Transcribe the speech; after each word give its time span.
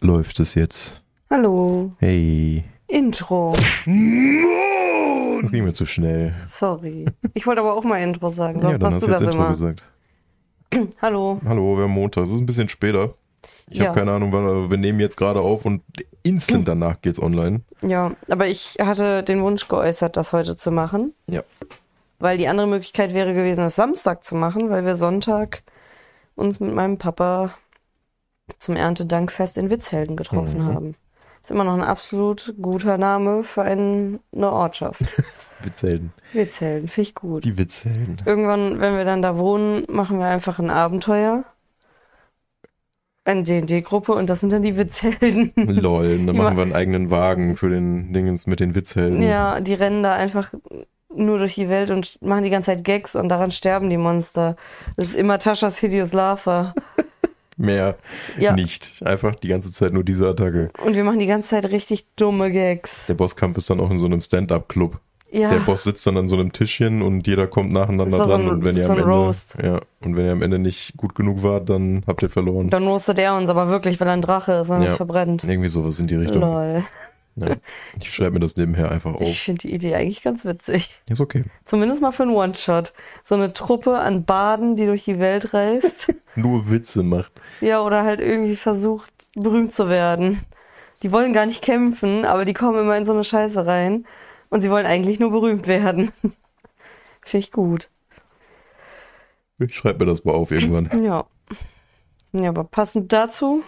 läuft 0.00 0.40
es 0.40 0.54
jetzt. 0.54 1.02
Hallo. 1.30 1.92
Hey. 1.98 2.64
Intro. 2.88 3.52
Das 5.42 5.50
ging 5.52 5.64
mir 5.64 5.72
zu 5.72 5.86
schnell. 5.86 6.34
Sorry. 6.44 7.06
Ich 7.34 7.46
wollte 7.46 7.60
aber 7.60 7.74
auch 7.74 7.84
mal 7.84 7.98
Intro 7.98 8.30
sagen. 8.30 8.60
ja, 8.60 8.70
Sonst 8.70 8.72
dann 8.72 8.80
machst 8.82 8.96
hast 8.96 9.06
du 9.06 9.10
das 9.10 9.22
Intro 9.22 9.36
immer. 9.36 9.48
gesagt. 9.50 9.82
Hallo. 11.02 11.40
Hallo, 11.46 11.76
wir 11.76 11.84
haben 11.84 11.92
Montag. 11.92 12.24
Es 12.24 12.30
ist 12.30 12.38
ein 12.38 12.46
bisschen 12.46 12.68
später. 12.68 13.14
Ich 13.68 13.78
Ja. 13.78 13.86
habe 13.88 13.98
keine 14.00 14.12
Ahnung, 14.12 14.32
wir 14.70 14.76
nehmen 14.76 15.00
jetzt 15.00 15.16
gerade 15.16 15.40
auf 15.40 15.64
und 15.64 15.82
instant 16.22 16.66
danach 16.68 17.00
geht's 17.00 17.20
online. 17.20 17.60
Ja, 17.82 18.12
aber 18.28 18.48
ich 18.48 18.76
hatte 18.80 19.22
den 19.22 19.42
Wunsch 19.42 19.68
geäußert, 19.68 20.16
das 20.16 20.32
heute 20.32 20.56
zu 20.56 20.70
machen. 20.70 21.14
Ja. 21.28 21.42
Weil 22.18 22.36
die 22.36 22.48
andere 22.48 22.66
Möglichkeit 22.66 23.14
wäre 23.14 23.32
gewesen, 23.32 23.64
es 23.64 23.76
Samstag 23.76 24.24
zu 24.24 24.34
machen, 24.36 24.68
weil 24.70 24.84
wir 24.84 24.96
Sonntag 24.96 25.62
uns 26.34 26.60
mit 26.60 26.74
meinem 26.74 26.98
Papa 26.98 27.50
zum 28.58 28.76
Erntedankfest 28.76 29.58
in 29.58 29.70
Witzhelden 29.70 30.16
getroffen 30.16 30.58
Mhm. 30.64 30.74
haben. 30.74 30.94
Ist 31.42 31.50
immer 31.50 31.64
noch 31.64 31.72
ein 31.74 31.82
absolut 31.82 32.54
guter 32.60 32.98
Name 32.98 33.44
für 33.44 33.62
ein, 33.62 34.20
eine 34.34 34.52
Ortschaft. 34.52 35.00
Witzhelden. 35.62 36.12
Witzhelden, 36.34 36.88
finde 36.88 37.08
ich 37.08 37.14
gut. 37.14 37.44
Die 37.44 37.56
Witzhelden. 37.56 38.20
Irgendwann, 38.26 38.80
wenn 38.80 38.96
wir 38.96 39.04
dann 39.06 39.22
da 39.22 39.38
wohnen, 39.38 39.84
machen 39.88 40.18
wir 40.18 40.26
einfach 40.26 40.58
ein 40.58 40.70
Abenteuer. 40.70 41.44
Eine 43.24 43.42
D&D-Gruppe 43.42 44.12
und 44.12 44.28
das 44.30 44.40
sind 44.40 44.52
dann 44.52 44.62
die 44.62 44.76
Witzhelden. 44.76 45.52
Lol. 45.56 46.24
Dann 46.24 46.36
machen 46.36 46.56
wir 46.56 46.62
einen 46.62 46.74
eigenen 46.74 47.10
Wagen 47.10 47.56
für 47.56 47.68
den 47.68 48.12
Dingens 48.12 48.46
mit 48.46 48.60
den 48.60 48.74
Witzhelden. 48.74 49.22
Ja, 49.22 49.60
die 49.60 49.74
rennen 49.74 50.02
da 50.02 50.14
einfach 50.14 50.52
nur 51.14 51.38
durch 51.38 51.54
die 51.54 51.68
Welt 51.68 51.90
und 51.90 52.20
machen 52.22 52.44
die 52.44 52.50
ganze 52.50 52.66
Zeit 52.66 52.84
Gags 52.84 53.16
und 53.16 53.28
daran 53.28 53.50
sterben 53.50 53.90
die 53.90 53.98
Monster. 53.98 54.56
Das 54.96 55.08
ist 55.08 55.16
immer 55.16 55.38
Taschas 55.38 55.76
Hideous 55.78 56.12
Laughter. 56.12 56.74
Mehr 57.60 57.96
Ja, 58.38 58.52
nicht. 58.54 59.02
Einfach 59.04 59.34
die 59.34 59.48
ganze 59.48 59.70
Zeit 59.72 59.92
nur 59.92 60.02
diese 60.04 60.26
Attacke. 60.28 60.70
und 60.84 60.94
wir 60.96 61.04
machen 61.04 61.18
die 61.18 61.26
ganze 61.26 61.48
Zeit 61.50 61.66
richtig 61.70 62.06
dumme 62.16 62.50
Gags. 62.50 63.06
Der 63.06 63.14
Bosskampf 63.14 63.58
ist 63.58 63.68
dann 63.70 63.80
auch 63.80 63.90
in 63.90 63.98
so 63.98 64.06
einem 64.06 64.20
Stand-Up-Club. 64.20 64.98
Ja, 65.32 65.50
Der 65.50 65.58
Boss 65.60 65.84
sitzt 65.84 66.04
dann 66.08 66.16
an 66.16 66.26
so 66.26 66.34
einem 66.34 66.50
Tischchen 66.52 67.02
und 67.02 67.24
jeder 67.28 67.46
kommt 67.46 67.70
nacheinander 67.70 68.10
so 68.10 68.16
dran. 68.26 68.40
ein- 68.40 68.48
und 68.48 68.64
wenn 68.64 68.74
ihr 68.74 68.82
so 68.82 68.92
am 68.94 68.98
Ende, 68.98 69.08
Roast. 69.12 69.56
ja, 69.62 69.78
und 70.02 70.16
wenn 70.16 70.26
ihr 70.26 70.32
am 70.32 70.42
Ende 70.42 70.58
nicht 70.58 70.96
gut 70.96 71.14
genug 71.14 71.44
wart, 71.44 71.70
dann 71.70 72.02
habt 72.08 72.22
ihr 72.24 72.30
verloren. 72.30 72.68
dann 72.68 72.84
roastet 72.88 73.18
er 73.20 73.36
uns 73.36 73.48
aber 73.48 73.68
wirklich, 73.68 74.00
weil 74.00 74.08
er 74.08 74.14
ein 74.14 74.22
Drache 74.22 74.54
ist 74.54 74.70
und 74.70 74.82
Ja. 74.82 74.88
es 74.88 74.96
verbrennt. 74.96 75.44
Irgendwie 75.44 75.68
sowas 75.68 76.00
in 76.00 76.08
die 76.08 76.16
Richtung. 76.16 76.40
Lol. 76.40 76.82
Ja. 77.36 77.56
Ich 77.98 78.12
schreibe 78.12 78.32
mir 78.32 78.40
das 78.40 78.56
nebenher 78.56 78.90
einfach 78.90 79.14
auf. 79.14 79.20
Ich 79.22 79.40
finde 79.42 79.62
die 79.62 79.72
Idee 79.72 79.94
eigentlich 79.94 80.22
ganz 80.22 80.44
witzig. 80.44 81.00
Ist 81.06 81.20
okay. 81.20 81.44
Zumindest 81.64 82.02
mal 82.02 82.12
für 82.12 82.24
einen 82.24 82.32
One-Shot. 82.34 82.92
So 83.24 83.34
eine 83.34 83.52
Truppe 83.52 83.98
an 83.98 84.24
Baden, 84.24 84.76
die 84.76 84.86
durch 84.86 85.04
die 85.04 85.18
Welt 85.18 85.54
reist. 85.54 86.12
Nur 86.34 86.70
Witze 86.70 87.02
macht. 87.02 87.32
ja, 87.60 87.80
oder 87.82 88.04
halt 88.04 88.20
irgendwie 88.20 88.56
versucht, 88.56 89.12
berühmt 89.34 89.72
zu 89.72 89.88
werden. 89.88 90.44
Die 91.02 91.12
wollen 91.12 91.32
gar 91.32 91.46
nicht 91.46 91.62
kämpfen, 91.62 92.24
aber 92.24 92.44
die 92.44 92.52
kommen 92.52 92.78
immer 92.78 92.96
in 92.96 93.04
so 93.06 93.12
eine 93.12 93.24
Scheiße 93.24 93.64
rein. 93.64 94.06
Und 94.50 94.60
sie 94.60 94.70
wollen 94.70 94.86
eigentlich 94.86 95.20
nur 95.20 95.30
berühmt 95.30 95.66
werden. 95.66 96.10
Finde 97.22 97.44
ich 97.44 97.52
gut. 97.52 97.88
Ich 99.58 99.76
schreibe 99.76 100.00
mir 100.04 100.10
das 100.10 100.24
mal 100.24 100.32
auf 100.32 100.50
irgendwann. 100.50 100.90
Ja. 101.04 101.26
Ja, 102.32 102.48
aber 102.48 102.64
passend 102.64 103.12
dazu, 103.12 103.62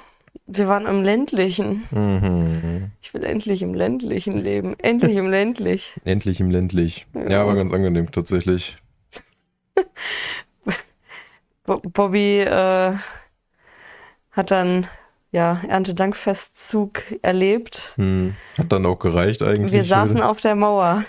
wir 0.57 0.69
waren 0.69 0.87
im 0.87 1.03
ländlichen. 1.03 1.89
Mhm. 1.91 2.91
Ich 3.01 3.13
will 3.15 3.25
endlich 3.25 3.63
im 3.63 3.75
ländlichen 3.75 4.37
leben. 4.39 4.79
Endlich 4.79 5.17
im 5.17 5.31
ländlich. 5.31 5.95
Endlich 6.05 6.41
im 6.41 6.51
ländlich. 6.51 7.07
Ja, 7.29 7.47
war 7.47 7.55
ganz 7.55 7.73
angenehm 7.73 8.11
tatsächlich. 8.11 8.79
Bo 11.65 11.77
Bobby 11.77 12.41
äh, 12.41 12.95
hat 14.33 14.51
dann 14.51 14.87
ja 15.31 15.61
Erntedankfestzug 15.67 17.03
erlebt. 17.23 17.93
Hm. 17.97 18.35
Hat 18.59 18.73
dann 18.73 18.85
auch 18.87 18.99
gereicht 18.99 19.43
eigentlich. 19.43 19.73
Wir 19.73 19.85
saßen 19.85 20.21
auf 20.21 20.41
der 20.41 20.57
Mauer. 20.57 21.05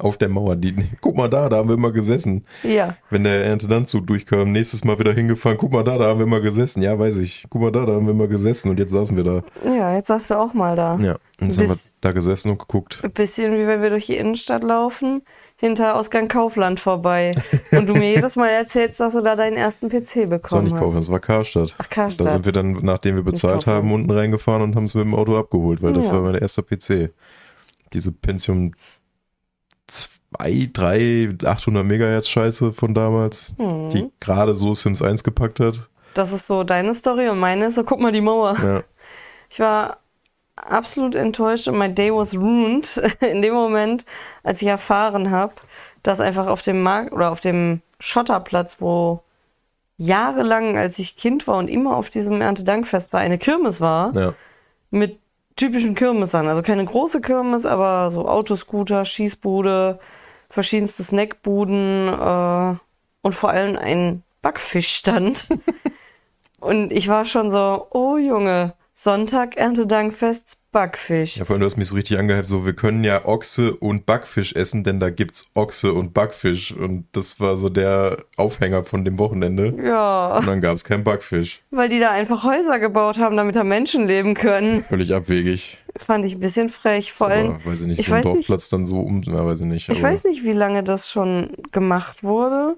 Auf 0.00 0.16
der 0.16 0.28
Mauer. 0.28 0.56
Die, 0.56 0.74
guck 1.00 1.16
mal 1.16 1.28
da, 1.28 1.48
da 1.48 1.56
haben 1.56 1.68
wir 1.68 1.76
immer 1.76 1.90
gesessen. 1.92 2.44
Ja, 2.62 2.96
Wenn 3.10 3.24
der 3.24 3.44
Erntedanzug 3.44 4.06
durchkam, 4.06 4.52
nächstes 4.52 4.84
Mal 4.84 4.98
wieder 4.98 5.12
hingefahren. 5.12 5.58
Guck 5.58 5.72
mal 5.72 5.84
da, 5.84 5.98
da 5.98 6.06
haben 6.06 6.18
wir 6.18 6.26
immer 6.26 6.40
gesessen. 6.40 6.82
Ja, 6.82 6.98
weiß 6.98 7.16
ich. 7.18 7.44
Guck 7.50 7.62
mal 7.62 7.72
da, 7.72 7.86
da 7.86 7.92
haben 7.92 8.06
wir 8.06 8.12
immer 8.12 8.26
gesessen 8.28 8.70
und 8.70 8.78
jetzt 8.78 8.92
saßen 8.92 9.16
wir 9.16 9.24
da. 9.24 9.42
ja, 9.64 9.94
jetzt 9.94 10.08
saßt 10.08 10.30
du 10.30 10.34
auch 10.38 10.54
mal 10.54 10.76
da. 10.76 10.96
Ja, 11.00 11.16
jetzt 11.40 11.58
haben 11.58 11.68
wir 11.68 11.76
da 12.00 12.12
gesessen 12.12 12.50
und 12.50 12.58
geguckt. 12.58 13.00
Ein 13.02 13.12
bisschen 13.12 13.52
wie 13.52 13.66
wenn 13.66 13.82
wir 13.82 13.90
durch 13.90 14.06
die 14.06 14.16
Innenstadt 14.16 14.62
laufen, 14.62 15.22
hinter 15.56 15.94
Ausgang 15.96 16.28
Kaufland 16.28 16.80
vorbei. 16.80 17.32
Und 17.70 17.86
du 17.86 17.92
mir 17.94 18.10
jedes 18.14 18.36
Mal 18.36 18.48
erzählst, 18.48 18.98
dass 18.98 19.12
du 19.12 19.20
da 19.20 19.36
deinen 19.36 19.58
ersten 19.58 19.88
PC 19.90 19.92
Das 19.92 20.16
war 20.16 20.26
bekommen 20.28 20.64
nicht 20.64 20.76
kaufen, 20.78 20.96
hast. 20.96 21.04
das 21.08 21.12
war 21.12 21.20
Karstadt. 21.20 21.74
Ach, 21.76 21.86
Da 21.86 21.94
Karstadt. 21.94 22.30
sind 22.30 22.46
wir 22.46 22.52
dann, 22.52 22.72
nachdem 22.82 23.16
wir 23.16 23.22
bezahlt 23.22 23.66
haben, 23.66 23.92
unten 23.92 24.10
reingefahren 24.10 24.62
und 24.62 24.74
haben 24.74 24.84
es 24.84 24.94
mit 24.94 25.04
dem 25.04 25.14
Auto 25.14 25.36
abgeholt, 25.36 25.82
weil 25.82 25.92
das 25.92 26.06
Ja. 26.06 26.14
war 26.14 26.22
mein 26.22 26.36
erster 26.36 26.62
PC. 26.62 27.10
Diese 27.92 28.12
Pentium 28.12 28.72
2, 30.36 30.70
3, 30.72 31.36
800 31.44 31.84
Megahertz 31.84 32.28
Scheiße 32.28 32.72
von 32.72 32.94
damals, 32.94 33.52
Hm. 33.58 33.90
die 33.90 34.10
gerade 34.20 34.54
so 34.54 34.74
Sims 34.74 35.02
1 35.02 35.24
gepackt 35.24 35.60
hat. 35.60 35.88
Das 36.14 36.32
ist 36.32 36.46
so 36.46 36.64
deine 36.64 36.94
Story 36.94 37.28
und 37.28 37.38
meine 37.38 37.66
ist 37.66 37.76
so, 37.76 37.84
guck 37.84 38.00
mal 38.00 38.12
die 38.12 38.20
Mauer. 38.20 38.56
Ja. 38.62 38.82
Ich 39.48 39.60
war 39.60 39.98
absolut 40.56 41.14
enttäuscht 41.14 41.68
und 41.68 41.78
my 41.78 41.92
day 41.92 42.12
was 42.12 42.34
ruined 42.36 42.96
in 43.20 43.42
dem 43.42 43.54
Moment, 43.54 44.04
als 44.42 44.62
ich 44.62 44.68
erfahren 44.68 45.30
habe, 45.30 45.54
dass 46.02 46.20
einfach 46.20 46.46
auf 46.46 46.62
dem 46.62 46.82
Markt 46.82 47.12
oder 47.12 47.30
auf 47.30 47.40
dem 47.40 47.80
Schotterplatz, 47.98 48.76
wo 48.80 49.22
jahrelang, 49.98 50.78
als 50.78 50.98
ich 50.98 51.16
Kind 51.16 51.46
war 51.46 51.58
und 51.58 51.68
immer 51.68 51.96
auf 51.96 52.08
diesem 52.08 52.40
Erntedankfest 52.40 53.12
war, 53.12 53.20
eine 53.20 53.36
Kirmes 53.38 53.80
war, 53.80 54.14
ja. 54.16 54.34
mit 54.90 55.18
typischen 55.56 55.94
Kirmessern. 55.94 56.48
Also 56.48 56.62
keine 56.62 56.84
große 56.84 57.20
Kirmes, 57.20 57.66
aber 57.66 58.10
so 58.10 58.26
Autoscooter, 58.26 59.04
Schießbude, 59.04 59.98
verschiedenste 60.50 61.02
Snackbuden 61.02 62.08
äh, 62.08 62.76
und 63.22 63.34
vor 63.34 63.50
allem 63.50 63.76
ein 63.76 64.22
Backfischstand. 64.42 65.48
und 66.60 66.92
ich 66.92 67.08
war 67.08 67.24
schon 67.24 67.50
so, 67.50 67.86
oh 67.90 68.18
Junge, 68.18 68.74
Sonntag 69.02 69.56
Erntedankfest, 69.56 70.58
Backfisch. 70.72 71.38
Ja, 71.38 71.46
vor 71.46 71.54
allem, 71.54 71.60
du 71.60 71.66
hast 71.66 71.78
mich 71.78 71.88
so 71.88 71.94
richtig 71.94 72.18
angehypt, 72.18 72.46
so, 72.46 72.66
wir 72.66 72.74
können 72.74 73.02
ja 73.02 73.24
Ochse 73.24 73.74
und 73.74 74.04
Backfisch 74.04 74.52
essen, 74.54 74.84
denn 74.84 75.00
da 75.00 75.08
gibt's 75.08 75.46
Ochse 75.54 75.94
und 75.94 76.12
Backfisch. 76.12 76.72
Und 76.72 77.06
das 77.12 77.40
war 77.40 77.56
so 77.56 77.70
der 77.70 78.18
Aufhänger 78.36 78.84
von 78.84 79.06
dem 79.06 79.18
Wochenende. 79.18 79.74
Ja, 79.82 80.36
Und 80.36 80.46
dann 80.46 80.60
gab's 80.60 80.84
kein 80.84 81.02
Backfisch. 81.02 81.62
weil 81.70 81.88
die 81.88 81.98
da 81.98 82.10
einfach 82.10 82.44
Häuser 82.44 82.78
gebaut 82.78 83.18
haben, 83.18 83.38
damit 83.38 83.56
da 83.56 83.64
Menschen 83.64 84.06
leben 84.06 84.34
können. 84.34 84.84
Völlig 84.84 85.14
abwegig. 85.14 85.78
Fand 85.96 86.26
ich 86.26 86.34
ein 86.34 86.40
bisschen 86.40 86.68
frech. 86.68 87.10
Vor 87.10 87.28
allem, 87.28 87.52
Aber, 87.54 87.64
weiß 87.72 87.80
ich 87.80 87.86
nicht, 87.86 88.00
ich 88.00 88.06
so 88.08 88.12
ein 88.12 88.18
weiß 88.18 88.26
nicht- 88.26 88.36
Dorfplatz 88.50 88.68
dann 88.68 88.86
so 88.86 89.00
um, 89.00 89.22
na, 89.24 89.46
weiß 89.46 89.60
ich 89.62 89.66
nicht. 89.66 89.88
Ich 89.88 90.02
weiß 90.02 90.24
nicht, 90.24 90.44
wie 90.44 90.52
lange 90.52 90.84
das 90.84 91.10
schon 91.10 91.56
gemacht 91.72 92.22
wurde. 92.22 92.76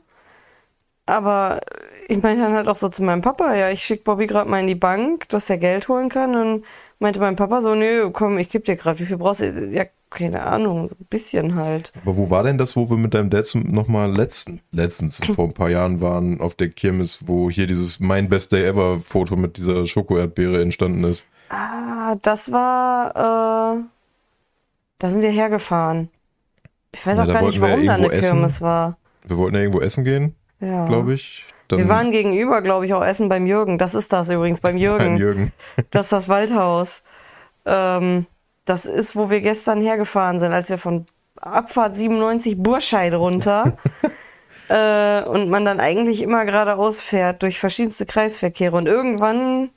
Aber 1.12 1.60
ich 2.08 2.22
meinte 2.22 2.42
dann 2.42 2.54
halt 2.54 2.68
auch 2.68 2.76
so 2.76 2.88
zu 2.88 3.02
meinem 3.02 3.22
Papa, 3.22 3.54
ja, 3.54 3.70
ich 3.70 3.82
schick 3.82 4.04
Bobby 4.04 4.26
gerade 4.26 4.48
mal 4.48 4.60
in 4.60 4.66
die 4.66 4.74
Bank, 4.74 5.28
dass 5.28 5.50
er 5.50 5.58
Geld 5.58 5.88
holen 5.88 6.08
kann. 6.08 6.34
Und 6.34 6.64
meinte 6.98 7.20
mein 7.20 7.36
Papa 7.36 7.60
so, 7.60 7.74
nö, 7.74 8.10
komm, 8.10 8.38
ich 8.38 8.48
geb 8.48 8.64
dir 8.64 8.76
gerade, 8.76 8.98
wie 8.98 9.04
viel 9.06 9.18
brauchst 9.18 9.40
du? 9.42 9.46
Ja, 9.70 9.84
keine 10.08 10.42
Ahnung, 10.42 10.88
so 10.88 10.94
ein 10.94 11.06
bisschen 11.10 11.54
halt. 11.54 11.92
Aber 12.02 12.16
wo 12.16 12.30
war 12.30 12.42
denn 12.44 12.58
das, 12.58 12.76
wo 12.76 12.88
wir 12.90 12.96
mit 12.96 13.14
deinem 13.14 13.30
Dad 13.30 13.46
zum- 13.46 13.70
noch 13.72 13.88
mal 13.88 14.10
letzten, 14.14 14.60
letztens 14.70 15.20
vor 15.34 15.46
ein 15.46 15.54
paar 15.54 15.70
Jahren 15.70 16.00
waren 16.00 16.40
auf 16.40 16.54
der 16.54 16.68
Kirmes, 16.68 17.20
wo 17.26 17.50
hier 17.50 17.66
dieses 17.66 17.98
Mein 18.00 18.28
Best 18.28 18.52
Day 18.52 18.64
Ever 18.64 19.00
Foto 19.04 19.36
mit 19.36 19.56
dieser 19.56 19.86
Schokoerdbeere 19.86 20.60
entstanden 20.62 21.04
ist? 21.04 21.26
Ah, 21.48 22.14
das 22.22 22.52
war, 22.52 23.76
äh, 23.76 23.82
da 24.98 25.10
sind 25.10 25.22
wir 25.22 25.30
hergefahren. 25.30 26.08
Ich 26.92 27.06
weiß 27.06 27.18
Ja, 27.18 27.24
auch 27.24 27.28
gar 27.32 27.42
nicht, 27.42 27.60
warum 27.60 27.86
da 27.86 27.94
eine 27.94 28.12
essen. 28.12 28.36
Kirmes 28.36 28.60
war. 28.60 28.96
Wir 29.26 29.36
wollten 29.38 29.56
ja 29.56 29.62
irgendwo 29.62 29.80
essen 29.80 30.04
gehen, 30.04 30.34
Ja. 30.62 30.86
glaube 30.86 31.12
ich. 31.14 31.44
Dann 31.68 31.78
Wir 31.80 31.88
waren 31.88 32.10
gegenüber, 32.10 32.62
glaube 32.62 32.86
ich, 32.86 32.94
auch 32.94 33.04
essen 33.04 33.28
beim 33.28 33.46
Jürgen. 33.46 33.78
Das 33.78 33.94
ist 33.94 34.12
das 34.12 34.30
übrigens, 34.30 34.60
beim 34.60 34.76
Jürgen. 34.76 35.04
beim 35.04 35.16
Jürgen. 35.16 35.52
Das 35.90 36.06
ist 36.06 36.12
das 36.12 36.28
Waldhaus. 36.28 37.02
Ähm, 37.66 38.26
das 38.64 38.86
ist, 38.86 39.16
wo 39.16 39.28
wir 39.30 39.40
gestern 39.40 39.80
hergefahren 39.80 40.38
sind, 40.38 40.52
als 40.52 40.68
wir 40.70 40.78
von 40.78 41.06
Abfahrt 41.40 41.96
97 41.96 42.62
Burscheid 42.62 43.12
runter 43.14 43.76
äh, 44.68 45.22
und 45.24 45.48
man 45.50 45.64
dann 45.64 45.80
eigentlich 45.80 46.22
immer 46.22 46.44
geradeaus 46.44 47.02
fährt 47.02 47.42
durch 47.42 47.58
verschiedenste 47.58 48.06
Kreisverkehre. 48.06 48.76
Und 48.76 48.86
irgendwann 48.86 49.70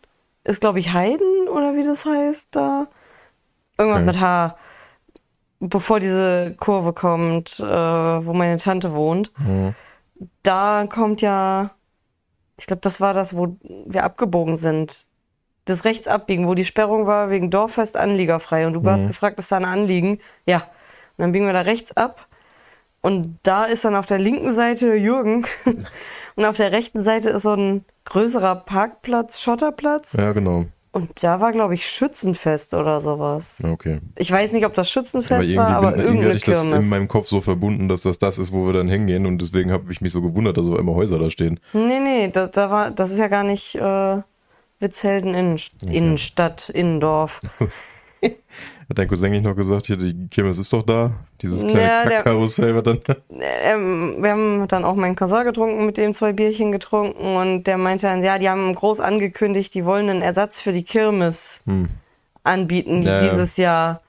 ist, 0.44 0.62
glaube 0.62 0.80
ich, 0.80 0.94
Heiden 0.94 1.48
oder 1.50 1.76
wie 1.76 1.84
das 1.84 2.06
heißt 2.06 2.56
da. 2.56 2.88
Irgendwas 3.78 4.02
Okay. 4.02 4.06
mit 4.08 4.20
H. 4.22 4.56
Bevor 5.60 6.00
diese 6.00 6.56
Kurve 6.60 6.94
kommt, 6.94 7.60
äh, 7.60 7.64
wo 7.66 8.34
meine 8.34 8.58
Tante 8.58 8.94
wohnt. 8.94 9.32
Mhm. 9.40 9.74
Da 10.44 10.88
kommt 10.90 11.22
ja, 11.22 11.72
ich 12.58 12.68
glaube, 12.68 12.82
das 12.82 13.02
war 13.02 13.14
das, 13.14 13.36
wo 13.36 13.58
wir 13.62 14.04
abgebogen 14.04 14.56
sind. 14.56 15.06
Das 15.66 15.84
Rechtsabbiegen, 15.84 16.48
wo 16.48 16.54
die 16.54 16.66
Sperrung 16.66 17.08
war 17.08 17.30
wegen 17.30 17.50
Dorffest 17.50 17.98
anliegerfrei. 17.98 18.68
Und 18.68 18.74
du 18.74 18.84
hast 18.90 19.08
gefragt, 19.08 19.40
ist 19.40 19.52
da 19.52 19.58
ein 19.58 19.66
Anliegen? 19.66 20.20
Ja. 20.46 20.58
Und 21.18 21.24
dann 21.24 21.32
biegen 21.32 21.46
wir 21.46 21.54
da 21.54 21.62
rechts 21.62 21.96
ab. 21.98 22.28
Und 23.02 23.40
da 23.44 23.66
ist 23.66 23.86
dann 23.86 23.96
auf 23.96 24.06
der 24.06 24.20
linken 24.20 24.52
Seite 24.52 24.94
Jürgen. 24.96 25.46
Und 26.36 26.46
auf 26.46 26.58
der 26.58 26.72
rechten 26.72 27.02
Seite 27.02 27.30
ist 27.30 27.44
so 27.44 27.54
ein 27.54 27.86
größerer 28.06 28.56
Parkplatz, 28.56 29.42
Schotterplatz. 29.42 30.14
Ja, 30.14 30.34
genau. 30.34 30.66
Und 30.96 31.22
da 31.22 31.42
war, 31.42 31.52
glaube 31.52 31.74
ich, 31.74 31.86
Schützenfest 31.86 32.74
oder 32.74 33.02
sowas. 33.02 33.62
Okay. 33.70 34.00
Ich 34.18 34.32
weiß 34.32 34.54
nicht, 34.54 34.66
ob 34.66 34.74
das 34.76 34.88
Aber 34.88 34.94
Schützenfest 34.94 35.50
irgendwie, 35.50 35.58
war, 35.58 35.68
aber 35.76 35.92
bin, 35.92 36.00
irgendwie 36.00 36.24
irgendeine 36.24 36.30
hatte 36.30 36.38
ich 36.38 36.44
das 36.46 36.62
Kirmes. 36.62 36.86
in 36.86 36.90
meinem 36.90 37.08
Kopf 37.10 37.28
so 37.28 37.42
verbunden, 37.42 37.90
dass 37.90 38.04
das 38.04 38.18
das 38.18 38.38
ist, 38.38 38.54
wo 38.54 38.66
wir 38.66 38.72
dann 38.72 38.88
hingehen 38.88 39.26
und 39.26 39.42
deswegen 39.42 39.74
habe 39.74 39.92
ich 39.92 40.00
mich 40.00 40.14
so 40.14 40.22
gewundert, 40.22 40.56
dass 40.56 40.66
auf 40.68 40.80
einmal 40.80 40.96
Häuser 40.96 41.20
da 41.20 41.30
stehen. 41.30 41.60
Nee, 41.74 42.00
nee, 42.00 42.30
da, 42.30 42.48
da 42.48 42.72
war, 42.72 42.92
das 42.92 43.12
ist 43.12 43.20
ja 43.20 43.28
gar 43.28 43.44
nicht 43.44 43.76
äh, 43.76 44.22
Witzhelden 44.80 45.34
Innenst 45.34 45.84
Innenstadt, 45.84 46.70
Innendorf. 46.70 47.42
Hat 48.88 49.00
dein 49.00 49.08
Cousin 49.08 49.32
nicht 49.32 49.44
noch 49.44 49.56
gesagt, 49.56 49.88
hier, 49.88 49.98
die 49.98 50.28
Kirmes 50.30 50.60
ist 50.60 50.72
doch 50.72 50.84
da? 50.84 51.12
Dieses 51.42 51.66
kleine 51.66 51.82
Ja, 51.82 52.04
Kackkarussell, 52.04 52.76
was 52.76 52.84
dann 52.84 53.00
Ähm, 53.64 54.18
wir 54.20 54.32
haben 54.32 54.68
dann 54.68 54.86
auch 54.86 54.96
meinen 54.96 55.16
Cousin 55.16 55.44
getrunken, 55.44 55.86
mit 55.88 55.98
dem 55.98 56.14
zwei 56.14 56.34
Bierchen 56.34 56.72
getrunken 56.72 57.36
und 57.36 57.64
der 57.64 57.78
meinte 57.78 58.06
dann, 58.06 58.24
ja, 58.24 58.38
die 58.38 58.50
haben 58.50 58.74
groß 58.76 59.00
angekündigt, 59.00 59.74
die 59.74 59.86
wollen 59.86 60.10
einen 60.10 60.22
Ersatz 60.22 60.62
für 60.62 60.72
die 60.72 60.84
Kirmes 60.84 61.64
anbieten 62.44 62.98
Hm. 62.98 63.04
Ja, 63.04 63.18
ja. 63.18 63.32
dieses 63.32 63.58
Jahr. 63.58 64.02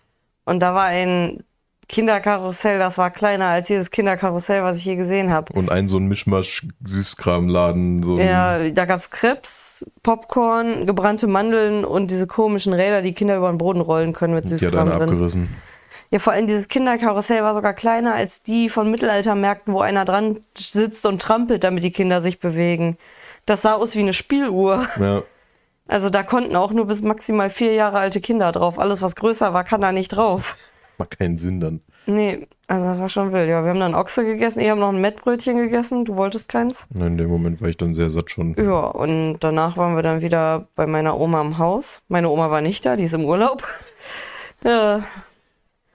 Und 0.45 0.61
da 0.61 0.75
war 0.75 0.85
ein 0.85 1.43
Kinderkarussell, 1.89 2.79
das 2.81 2.99
war 2.99 3.11
kleiner 3.11 3.47
als 3.47 3.69
jedes 3.69 3.91
Kinderkarussell, 3.93 4.63
was 4.65 4.77
ich 4.79 4.85
je 4.85 4.97
gesehen 4.97 5.31
habe. 5.33 5.53
und 5.53 5.71
ein 5.71 5.87
so 5.89 5.99
ein 5.99 6.09
Mischmasch-Süßkramladen, 6.09 8.03
so 8.03 8.19
Ja, 8.19 8.69
da 8.71 8.85
gab's 8.85 9.11
Krebs, 9.11 9.87
Popcorn, 10.03 10.87
gebrannte 10.87 11.27
Mandeln 11.27 11.85
und 11.85 12.11
diese 12.11 12.27
komischen 12.27 12.73
Räder, 12.73 13.03
die 13.03 13.13
Kinder 13.13 13.37
über 13.37 13.49
den 13.51 13.59
Boden 13.59 13.81
rollen 13.81 14.13
können 14.13 14.35
mit 14.35 14.45
die 14.45 14.53
hat 14.55 14.61
Süßkram 14.61 14.89
einer 14.89 14.99
drin. 14.99 15.09
abgerissen. 15.11 15.57
Ja, 16.11 16.19
vor 16.19 16.33
allem 16.33 16.47
dieses 16.47 16.69
Kinderkarussell 16.69 17.43
war 17.43 17.55
sogar 17.55 17.73
kleiner 17.75 18.15
als 18.15 18.43
die 18.43 18.69
von 18.69 18.91
Mittelaltermärkten, 18.91 19.73
wo 19.75 19.81
einer 19.81 20.05
dran 20.05 20.41
sitzt 20.57 21.05
und 21.07 21.21
trampelt, 21.21 21.65
damit 21.65 21.83
die 21.83 21.91
Kinder 21.91 22.21
sich 22.21 22.39
bewegen. 22.39 22.97
Das 23.45 23.63
sah 23.63 23.75
aus 23.75 23.95
wie 23.97 24.01
eine 24.01 24.13
Spieluhr. 24.13 24.87
Ja, 25.01 25.23
Also 25.89 26.11
da 26.11 26.23
konnten 26.23 26.55
auch 26.57 26.73
nur 26.73 26.87
bis 26.87 27.03
maximal 27.03 27.51
vier 27.51 27.73
Jahre 27.75 27.99
alte 27.99 28.21
Kinder 28.21 28.53
drauf. 28.53 28.79
Alles, 28.79 29.03
was 29.03 29.17
größer 29.17 29.53
war, 29.55 29.65
kann 29.65 29.81
da 29.81 29.91
nicht 29.93 30.09
drauf. 30.09 30.55
Macht 30.99 31.19
keinen 31.19 31.39
Sinn 31.39 31.61
dann. 31.61 31.81
Nee, 32.07 32.47
also 32.69 32.85
das 32.85 32.99
war 32.99 33.09
schon 33.09 33.33
wild. 33.33 33.49
Ja, 33.49 33.63
wir 33.63 33.71
haben 33.71 33.81
dann 33.81 33.95
Ochse 33.95 34.25
gegessen. 34.25 34.61
Ich 34.61 34.71
habe 34.71 34.81
noch 34.81 34.91
ein 34.91 35.01
Mettbrötchen 35.01 35.57
gegessen. 35.57 36.05
Du 36.05 36.17
wolltest 36.17 36.49
keins? 36.49 36.87
Und 36.95 37.03
in 37.03 37.19
dem 37.19 37.29
Moment 37.29 37.61
war 37.61 37.69
ich 37.69 37.77
dann 37.77 37.95
sehr 37.95 38.11
satt 38.11 38.31
schon. 38.31 38.55
Ja, 38.57 38.81
und 38.87 39.39
danach 39.41 39.77
waren 39.77 39.97
wir 39.97 40.03
dann 40.03 40.21
wieder 40.21 40.69
bei 40.77 40.87
meiner 40.87 41.19
Oma 41.19 41.41
im 41.41 41.59
Haus. 41.59 42.03
Meine 42.09 42.29
Oma 42.29 42.51
war 42.51 42.61
nicht 42.61 42.87
da, 42.87 42.97
die 42.97 43.05
ist 43.05 43.15
im 43.15 43.25
Urlaub. 43.25 43.67
ja, 44.65 45.03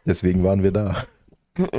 Deswegen 0.06 0.44
waren 0.44 0.64
wir 0.64 0.72
da. 0.72 1.06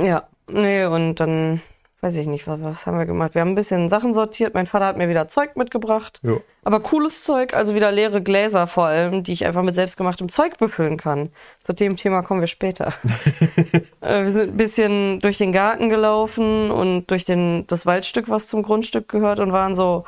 Ja, 0.01 0.27
nee, 0.47 0.85
und 0.85 1.15
dann 1.15 1.61
weiß 2.03 2.17
ich 2.17 2.27
nicht, 2.27 2.47
was, 2.47 2.61
was 2.61 2.85
haben 2.85 2.97
wir 2.97 3.05
gemacht? 3.05 3.33
Wir 3.33 3.41
haben 3.41 3.51
ein 3.51 3.55
bisschen 3.55 3.87
Sachen 3.87 4.13
sortiert. 4.13 4.53
Mein 4.53 4.65
Vater 4.65 4.87
hat 4.87 4.97
mir 4.97 5.07
wieder 5.07 5.29
Zeug 5.29 5.55
mitgebracht. 5.55 6.19
Ja. 6.21 6.35
Aber 6.65 6.81
cooles 6.81 7.23
Zeug, 7.23 7.55
also 7.55 7.75
wieder 7.75 7.93
leere 7.93 8.21
Gläser 8.21 8.67
vor 8.67 8.85
allem, 8.85 9.23
die 9.23 9.31
ich 9.31 9.45
einfach 9.45 9.63
mit 9.63 9.73
selbstgemachtem 9.73 10.27
Zeug 10.27 10.57
befüllen 10.57 10.97
kann. 10.97 11.29
Zu 11.61 11.71
dem 11.71 11.95
Thema 11.95 12.21
kommen 12.21 12.41
wir 12.41 12.47
später. 12.47 12.93
äh, 14.01 14.23
wir 14.23 14.31
sind 14.33 14.51
ein 14.51 14.57
bisschen 14.57 15.21
durch 15.21 15.37
den 15.37 15.53
Garten 15.53 15.87
gelaufen 15.87 16.71
und 16.71 17.07
durch 17.07 17.23
den, 17.23 17.65
das 17.67 17.85
Waldstück, 17.85 18.27
was 18.27 18.47
zum 18.47 18.63
Grundstück 18.63 19.07
gehört 19.07 19.39
und 19.39 19.53
waren 19.53 19.73
so, 19.73 20.03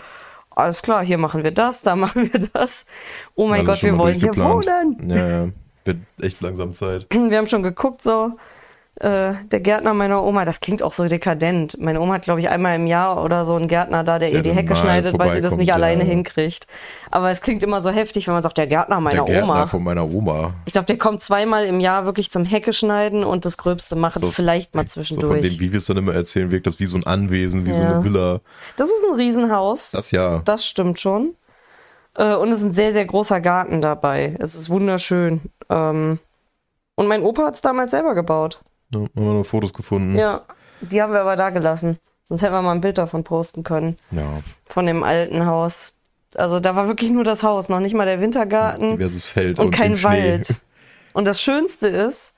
alles 0.49 0.81
klar, 0.81 1.03
hier 1.03 1.17
machen 1.17 1.43
wir 1.43 1.51
das, 1.51 1.81
da 1.81 1.95
machen 1.95 2.29
wir 2.33 2.41
das. 2.51 2.87
Oh 3.35 3.47
mein 3.47 3.65
Alles 3.65 3.81
Gott, 3.81 3.83
wir 3.89 3.97
wollen 3.97 4.17
hier 4.17 4.35
wohnen. 4.35 5.09
Ja. 5.09 5.47
Wird 5.85 5.97
echt 6.19 6.41
langsam 6.41 6.73
Zeit. 6.73 7.07
Wir 7.09 7.37
haben 7.37 7.47
schon 7.47 7.63
geguckt, 7.63 8.01
so. 8.01 8.33
Äh, 9.01 9.33
der 9.51 9.59
Gärtner 9.59 9.93
meiner 9.93 10.23
Oma, 10.23 10.45
das 10.45 10.61
klingt 10.61 10.81
auch 10.81 10.93
so 10.93 11.05
dekadent. 11.05 11.77
Meine 11.81 11.99
Oma 11.99 12.13
hat, 12.13 12.21
glaube 12.21 12.39
ich, 12.39 12.47
einmal 12.47 12.75
im 12.77 12.87
Jahr 12.87 13.21
oder 13.21 13.43
so 13.43 13.55
einen 13.55 13.67
Gärtner 13.67 14.05
da, 14.05 14.19
der 14.19 14.29
Der 14.29 14.37
ihr 14.37 14.41
die 14.41 14.53
Hecke 14.53 14.73
schneidet, 14.73 15.19
weil 15.19 15.33
sie 15.35 15.41
das 15.41 15.57
nicht 15.57 15.73
alleine 15.73 16.03
ja. 16.03 16.09
hinkriegt. 16.09 16.65
Aber 17.11 17.29
es 17.29 17.41
klingt 17.41 17.61
immer 17.61 17.81
so 17.81 17.89
heftig, 17.89 18.25
wenn 18.27 18.33
man 18.35 18.41
sagt, 18.41 18.57
der 18.57 18.67
Gärtner 18.67 19.01
meiner 19.01 19.25
Der 19.25 19.33
Gärtner 19.33 19.53
Oma. 19.53 19.67
von 19.67 19.83
meiner 19.83 20.09
Oma. 20.09 20.53
Ich 20.65 20.71
glaube, 20.71 20.85
der 20.85 20.97
kommt 20.97 21.19
zweimal 21.19 21.65
im 21.65 21.81
Jahr 21.81 22.05
wirklich 22.05 22.31
zum 22.31 22.45
Hecke 22.45 22.71
schneiden 22.71 23.25
und 23.25 23.43
das 23.43 23.57
Gröbste 23.57 23.97
machen, 23.97 24.19
So- 24.19 24.31
vielleicht 24.31 24.75
mal 24.75 24.87
So 24.87 24.93
von 25.01 25.03
zwischendurch. 25.03 25.41
dem, 25.41 25.59
wie 25.59 25.71
wir 25.73 25.77
es 25.77 25.85
dann 25.85 25.97
immer 25.97 26.13
erzählen, 26.13 26.49
wirkt 26.51 26.65
das 26.65 26.79
wie 26.79 26.85
so 26.85 26.95
ein 26.95 27.05
Anwesen, 27.05 27.65
wie 27.65 27.73
so 27.73 27.83
Ja. 27.83 27.95
eine 27.95 28.03
Villa. 28.05 28.39
das 28.77 28.87
ist 28.87 29.05
ein 29.09 29.15
Riesenhaus. 29.15 29.91
Das 29.91 30.11
ja. 30.11 30.41
Das 30.45 30.65
stimmt 30.65 31.01
schon. 31.01 31.35
Äh, 32.17 32.33
und 32.35 32.49
es 32.49 32.59
ist 32.59 32.65
ein 32.67 32.73
sehr, 32.73 32.93
sehr 32.93 33.03
großer 33.03 33.41
Garten 33.41 33.81
dabei. 33.81 34.35
Es 34.39 34.55
ist 34.55 34.69
wunderschön. 34.69 35.41
Ähm, 35.69 36.19
und 36.95 37.07
mein 37.07 37.23
Opa 37.23 37.43
hat 37.47 37.55
es 37.55 37.61
damals 37.61 37.91
selber 37.91 38.15
gebaut. 38.15 38.61
Ja 38.91 38.99
haben 38.99 39.09
wir 39.13 39.33
noch 39.33 39.45
Fotos 39.45 39.73
gefunden. 39.73 40.17
Ja, 40.17 40.41
die 40.81 41.01
haben 41.01 41.13
wir 41.13 41.21
aber 41.21 41.35
da 41.35 41.49
gelassen. 41.49 41.97
Sonst 42.25 42.41
hätten 42.41 42.53
wir 42.53 42.61
mal 42.61 42.71
ein 42.71 42.81
Bild 42.81 42.97
davon 42.97 43.23
posten 43.23 43.63
können. 43.63 43.97
Ja, 44.11 44.39
Von 44.65 44.87
dem 44.87 45.03
alten 45.03 45.45
Haus. 45.45 45.95
Also 46.35 46.59
da 46.59 46.75
war 46.75 46.87
wirklich 46.87 47.11
nur 47.11 47.23
das 47.23 47.43
Haus, 47.43 47.69
noch 47.69 47.79
nicht 47.79 47.93
mal 47.93 48.05
der 48.05 48.19
Wintergarten 48.19 48.97
diverses 48.97 49.25
Feld 49.25 49.59
und 49.59 49.67
und, 49.67 49.71
kein 49.71 49.95
Schnee. 49.95 50.33
Wald. 50.33 50.55
Und 51.13 51.23
das 51.23 51.41
Schönste 51.41 51.87
ist, 51.87 52.33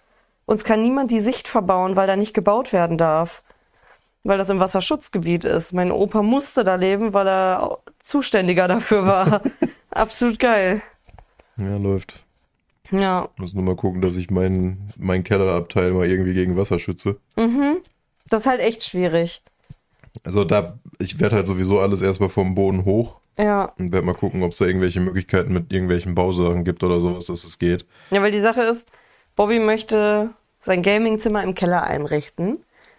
uns 0.46 0.64
kann 0.64 0.84
niemand 0.84 1.10
die 1.10 1.20
Sicht 1.20 1.48
verbauen, 1.48 1.96
weil 1.96 2.06
da 2.06 2.16
nicht 2.16 2.36
gebaut 2.36 2.74
werden 2.74 2.96
darf. 2.96 3.42
Weil 4.24 4.38
das 4.38 4.52
im 4.52 4.60
Wasserschutzgebiet 4.60 5.46
ist. 5.46 5.74
Mein 5.74 5.92
Opa 5.92 6.22
musste 6.22 6.64
da 6.64 6.76
leben, 6.76 7.12
weil 7.12 7.28
er 7.28 7.80
zuständiger 7.98 8.68
dafür 8.68 9.08
war. 9.08 9.42
Absolut 9.90 10.38
geil. 10.38 10.84
Ja, 11.58 11.78
läuft. 11.78 12.24
Ja, 12.92 13.30
Muss 13.38 13.54
nur 13.54 13.64
mal 13.64 13.76
gucken, 13.76 14.02
dass 14.02 14.16
ich 14.16 14.30
meinen 14.30 14.90
mein 14.98 15.24
Kellerabteil 15.24 15.92
mal 15.92 16.08
irgendwie 16.10 16.34
gegen 16.34 16.56
Wasser 16.58 16.80
schütze. 16.80 17.18
das 17.36 18.42
ist 18.42 18.48
halt 18.48 18.62
echt 18.62 18.84
schwierig. 18.84 19.42
Also 20.24 20.44
da, 20.46 20.80
ich 21.00 21.20
werde 21.20 21.36
halt 21.36 21.48
sowieso 21.48 21.80
alles 21.80 22.02
erstmal 22.02 22.30
vom 22.30 22.56
Boden 22.56 22.86
hoch 22.86 23.16
Ja. 23.38 23.72
und 23.78 23.92
werde 23.92 24.06
mal 24.06 24.14
gucken, 24.16 24.42
ob 24.44 24.52
es 24.52 24.58
da 24.58 24.66
irgendwelche 24.66 25.00
Möglichkeiten 25.00 25.54
mit 25.54 25.72
irgendwelchen 25.72 26.16
Bausachen 26.16 26.64
gibt 26.64 26.84
oder 26.84 27.00
sowas, 27.02 27.26
dass 27.28 27.44
es 27.44 27.60
geht. 27.60 27.86
Ja, 28.10 28.22
weil 28.22 28.32
die 28.32 28.40
Sache 28.40 28.62
ist, 28.62 28.90
Bobby 29.36 29.60
möchte 29.60 30.32
sein 30.62 30.82
Gamingzimmer 30.82 31.44
im 31.44 31.54
Keller 31.54 31.84
einrichten, 31.84 32.58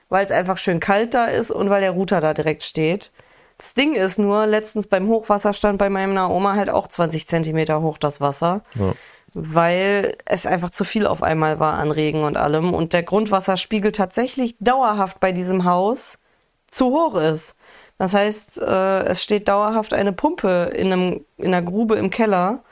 weil 0.09 0.25
es 0.25 0.31
einfach 0.31 0.59
schön 0.59 0.81
kalt 0.81 1.15
da 1.15 1.25
ist 1.25 1.51
und 1.51 1.71
weil 1.71 1.81
der 1.81 1.91
Router 1.91 2.21
da 2.21 2.35
direkt 2.35 2.63
steht. 2.63 3.11
Das 3.59 3.75
Ding 3.75 3.95
ist 3.95 4.19
nur, 4.19 4.47
letztens 4.47 4.87
beim 4.87 5.09
Hochwasser 5.09 5.53
stand 5.53 5.79
bei 5.79 5.91
meiner 5.91 6.31
Oma 6.31 6.55
halt 6.55 6.71
auch 6.71 6.87
20 6.87 7.27
Zentimeter 7.27 7.83
hoch 7.83 7.99
das 7.99 8.21
Wasser, 8.21 8.63
Ja. 8.77 8.95
Weil 9.41 10.17
es 10.25 10.47
einfach 10.47 10.71
zu 10.71 10.85
viel 10.85 11.07
auf 11.07 11.23
einmal 11.23 11.61
war 11.61 11.75
an 11.75 11.91
Regen 11.91 12.25
und 12.25 12.37
allem 12.37 12.75
und 12.75 12.93
der 12.93 13.03
Grundwasserspiegel 13.03 13.93
tatsächlich 13.93 14.57
dauerhaft 14.61 15.21
bei 15.21 15.33
diesem 15.33 15.65
Haus 15.65 16.19
zu 16.67 16.87
hoch 16.87 17.15
ist. 17.15 17.57
Das 17.99 18.15
heißt, 18.15 18.61
äh, 18.63 19.05
es 19.05 19.23
steht 19.23 19.49
dauerhaft 19.49 19.93
eine 19.93 20.13
Pumpe 20.13 20.73
in, 20.75 20.93
einem, 20.93 21.25
in 21.37 21.47
einer 21.47 21.63
Grube 21.63 21.97
im 21.97 22.11
Keller, 22.11 22.63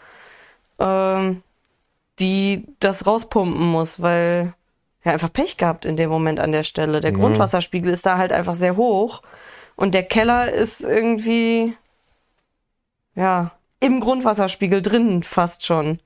ähm, 0.79 1.43
die 2.19 2.67
das 2.81 3.07
rauspumpen 3.07 3.67
muss, 3.67 4.01
weil 4.01 4.55
er 5.03 5.13
einfach 5.13 5.33
Pech 5.33 5.57
gehabt 5.57 5.85
in 5.85 5.97
dem 5.97 6.11
Moment 6.11 6.41
an 6.41 6.53
der 6.53 6.63
Stelle. 6.63 7.01
Der 7.01 7.13
Ja. 7.13 7.19
Grundwasserspiegel 7.19 7.93
ist 7.93 8.07
da 8.07 8.19
halt 8.19 8.33
einfach 8.33 8.55
sehr 8.55 8.77
hoch 8.77 9.23
und 9.77 9.95
der 9.95 10.05
Keller 10.05 10.51
ist 10.51 10.81
irgendwie 10.81 11.77
ja 13.15 13.53
im 13.81 14.01
Grundwasserspiegel 14.01 14.83
drin 14.83 15.23
fast 15.23 15.65
schon. 15.67 16.01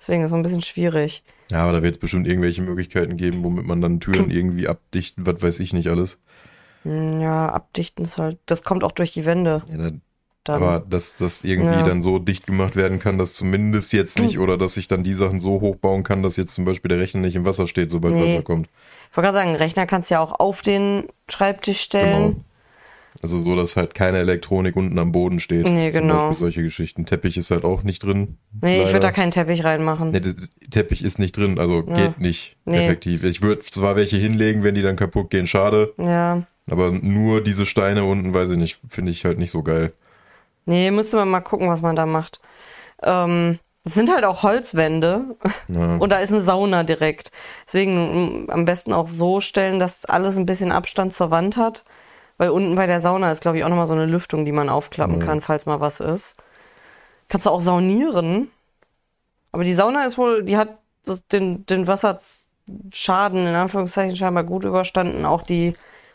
Deswegen 0.00 0.22
ist 0.24 0.30
es 0.30 0.34
ein 0.34 0.42
bisschen 0.42 0.62
schwierig. 0.62 1.22
Ja, 1.50 1.62
aber 1.64 1.72
da 1.72 1.82
wird 1.82 1.94
es 1.96 2.00
bestimmt 2.00 2.26
irgendwelche 2.26 2.62
Möglichkeiten 2.62 3.16
geben, 3.16 3.44
womit 3.44 3.66
man 3.66 3.80
dann 3.80 4.00
Türen 4.00 4.30
irgendwie 4.30 4.66
abdichten, 4.68 5.26
was 5.26 5.42
weiß 5.42 5.60
ich 5.60 5.72
nicht 5.72 5.88
alles. 5.88 6.18
Hm, 6.84 7.20
Ja, 7.20 7.48
abdichten 7.50 8.04
ist 8.04 8.16
halt. 8.18 8.38
Das 8.46 8.62
kommt 8.62 8.82
auch 8.84 8.92
durch 8.92 9.12
die 9.12 9.26
Wände. 9.26 9.62
Ja, 9.70 9.90
da, 10.44 10.54
aber 10.54 10.80
dass 10.88 11.16
das 11.16 11.44
irgendwie 11.44 11.74
Ja. 11.74 11.82
dann 11.82 12.02
so 12.02 12.18
dicht 12.18 12.46
gemacht 12.46 12.74
werden 12.76 12.98
kann, 12.98 13.18
dass 13.18 13.34
zumindest 13.34 13.92
jetzt 13.92 14.18
nicht, 14.18 14.38
oder 14.38 14.56
dass 14.56 14.76
ich 14.78 14.88
dann 14.88 15.04
die 15.04 15.14
Sachen 15.14 15.40
so 15.40 15.60
hochbauen 15.60 16.02
kann, 16.02 16.22
dass 16.22 16.36
jetzt 16.38 16.54
zum 16.54 16.64
Beispiel 16.64 16.88
der 16.88 16.98
Rechner 17.00 17.20
nicht 17.20 17.36
im 17.36 17.44
Wasser 17.44 17.68
steht, 17.68 17.90
sobald 17.90 18.14
Nee. 18.14 18.34
Wasser 18.34 18.42
kommt. 18.42 18.68
Ich 19.10 19.16
wollte 19.16 19.32
gerade 19.32 19.44
sagen, 19.44 19.56
Rechner 19.56 19.86
kannst 19.86 20.10
du 20.10 20.14
ja 20.14 20.20
auch 20.20 20.38
auf 20.38 20.62
den 20.62 21.08
Schreibtisch 21.28 21.80
stellen. 21.80 22.28
Genau. 22.30 22.44
Also 23.22 23.40
so, 23.40 23.56
dass 23.56 23.76
halt 23.76 23.94
keine 23.94 24.18
Elektronik 24.18 24.76
unten 24.76 24.98
am 24.98 25.12
Boden 25.12 25.40
steht. 25.40 25.66
Nee, 25.66 25.90
Zum 25.90 26.02
genau. 26.02 26.14
Beispiel 26.28 26.36
solche 26.36 26.62
Geschichten. 26.62 27.06
Teppich 27.06 27.36
ist 27.36 27.50
halt 27.50 27.64
auch 27.64 27.82
nicht 27.82 28.02
drin. 28.04 28.38
Nee, 28.62 28.76
ich 28.78 28.80
würde 28.82 28.92
leider. 28.92 29.00
da 29.00 29.12
keinen 29.12 29.30
Teppich 29.32 29.64
reinmachen. 29.64 30.10
Nee, 30.12 30.20
der 30.20 30.34
Teppich 30.70 31.04
ist 31.04 31.18
nicht 31.18 31.36
drin, 31.36 31.58
also 31.58 31.84
Ja. 31.88 31.94
geht 31.94 32.20
nicht 32.20 32.56
Nee. 32.64 32.84
effektiv. 32.84 33.22
Ich 33.24 33.42
würde 33.42 33.62
zwar 33.62 33.96
welche 33.96 34.16
hinlegen, 34.16 34.62
wenn 34.62 34.74
die 34.74 34.82
dann 34.82 34.96
kaputt 34.96 35.30
gehen, 35.30 35.46
schade. 35.46 35.92
Ja. 35.98 36.42
Aber 36.70 36.92
nur 36.92 37.42
diese 37.42 37.66
Steine 37.66 38.04
unten, 38.04 38.32
weiß 38.32 38.50
ich 38.50 38.58
nicht, 38.58 38.78
finde 38.88 39.10
ich 39.10 39.24
halt 39.24 39.38
nicht 39.38 39.50
so 39.50 39.62
geil. 39.62 39.92
Nee, 40.66 40.90
müsste 40.92 41.16
man 41.16 41.28
mal 41.28 41.40
gucken, 41.40 41.68
was 41.68 41.80
man 41.80 41.96
da 41.96 42.06
macht. 42.06 42.40
Ähm, 43.02 43.58
es 43.84 43.94
sind 43.94 44.12
halt 44.12 44.24
auch 44.24 44.42
Holzwände 44.44 45.36
Ja. 45.68 45.96
und 45.98 46.10
da 46.10 46.18
ist 46.18 46.32
eine 46.32 46.42
Sauna 46.42 46.84
direkt. 46.84 47.32
Deswegen 47.66 48.44
mm, 48.44 48.50
am 48.50 48.64
besten 48.66 48.92
auch 48.92 49.08
so 49.08 49.40
stellen, 49.40 49.78
dass 49.80 50.04
alles 50.04 50.36
ein 50.36 50.46
bisschen 50.46 50.70
Abstand 50.70 51.12
zur 51.12 51.30
Wand 51.30 51.56
hat. 51.56 51.84
Weil 52.40 52.48
unten 52.48 52.74
bei 52.74 52.86
der 52.86 53.00
Sauna 53.02 53.30
ist, 53.30 53.42
glaube 53.42 53.58
ich, 53.58 53.64
auch 53.64 53.68
nochmal 53.68 53.84
so 53.86 53.92
eine 53.92 54.06
Lüftung, 54.06 54.46
die 54.46 54.52
man 54.52 54.70
aufklappen 54.70 55.18
Ja. 55.20 55.26
kann, 55.26 55.42
falls 55.42 55.66
mal 55.66 55.80
was 55.80 56.00
ist. 56.00 56.42
Kannst 57.28 57.44
du 57.44 57.50
auch 57.50 57.60
saunieren. 57.60 58.50
Aber 59.52 59.62
die 59.62 59.74
Sauna 59.74 60.06
ist 60.06 60.16
wohl, 60.16 60.42
die 60.42 60.56
hat 60.56 60.78
das, 61.04 61.26
den, 61.26 61.66
den 61.66 61.86
Wasserschaden 61.86 63.46
in 63.46 63.54
Anführungszeichen 63.54 64.16
scheinbar 64.16 64.44
gut 64.44 64.64
überstanden. 64.64 65.26
Auch 65.26 65.42
die 65.42 65.74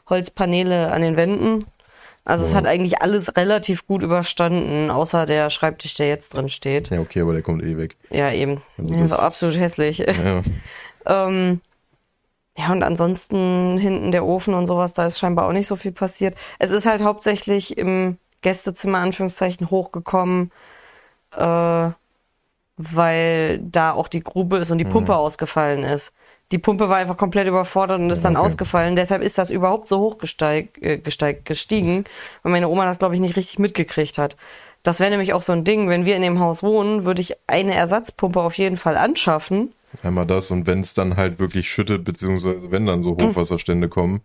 Holzpaneele 0.10 0.92
an 0.92 1.04
den 1.04 1.16
Wänden. 1.16 1.66
Also 2.24 2.44
es 2.44 2.54
Ja. 2.54 2.58
hat 2.58 2.66
eigentlich 2.66 3.04
alles 3.04 3.38
relativ 3.38 3.86
gut 3.86 4.02
überstanden, 4.02 4.90
außer 4.90 5.28
der 5.28 5.52
Schreibtisch, 5.52 5.94
der 5.94 6.08
jetzt 6.08 6.34
drin 6.34 6.50
steht. 6.50 6.90
Ja, 6.90 7.02
okay, 7.02 7.22
aber 7.22 7.34
der 7.34 7.44
kommt 7.44 7.62
eh 7.62 7.78
weg. 7.78 7.98
Ja, 8.10 8.32
eben. 8.32 8.64
Also 8.80 8.92
der 8.96 9.04
ist 9.04 9.12
das 9.12 9.20
auch 9.20 9.24
absolut 9.26 9.60
hässlich. 9.60 10.00
Ja, 10.00 10.42
Ähm, 11.06 11.62
ja, 12.58 12.72
und 12.72 12.84
ansonsten 12.84 13.78
hinten 13.78 14.12
der 14.12 14.26
Ofen 14.26 14.54
und 14.54 14.66
sowas, 14.66 14.94
da 14.94 15.06
ist 15.06 15.20
scheinbar 15.20 15.48
auch 15.48 15.52
nicht 15.52 15.68
so 15.68 15.76
viel 15.76 15.92
passiert. 15.92 16.36
Es 16.58 16.72
ist 16.72 16.86
halt 16.86 17.04
hauptsächlich 17.04 17.78
im 17.78 18.18
Gästezimmer, 18.42 19.00
Anführungszeichen, 19.00 19.70
hochgekommen, 19.70 20.52
äh, 21.36 21.90
weil 22.78 23.60
da 23.60 23.92
auch 23.92 24.08
die 24.08 24.24
Grube 24.24 24.58
ist 24.58 24.72
und 24.72 24.78
die 24.78 24.86
Pumpe 24.86 25.16
ausgefallen 25.16 25.84
ist. 25.84 26.14
Die 26.52 26.60
Pumpe 26.60 26.90
war 26.90 26.98
einfach 26.98 27.18
komplett 27.18 27.48
überfordert 27.48 28.00
und 28.00 28.10
ist 28.10 28.24
dann 28.24 28.36
okay. 28.38 28.46
ausgefallen. 28.46 28.96
Deshalb 28.96 29.24
ist 29.24 29.38
das 29.38 29.50
überhaupt 29.50 29.88
so 29.88 30.00
hoch 30.00 30.18
gesteig, 30.18 30.78
äh, 30.82 30.98
gesteig, 30.98 31.44
gestiegen, 31.44 32.06
weil 32.44 32.52
meine 32.52 32.70
Oma 32.70 32.86
das, 32.86 33.00
glaube 33.00 33.16
ich, 33.16 33.22
nicht 33.22 33.36
richtig 33.36 33.60
mitgekriegt 33.60 34.18
hat. 34.18 34.38
Das 34.84 35.00
wäre 35.00 35.10
nämlich 35.10 35.34
auch 35.34 35.42
so 35.42 35.52
ein 35.52 35.64
Ding, 35.64 35.90
wenn 35.90 36.06
wir 36.06 36.16
in 36.16 36.22
dem 36.22 36.40
Haus 36.40 36.62
wohnen, 36.62 37.06
würde 37.06 37.22
ich 37.22 37.36
eine 37.48 37.74
Ersatzpumpe 37.74 38.40
auf 38.40 38.58
jeden 38.58 38.78
Fall 38.78 38.96
anschaffen. 38.96 39.74
Einmal 40.04 40.26
das 40.26 40.52
und 40.52 40.68
wenn 40.68 40.82
es 40.82 40.94
dann 40.94 41.18
halt 41.18 41.40
wirklich 41.40 41.70
schüttet, 41.70 42.04
beziehungsweise 42.04 42.72
wenn 42.72 42.86
dann 42.86 43.02
so 43.02 43.18
Hochwasserstände 43.18 43.90
kommen, 43.90 44.22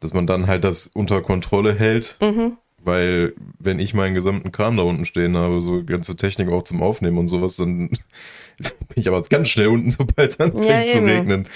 dass 0.00 0.12
man 0.14 0.26
dann 0.26 0.46
halt 0.46 0.64
das 0.64 0.90
unter 0.94 1.22
Kontrolle 1.22 1.74
hält. 1.74 2.16
Mhm. 2.20 2.56
Weil, 2.84 3.34
wenn 3.58 3.80
ich 3.80 3.92
meinen 3.92 4.14
gesamten 4.14 4.52
Kram 4.52 4.76
da 4.76 4.84
unten 4.84 5.04
stehen 5.04 5.36
habe, 5.36 5.60
so 5.60 5.82
ganze 5.84 6.14
Technik 6.16 6.48
auch 6.48 6.62
zum 6.62 6.80
Aufnehmen 6.80 7.18
und 7.18 7.26
sowas, 7.26 7.56
dann 7.56 7.88
bin 8.58 8.70
ich 8.94 9.08
aber 9.08 9.20
ganz 9.22 9.48
schnell 9.48 9.66
unten, 9.66 9.90
sobald 9.98 10.30
es 10.30 10.38
anfängt 10.38 10.64
Ja, 10.64 10.86
zu 10.86 11.00
regnen. 11.00 11.48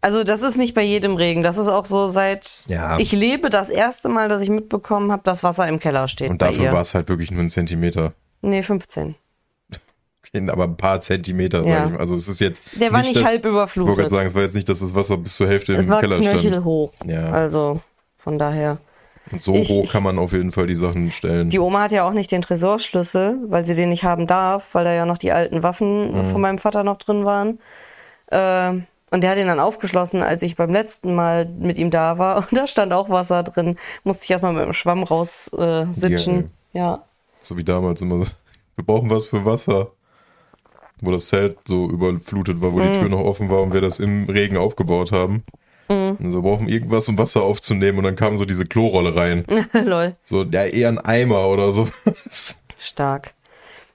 Also 0.00 0.22
das 0.22 0.42
ist 0.42 0.56
nicht 0.56 0.74
bei 0.74 0.82
jedem 0.82 1.16
Regen. 1.16 1.42
Das 1.42 1.58
ist 1.58 1.66
auch 1.66 1.84
so 1.84 2.06
seit 2.06 2.64
Ja. 2.68 2.98
ich 3.00 3.10
lebe 3.10 3.50
das 3.50 3.68
erste 3.68 4.08
Mal, 4.08 4.28
dass 4.28 4.40
ich 4.40 4.48
mitbekommen 4.48 5.10
habe, 5.10 5.22
dass 5.24 5.42
Wasser 5.42 5.66
im 5.66 5.80
Keller 5.80 6.06
steht 6.06 6.30
Und 6.30 6.40
dafür 6.40 6.72
war 6.72 6.82
es 6.82 6.94
halt 6.94 7.08
wirklich 7.08 7.32
nur 7.32 7.42
ein 7.42 7.50
Zentimeter. 7.50 8.12
Nee, 8.40 8.62
15. 8.62 9.16
Okay, 10.34 10.48
aber 10.50 10.64
ein 10.64 10.76
paar 10.76 11.00
Zentimeter, 11.00 11.64
sag 11.64 11.70
Ja. 11.72 11.84
ich 11.86 11.92
mal. 11.92 11.98
Also 12.00 12.14
es 12.14 12.28
ist 12.28 12.40
jetzt. 12.40 12.62
Der 12.80 12.92
war 12.92 13.00
nicht, 13.00 13.16
das- 13.16 13.24
halb 13.24 13.36
Ich 13.40 13.44
wollte 13.44 13.48
überflutet. 13.56 13.96
gerade 13.96 14.10
sagen, 14.10 14.26
es 14.26 14.34
war 14.34 14.42
jetzt 14.42 14.54
nicht, 14.54 14.68
dass 14.68 14.80
das 14.80 14.94
Wasser 14.94 15.16
bis 15.16 15.36
zur 15.36 15.48
Hälfte 15.48 15.74
es 15.74 15.84
im 15.84 15.88
war 15.90 16.00
Keller 16.00 16.16
stand. 16.22 16.40
knöchelhoch. 16.40 16.92
Ja. 17.06 17.24
Also 17.30 17.80
von 18.18 18.38
daher. 18.38 18.78
Und 19.30 19.42
so 19.42 19.54
Ich- 19.54 19.68
hoch 19.68 19.90
kann 19.92 20.02
man 20.02 20.18
auf 20.18 20.32
jeden 20.32 20.52
Fall 20.52 20.66
die 20.66 20.74
Sachen 20.74 21.10
stellen. 21.10 21.50
Die 21.50 21.58
Oma 21.58 21.82
hat 21.82 21.92
ja 21.92 22.04
auch 22.08 22.12
nicht 22.14 22.30
den 22.32 22.40
Tresorschlüssel, 22.42 23.38
weil 23.48 23.64
sie 23.64 23.74
den 23.74 23.90
nicht 23.90 24.04
haben 24.04 24.26
darf, 24.26 24.74
weil 24.74 24.84
da 24.84 24.92
ja 24.94 25.04
noch 25.06 25.18
die 25.18 25.32
alten 25.32 25.62
Waffen 25.62 26.12
Mhm. 26.12 26.30
von 26.32 26.40
meinem 26.40 26.58
Vater 26.58 26.82
noch 26.84 26.96
drin 26.96 27.24
waren. 27.26 27.58
Äh, 28.30 28.70
und 29.10 29.22
der 29.24 29.30
hat 29.30 29.38
ihn 29.38 29.46
dann 29.46 29.60
aufgeschlossen, 29.60 30.22
als 30.22 30.42
ich 30.42 30.56
beim 30.56 30.70
letzten 30.70 31.14
Mal 31.14 31.46
mit 31.46 31.78
ihm 31.78 31.90
da 31.90 32.18
war. 32.18 32.36
Und 32.50 32.56
da 32.56 32.66
stand 32.66 32.92
auch 32.92 33.08
Wasser 33.10 33.42
drin. 33.42 33.76
Musste 34.04 34.24
ich 34.24 34.30
erstmal 34.30 34.52
mit 34.52 34.62
dem 34.64 34.72
Schwamm 34.74 35.02
raus 35.02 35.50
äh, 35.58 35.86
sitschen. 35.90 36.50
Ja. 36.74 37.04
So 37.40 37.56
wie 37.56 37.64
damals 37.64 38.00
immer 38.02 38.18
so, 38.18 38.30
wir 38.76 38.84
brauchen 38.84 39.08
was 39.10 39.26
für 39.26 39.44
Wasser. 39.44 39.92
Wo 41.00 41.10
das 41.10 41.28
Zelt 41.28 41.58
so 41.66 41.88
überflutet 41.88 42.60
war, 42.60 42.72
wo 42.72 42.78
Mhm. 42.78 42.92
die 42.92 42.98
Tür 43.00 43.08
noch 43.08 43.20
offen 43.20 43.48
war 43.50 43.62
und 43.62 43.72
wir 43.72 43.80
das 43.80 44.00
im 44.00 44.24
Regen 44.28 44.56
aufgebaut 44.56 45.12
haben. 45.12 45.44
Mhm. 45.88 46.16
Und 46.18 46.30
so 46.30 46.42
brauchen 46.42 46.68
irgendwas, 46.68 47.08
um 47.08 47.16
Wasser 47.18 47.42
aufzunehmen 47.42 47.98
und 47.98 48.04
dann 48.04 48.16
kam 48.16 48.36
so 48.36 48.44
diese 48.44 48.66
Klorolle 48.66 49.14
rein. 49.16 49.44
Lol. 49.72 50.16
So, 50.24 50.42
ja, 50.44 50.64
eher 50.64 50.88
ein 50.88 50.98
Eimer 50.98 51.48
oder 51.48 51.72
so. 51.72 51.88
Stark. 52.78 53.34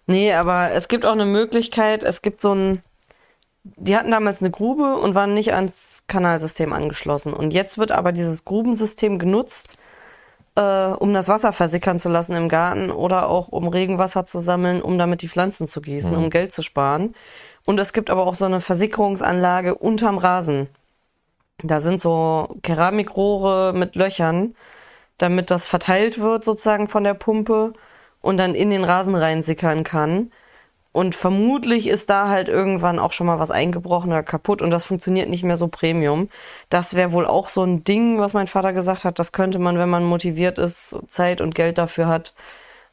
Nee, 0.08 0.34
aber 0.34 0.72
es 0.72 0.88
gibt 0.88 1.06
auch 1.06 1.14
eine 1.14 1.26
Möglichkeit, 1.26 2.04
es 2.04 2.22
gibt 2.22 2.42
so 2.42 2.54
ein. 2.54 2.82
Die 3.64 3.96
hatten 3.96 4.12
damals 4.12 4.42
eine 4.42 4.52
Grube 4.52 4.98
und 4.98 5.16
waren 5.16 5.34
nicht 5.34 5.54
ans 5.54 6.04
Kanalsystem 6.08 6.74
angeschlossen. 6.74 7.32
Und 7.34 7.54
jetzt 7.54 7.78
wird 7.78 7.94
aber 7.94 8.12
dieses 8.12 8.44
Grubensystem 8.44 9.20
genutzt, 9.20 9.78
äh, 10.56 10.62
um 10.62 11.14
das 11.14 11.30
Wasser 11.30 11.54
versickern 11.54 12.00
zu 12.00 12.10
lassen 12.10 12.36
im 12.36 12.50
Garten 12.50 12.92
oder 12.92 13.30
auch 13.30 13.48
um 13.50 13.68
Regenwasser 13.68 14.26
zu 14.26 14.40
sammeln, 14.40 14.82
um 14.82 14.98
damit 14.98 15.22
die 15.22 15.30
Pflanzen 15.30 15.68
zu 15.68 15.82
gießen, 15.82 16.16
um 16.16 16.30
Geld 16.30 16.54
zu 16.54 16.62
sparen. 16.62 17.16
Und 17.66 17.80
es 17.80 17.94
gibt 17.94 18.10
aber 18.10 18.28
auch 18.28 18.36
so 18.36 18.46
eine 18.46 18.62
Versickerungsanlage 18.62 19.76
unterm 19.76 20.18
Rasen. 20.18 20.68
Da 21.64 21.80
sind 21.80 22.02
so 22.02 22.58
Keramikrohre 22.62 23.74
mit 23.74 23.96
Löchern, 23.96 24.56
damit 25.18 25.52
das 25.52 25.68
verteilt 25.68 26.20
wird 26.20 26.44
sozusagen 26.44 26.88
von 26.88 27.04
der 27.04 27.14
Pumpe 27.14 27.74
und 28.22 28.38
dann 28.38 28.56
in 28.56 28.70
den 28.70 28.84
Rasen 28.84 29.16
reinsickern 29.16 29.84
kann. 29.84 30.32
Und 30.94 31.16
vermutlich 31.16 31.88
ist 31.88 32.12
da 32.12 32.30
halt 32.30 32.48
irgendwann 32.48 33.00
auch 33.00 33.12
schon 33.12 33.26
mal 33.26 33.40
was 33.40 33.50
eingebrochen 33.50 34.12
oder 34.12 34.22
kaputt 34.22 34.62
und 34.62 34.70
das 34.70 34.86
funktioniert 34.86 35.28
nicht 35.28 35.44
mehr 35.44 35.58
so 35.58 35.68
Premium. 35.68 36.30
Das 36.70 36.94
wäre 36.94 37.12
wohl 37.12 37.26
auch 37.26 37.50
so 37.50 37.64
ein 37.64 37.84
Ding, 37.84 38.20
was 38.20 38.34
mein 38.34 38.46
Vater 38.46 38.74
gesagt 38.74 39.04
hat. 39.04 39.18
Das 39.18 39.32
könnte 39.32 39.58
man, 39.58 39.80
wenn 39.80 39.90
man 39.90 40.04
motiviert 40.04 40.60
ist, 40.60 40.96
Zeit 41.08 41.42
und 41.42 41.56
Geld 41.56 41.80
dafür 41.80 42.08
hat, 42.08 42.36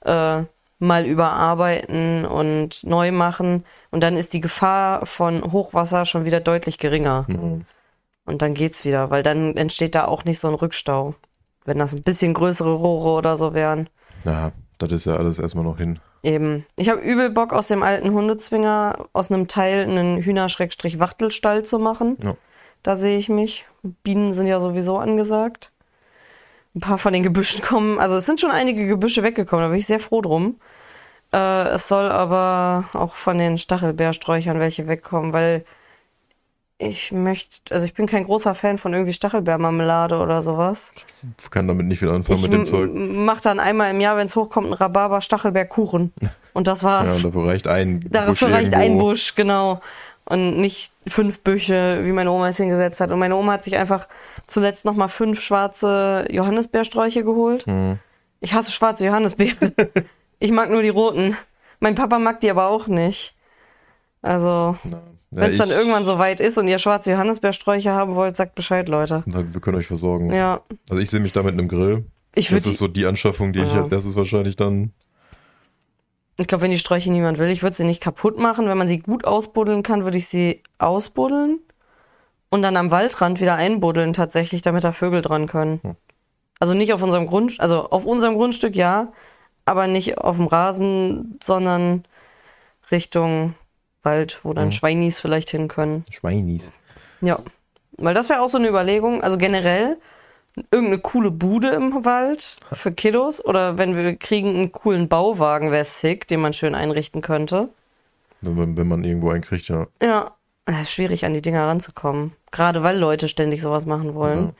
äh, 0.00 0.42
mal 0.78 1.04
überarbeiten 1.04 2.24
und 2.24 2.84
neu 2.84 3.12
machen. 3.12 3.64
Und 3.90 4.02
dann 4.02 4.16
ist 4.16 4.32
die 4.32 4.40
Gefahr 4.40 5.04
von 5.04 5.52
Hochwasser 5.52 6.06
schon 6.06 6.24
wieder 6.24 6.40
deutlich 6.40 6.78
geringer. 6.78 7.26
Und 8.24 8.40
dann 8.40 8.54
geht's 8.54 8.86
wieder, 8.86 9.10
weil 9.10 9.22
dann 9.22 9.58
entsteht 9.58 9.94
da 9.94 10.06
auch 10.06 10.24
nicht 10.24 10.38
so 10.38 10.48
ein 10.48 10.54
Rückstau. 10.54 11.14
Wenn 11.66 11.78
das 11.78 11.92
ein 11.92 12.02
bisschen 12.02 12.32
größere 12.32 12.72
Rohre 12.72 13.10
oder 13.10 13.36
so 13.36 13.52
wären. 13.52 13.90
Na, 14.24 14.52
das 14.78 14.90
ist 14.90 15.04
ja 15.04 15.16
alles 15.16 15.38
erstmal 15.38 15.64
noch 15.64 15.76
hin. 15.76 15.98
Eben. 16.22 16.66
Ich 16.76 16.90
habe 16.90 17.00
übel 17.00 17.30
Bock, 17.30 17.52
aus 17.52 17.68
dem 17.68 17.82
alten 17.82 18.12
Hundezwinger 18.12 19.06
aus 19.12 19.30
einem 19.30 19.48
Teil 19.48 19.84
einen 19.84 20.18
Hühner-Wachtelstall 20.20 21.64
zu 21.64 21.78
machen. 21.78 22.18
Ja. 22.22 22.36
Da 22.82 22.96
sehe 22.96 23.16
ich 23.16 23.28
mich. 23.28 23.66
Bienen 24.02 24.32
sind 24.32 24.46
ja 24.46 24.60
sowieso 24.60 24.98
angesagt. 24.98 25.72
Ein 26.74 26.80
paar 26.80 26.98
von 26.98 27.12
den 27.12 27.22
Gebüschen 27.22 27.62
kommen. 27.62 27.98
Also 27.98 28.16
es 28.16 28.26
sind 28.26 28.40
schon 28.40 28.50
einige 28.50 28.86
Gebüsche 28.86 29.22
weggekommen, 29.22 29.64
da 29.64 29.68
bin 29.68 29.78
ich 29.78 29.86
sehr 29.86 30.00
froh 30.00 30.20
drum. 30.20 30.60
Äh, 31.32 31.68
es 31.68 31.88
soll 31.88 32.10
aber 32.10 32.84
auch 32.92 33.14
von 33.14 33.38
den 33.38 33.58
Stachelbeersträuchern 33.58 34.60
welche 34.60 34.86
wegkommen, 34.86 35.32
weil 35.32 35.64
ich 36.82 37.12
möchte, 37.12 37.74
also 37.74 37.84
ich 37.84 37.92
bin 37.92 38.06
kein 38.06 38.24
großer 38.24 38.54
Fan 38.54 38.78
von 38.78 38.94
irgendwie 38.94 39.12
Stachelbeermarmelade 39.12 40.16
oder 40.18 40.40
sowas. 40.40 40.94
Kann 41.50 41.68
damit 41.68 41.84
nicht 41.86 41.98
viel 41.98 42.08
anfangen 42.08 42.38
Ich 42.38 42.42
mit 42.48 42.52
dem 42.52 42.64
Zeug. 42.66 42.90
mache 42.94 43.42
dann 43.42 43.60
einmal 43.60 43.90
im 43.90 44.00
Jahr, 44.00 44.16
wenn 44.16 44.24
es 44.24 44.34
hochkommt, 44.34 44.66
einen 44.68 44.74
Rhabarber-Stachelbeerkuchen. 44.74 46.12
Und 46.54 46.66
das 46.66 46.80
Ja, 46.80 46.88
war's. 46.88 47.22
dafür 47.22 47.46
reicht 47.46 47.68
ein 47.68 48.06
Dafür 48.10 48.48
Busch 48.48 48.56
reicht 48.56 48.74
ein 48.74 48.82
irgendwo. 48.92 49.08
Busch, 49.08 49.34
genau. 49.34 49.80
Und 50.24 50.58
nicht 50.58 50.92
fünf 51.06 51.40
Büsche, 51.40 52.00
wie 52.04 52.12
meine 52.12 52.30
Oma 52.30 52.48
es 52.48 52.56
hingesetzt 52.56 53.00
hat. 53.00 53.10
Und 53.12 53.18
meine 53.18 53.36
Oma 53.36 53.52
hat 53.52 53.64
sich 53.64 53.76
einfach 53.76 54.08
zuletzt 54.46 54.86
nochmal 54.86 55.08
fünf 55.08 55.42
schwarze 55.42 56.24
Johannisbeersträuche 56.30 57.24
geholt. 57.24 57.66
Hm. 57.66 57.98
Ich 58.40 58.54
hasse 58.54 58.72
schwarze 58.72 59.04
Johannisbeeren. 59.04 59.74
ich 60.38 60.50
mag 60.50 60.70
nur 60.70 60.80
die 60.80 60.88
roten. 60.88 61.36
Mein 61.78 61.94
Papa 61.94 62.18
mag 62.18 62.40
die 62.40 62.50
aber 62.50 62.68
auch 62.68 62.86
nicht. 62.86 63.34
Also, 64.22 64.76
ja, 64.84 65.02
wenn 65.30 65.50
es 65.50 65.58
dann 65.58 65.68
ich- 65.68 65.74
irgendwann 65.76 66.04
so 66.04 66.18
weit 66.18 66.40
ist 66.40 66.58
und 66.58 66.66
ihr 66.68 66.78
schwarze 66.78 67.12
Johannisbeersträuche 67.12 67.92
haben 67.92 68.14
wollt, 68.14 68.36
sagt 68.36 68.54
Bescheid, 68.54 68.88
Leute. 68.88 69.22
Wir 69.26 69.60
können 69.60 69.76
euch 69.78 69.86
versorgen. 69.86 70.32
Ja, 70.32 70.60
Also 70.88 71.00
ich 71.00 71.10
sehe 71.10 71.20
mich 71.20 71.32
da 71.32 71.42
mit 71.42 71.52
einem 71.54 71.68
Grill. 71.68 72.04
ich 72.34 72.48
Das 72.48 72.66
ist 72.66 72.78
so 72.78 72.88
die 72.88 73.06
Anschaffung, 73.06 73.52
die 73.52 73.60
ich 73.60 73.72
Ja. 73.72 73.82
als 73.82 73.92
erstes 73.92 74.16
wahrscheinlich 74.16 74.56
dann. 74.56 74.92
Ich 76.36 76.46
glaube, 76.46 76.62
wenn 76.62 76.70
die 76.70 76.78
Sträuche 76.78 77.10
niemand 77.12 77.38
will, 77.38 77.48
ich 77.48 77.62
würde 77.62 77.76
sie 77.76 77.84
nicht 77.84 78.00
kaputt 78.02 78.38
machen. 78.38 78.66
Wenn 78.66 78.78
man 78.78 78.88
sie 78.88 79.00
gut 79.00 79.24
ausbuddeln 79.26 79.82
kann, 79.82 80.04
würde 80.04 80.16
ich 80.18 80.26
sie 80.28 80.62
ausbuddeln 80.78 81.58
und 82.48 82.62
dann 82.62 82.76
am 82.78 82.90
Waldrand 82.90 83.40
wieder 83.40 83.56
einbuddeln 83.56 84.12
tatsächlich, 84.14 84.62
damit 84.62 84.82
da 84.84 84.92
Vögel 84.92 85.20
dran 85.22 85.46
können. 85.48 85.80
Hm. 85.82 85.96
Also 86.58 86.74
nicht 86.74 86.92
auf 86.94 87.02
unserem 87.02 87.26
Grund, 87.26 87.60
also 87.60 87.90
auf 87.90 88.04
unserem 88.06 88.34
Grundstück 88.34 88.74
ja, 88.74 89.12
aber 89.66 89.86
nicht 89.86 90.18
auf 90.18 90.36
dem 90.36 90.46
Rasen, 90.46 91.38
sondern 91.42 92.04
Richtung 92.90 93.54
Wald, 94.02 94.40
wo 94.42 94.52
dann 94.52 94.66
Hm. 94.66 94.72
Schweinis 94.72 95.20
vielleicht 95.20 95.50
hin 95.50 95.68
können. 95.68 96.04
Schweinis. 96.10 96.70
Ja, 97.20 97.40
weil 97.98 98.14
das 98.14 98.28
wäre 98.28 98.40
auch 98.40 98.48
so 98.48 98.58
eine 98.58 98.68
Überlegung. 98.68 99.22
Also 99.22 99.36
generell 99.36 99.98
irgendeine 100.70 100.98
coole 101.00 101.30
Bude 101.30 101.68
im 101.70 102.04
Wald 102.04 102.56
für 102.72 102.92
Kiddos 102.92 103.44
oder 103.44 103.78
wenn 103.78 103.94
wir 103.96 104.16
kriegen 104.16 104.48
einen 104.50 104.72
coolen 104.72 105.08
Bauwagen, 105.08 105.70
wäre 105.70 105.84
sick, 105.84 106.26
den 106.26 106.40
man 106.40 106.52
schön 106.52 106.74
einrichten 106.74 107.22
könnte. 107.22 107.68
Wenn 108.40 108.54
man, 108.54 108.76
wenn 108.76 108.88
man 108.88 109.04
irgendwo 109.04 109.30
einen 109.30 109.42
kriegt, 109.42 109.68
ja. 109.68 109.86
Ja, 110.02 110.32
es 110.64 110.82
ist 110.82 110.92
schwierig 110.92 111.24
an 111.24 111.34
die 111.34 111.42
Dinger 111.42 111.66
ranzukommen. 111.66 112.32
Gerade 112.52 112.82
weil 112.82 112.98
Leute 112.98 113.28
ständig 113.28 113.60
sowas 113.60 113.86
machen 113.86 114.14
wollen. 114.14 114.52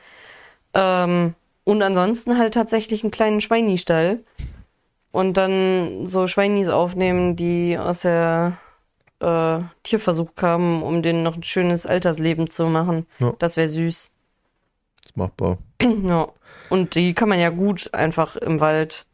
Ähm, 0.75 1.35
und 1.65 1.83
ansonsten 1.83 2.39
halt 2.39 2.55
tatsächlich 2.55 3.03
einen 3.03 3.11
kleinen 3.11 3.41
Schweinistall. 3.41 4.21
Und 5.13 5.37
dann 5.37 6.07
so 6.07 6.27
Schweinis 6.29 6.69
aufnehmen, 6.69 7.35
die 7.37 7.77
aus 7.77 8.03
der 8.03 8.59
äh, 9.21 9.61
Tierversuch 9.83 10.35
kamen, 10.35 10.83
um 10.83 11.03
denen 11.03 11.23
noch 11.23 11.37
ein 11.37 11.43
schönes 11.43 11.87
Altersleben 11.87 12.49
zu 12.49 12.67
machen. 12.67 13.07
Ja. 13.19 13.33
Das 13.39 13.57
wäre 13.57 13.69
süß. 13.69 14.11
Ist 15.05 15.17
machbar. 15.17 15.59
Ja. 16.05 16.29
Und 16.69 16.95
die 16.95 17.15
kann 17.15 17.29
man 17.29 17.41
ja 17.41 17.51
gut 17.51 17.93
einfach 17.95 18.37
im 18.37 18.61
Wald 18.61 19.07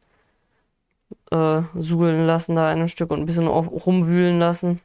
äh, 1.31 1.63
suhlen 1.75 2.27
lassen, 2.27 2.55
da 2.55 2.69
ein 2.69 2.89
Stück 2.89 3.11
und 3.11 3.21
ein 3.21 3.27
bisschen 3.27 3.49
auf, 3.49 3.71
rumwühlen 3.71 4.39
lassen. 4.39 4.81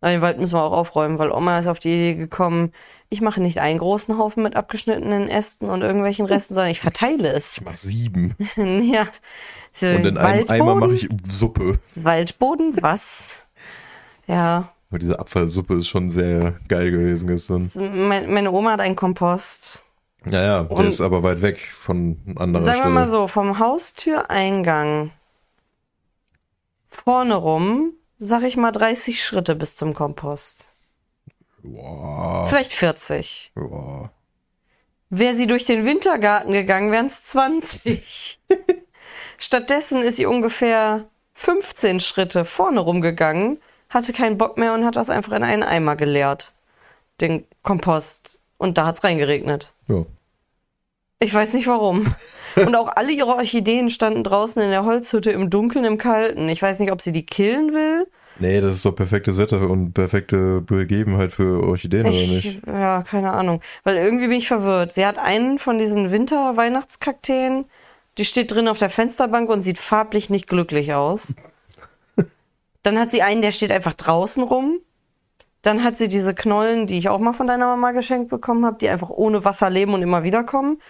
Aber 0.00 0.12
den 0.12 0.22
Wald 0.22 0.38
müssen 0.38 0.54
wir 0.54 0.62
auch 0.62 0.72
aufräumen, 0.72 1.18
weil 1.18 1.30
Oma 1.30 1.58
ist 1.58 1.66
auf 1.66 1.78
die 1.78 1.90
Idee 1.94 2.14
gekommen, 2.14 2.72
ich 3.10 3.20
mache 3.20 3.42
nicht 3.42 3.58
einen 3.58 3.78
großen 3.78 4.16
Haufen 4.18 4.42
mit 4.42 4.56
abgeschnittenen 4.56 5.28
Ästen 5.28 5.68
und 5.68 5.82
irgendwelchen 5.82 6.26
Resten, 6.26 6.54
sondern 6.54 6.70
ich 6.70 6.80
verteile 6.80 7.32
es. 7.32 7.58
Ich 7.58 7.64
mach 7.64 7.76
sieben. 7.76 8.34
ja. 8.56 9.06
So, 9.72 9.86
Und 9.86 10.06
in 10.06 10.18
einem 10.18 10.44
Eimer 10.48 10.74
mache 10.74 10.94
ich 10.94 11.08
Suppe. 11.28 11.78
Waldboden? 11.94 12.82
Was? 12.82 13.46
Ja. 14.30 14.72
Aber 14.90 14.98
diese 14.98 15.18
Abfallsuppe 15.18 15.74
ist 15.74 15.88
schon 15.88 16.10
sehr 16.10 16.54
geil 16.68 16.90
gewesen 16.90 17.26
gestern. 17.28 17.56
S- 17.56 17.76
Mein, 17.76 18.32
meine 18.32 18.50
Oma 18.52 18.72
hat 18.72 18.80
einen 18.80 18.96
Kompost. 18.96 19.84
Ja, 20.26 20.42
ja, 20.42 20.62
der 20.64 20.76
Und- 20.76 20.86
ist 20.86 21.00
aber 21.00 21.22
weit 21.22 21.42
weg 21.42 21.58
von 21.72 22.18
anderer 22.36 22.62
Sagen 22.62 22.76
wir 22.78 22.82
Stelle. 22.82 22.94
mal 22.94 23.08
so, 23.08 23.26
vom 23.26 23.58
Haustüreingang 23.58 25.10
vorne 26.88 27.34
rum, 27.34 27.92
sag 28.18 28.42
ich 28.42 28.56
mal 28.56 28.72
30 28.72 29.22
Schritte 29.24 29.54
bis 29.54 29.76
zum 29.76 29.94
Kompost. 29.94 30.68
Boah, 31.62 32.46
Vielleicht 32.48 32.72
40. 32.72 33.52
boah. 33.54 34.10
Wäre 35.08 35.34
sie 35.34 35.46
durch 35.46 35.64
den 35.64 35.84
Wintergarten 35.84 36.52
gegangen, 36.52 36.92
wären 36.92 37.06
es 37.06 37.24
20. 37.24 38.40
Stattdessen 39.38 40.02
ist 40.02 40.16
sie 40.16 40.26
ungefähr 40.26 41.08
15 41.34 42.00
Schritte 42.00 42.44
vorne 42.44 42.80
rumgegangen, 42.80 43.58
hatte 43.90 44.12
keinen 44.12 44.38
Bock 44.38 44.56
mehr 44.56 44.72
und 44.72 44.84
hat 44.84 44.96
das 44.96 45.10
einfach 45.10 45.32
in 45.32 45.42
einen 45.42 45.62
Eimer 45.62 45.96
geleert. 45.96 46.52
Den 47.20 47.44
Kompost. 47.62 48.40
Und 48.56 48.78
da 48.78 48.86
hat's 48.86 49.04
reingeregnet. 49.04 49.72
Ja. 49.88 50.04
Ich 51.18 51.34
weiß 51.34 51.52
nicht 51.54 51.66
warum. 51.66 52.06
Und 52.56 52.74
auch 52.74 52.88
alle 52.96 53.12
ihre 53.12 53.36
Orchideen 53.36 53.90
standen 53.90 54.24
draußen 54.24 54.60
in 54.60 54.70
der 54.70 54.84
Holzhütte 54.84 55.30
im 55.30 55.50
Dunkeln, 55.50 55.84
im 55.84 55.98
Kalten. 55.98 56.48
Ich 56.48 56.60
weiß 56.60 56.80
nicht, 56.80 56.90
ob 56.90 57.00
sie 57.00 57.12
die 57.12 57.24
killen 57.24 57.72
will. 57.72 58.08
Nee, 58.40 58.60
das 58.60 58.74
ist 58.74 58.86
doch 58.86 58.96
perfektes 58.96 59.36
Wetter 59.36 59.68
und 59.68 59.92
perfekte 59.92 60.62
Begebenheit 60.62 61.30
für 61.30 61.62
Orchideen, 61.62 62.06
oder 62.06 62.10
nicht? 62.10 62.44
Ich, 62.46 62.60
ja, 62.66 63.02
keine 63.02 63.32
Ahnung. 63.32 63.60
Weil 63.84 63.96
irgendwie 63.96 64.28
bin 64.28 64.38
ich 64.38 64.48
verwirrt. 64.48 64.94
Sie 64.94 65.04
hat 65.04 65.18
einen 65.18 65.58
von 65.58 65.78
diesen 65.78 66.10
Winter-Weihnachtskakteen, 66.10 67.66
die 68.16 68.24
steht 68.24 68.52
drin 68.52 68.66
auf 68.66 68.78
der 68.78 68.90
Fensterbank 68.90 69.50
und 69.50 69.60
sieht 69.60 69.78
farblich 69.78 70.30
nicht 70.30 70.48
glücklich 70.48 70.94
aus. 70.94 71.34
Dann 72.82 72.98
hat 72.98 73.10
sie 73.10 73.22
einen, 73.22 73.42
der 73.42 73.52
steht 73.52 73.72
einfach 73.72 73.94
draußen 73.94 74.42
rum. 74.42 74.80
Dann 75.62 75.84
hat 75.84 75.98
sie 75.98 76.08
diese 76.08 76.34
Knollen, 76.34 76.86
die 76.86 76.96
ich 76.96 77.08
auch 77.08 77.18
mal 77.18 77.34
von 77.34 77.46
deiner 77.46 77.66
Mama 77.66 77.92
geschenkt 77.92 78.30
bekommen 78.30 78.64
habe, 78.64 78.78
die 78.78 78.88
einfach 78.88 79.10
ohne 79.10 79.44
Wasser 79.44 79.68
leben 79.68 79.92
und 79.92 80.02
immer 80.02 80.22
wieder 80.22 80.42
kommen. 80.44 80.80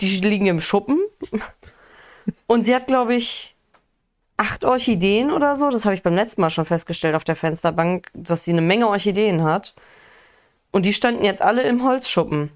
Die 0.00 0.20
liegen 0.20 0.46
im 0.46 0.60
Schuppen. 0.60 1.00
Und 2.46 2.62
sie 2.62 2.74
hat, 2.74 2.86
glaube 2.86 3.14
ich, 3.14 3.56
acht 4.36 4.64
Orchideen 4.64 5.30
oder 5.30 5.56
so. 5.56 5.70
Das 5.70 5.84
habe 5.84 5.94
ich 5.94 6.02
beim 6.02 6.14
letzten 6.14 6.40
Mal 6.40 6.50
schon 6.50 6.66
festgestellt 6.66 7.14
auf 7.14 7.24
der 7.24 7.36
Fensterbank, 7.36 8.10
dass 8.14 8.44
sie 8.44 8.52
eine 8.52 8.60
Menge 8.60 8.88
Orchideen 8.88 9.42
hat. 9.42 9.74
Und 10.70 10.86
die 10.86 10.92
standen 10.92 11.24
jetzt 11.24 11.42
alle 11.42 11.62
im 11.62 11.84
Holzschuppen. 11.84 12.50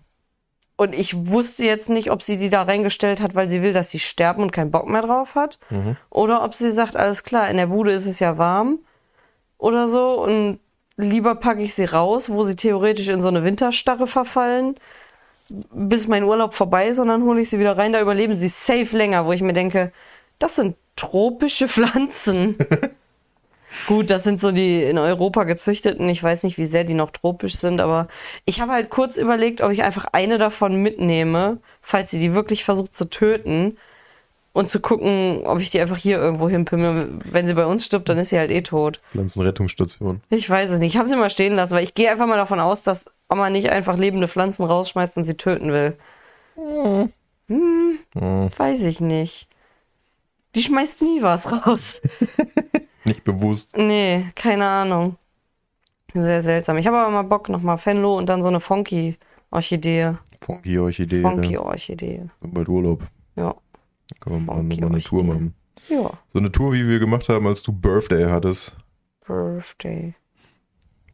Und 0.83 0.95
ich 0.95 1.29
wusste 1.29 1.65
jetzt 1.65 1.91
nicht, 1.91 2.11
ob 2.11 2.23
sie 2.23 2.37
die 2.37 2.49
da 2.49 2.63
reingestellt 2.63 3.21
hat, 3.21 3.35
weil 3.35 3.49
sie 3.49 3.63
will, 3.63 3.73
dass 3.73 3.91
sie 3.91 4.01
sterben 4.01 4.43
und 4.43 4.53
keinen 4.53 4.71
Bock 4.71 4.89
mehr 4.89 5.03
drauf 5.03 5.35
hat. 5.35 5.59
Oder 6.11 6.43
ob 6.45 6.55
sie 6.55 6.71
sagt, 6.73 6.97
alles 6.97 7.23
klar, 7.23 7.49
in 7.49 7.57
der 7.57 7.69
Bude 7.69 7.93
ist 7.93 8.07
es 8.07 8.19
ja 8.21 8.37
warm 8.39 8.81
oder 9.59 9.87
so. 9.89 10.23
Und 10.23 10.59
lieber 10.97 11.37
packe 11.37 11.63
ich 11.63 11.75
sie 11.75 11.85
raus, 11.85 12.31
wo 12.31 12.43
sie 12.43 12.57
theoretisch 12.57 13.09
in 13.09 13.23
so 13.23 13.29
eine 13.29 13.45
Winterstarre 13.45 14.07
verfallen, 14.07 14.77
bis 15.49 16.09
mein 16.09 16.25
Urlaub 16.25 16.55
vorbei 16.55 16.89
ist. 16.89 16.99
Und 16.99 17.09
dann 17.09 17.23
hole 17.23 17.41
ich 17.41 17.51
sie 17.51 17.59
wieder 17.59 17.79
rein, 17.79 17.93
da 17.93 18.01
überleben 18.01 18.35
sie 18.35 18.49
safe 18.49 18.97
länger, 18.97 19.27
wo 19.27 19.33
ich 19.33 19.43
mir 19.43 19.53
denke, 19.53 19.93
das 20.39 20.57
sind 20.57 20.77
tropische 20.97 21.69
Pflanzen. 21.75 22.57
Gut, 23.87 24.11
das 24.11 24.25
sind 24.25 24.41
so 24.41 24.53
die 24.53 24.83
in 24.83 24.99
Europa 24.99 25.45
gezüchteten. 25.45 26.09
Ich 26.09 26.23
weiß 26.23 26.43
nicht, 26.45 26.59
wie 26.59 26.65
sehr 26.65 26.85
die 26.85 26.95
noch 26.95 27.11
tropisch 27.11 27.57
sind, 27.57 27.81
aber 27.81 28.09
ich 28.45 28.61
habe 28.61 28.73
halt 28.73 28.91
kurz 28.91 29.17
überlegt, 29.17 29.61
ob 29.61 29.73
ich 29.73 29.83
einfach 29.83 30.07
eine 30.13 30.39
davon 30.39 30.77
mitnehme, 30.77 31.59
falls 31.81 32.11
sie 32.11 32.19
die 32.19 32.35
wirklich 32.35 32.65
versucht 32.65 32.95
zu 32.95 33.07
töten 33.07 33.77
und 34.53 34.69
zu 34.71 34.81
gucken, 34.81 35.43
ob 35.45 35.61
ich 35.61 35.71
die 35.71 35.81
einfach 35.81 35.97
hier 35.97 36.19
irgendwo 36.19 36.49
hinpimmel. 36.49 37.21
Wenn 37.25 37.47
sie 37.47 37.55
bei 37.55 37.67
uns 37.67 37.87
stirbt, 37.87 38.09
dann 38.09 38.19
ist 38.19 38.29
sie 38.29 38.39
halt 38.39 38.51
eh 38.51 38.63
tot. 38.63 39.01
Pflanzenrettungsstation. 39.11 40.21
Ich 40.29 40.49
weiß 40.49 40.71
es 40.71 40.79
nicht. 40.79 40.95
Ich 40.95 40.99
habe 40.99 41.09
sie 41.09 41.17
mal 41.17 41.31
stehen 41.31 41.57
lassen, 41.57 41.75
weil 41.75 41.85
ich 41.85 41.95
gehe 41.95 42.11
einfach 42.11 42.27
mal 42.27 42.37
davon 42.37 42.61
aus, 42.61 42.83
dass 42.83 43.07
Oma 43.29 43.49
nicht 43.49 43.71
einfach 43.71 43.97
lebende 43.97 44.29
Pflanzen 44.29 44.65
rausschmeißt 44.65 45.17
und 45.17 45.25
sie 45.25 45.37
töten 45.37 45.73
will. 45.73 45.97
Hm, 46.57 47.99
weiß 48.15 48.83
ich 48.83 49.01
nicht. 49.01 49.49
Die 50.55 50.63
schmeißt 50.63 51.01
nie 51.01 51.23
was 51.23 51.51
raus. 51.51 52.03
Nicht 53.05 53.25
bewusst. 53.25 53.77
Nee, 53.77 54.27
keine 54.35 54.67
Ahnung. 54.67 55.17
Sehr 56.15 56.43
seltsam. 56.43 56.77
Ich 56.77 56.87
habe 56.87 56.99
aber 56.99 57.11
mal 57.11 57.23
Bock, 57.23 57.49
nochmal 57.49 57.79
Fenlo 57.79 58.17
und 58.17 58.29
dann 58.29 58.43
so 58.43 58.49
eine 58.49 58.61
Funky-Orchidee. 58.61 60.13
Funky 60.45 60.79
Orchidee. 60.79 61.23
Funky-Orchidee. 61.23 62.17
Ja. 62.43 62.49
Bald 62.49 62.69
Urlaub. 62.69 63.03
Ja. 63.37 63.55
Können 64.21 64.47
wir 64.47 64.55
mal 64.55 64.87
eine 64.87 64.99
Tour 65.01 65.25
machen. 65.25 65.55
Ja. 65.89 66.11
So 66.33 66.39
eine 66.39 66.53
Tour, 66.53 66.73
wie 66.75 66.87
wir 66.87 66.99
gemacht 66.99 67.29
haben, 67.29 67.47
als 67.47 67.63
du 67.63 67.73
Birthday 67.73 68.29
hattest, 68.29 68.77
Birthday. 69.27 70.15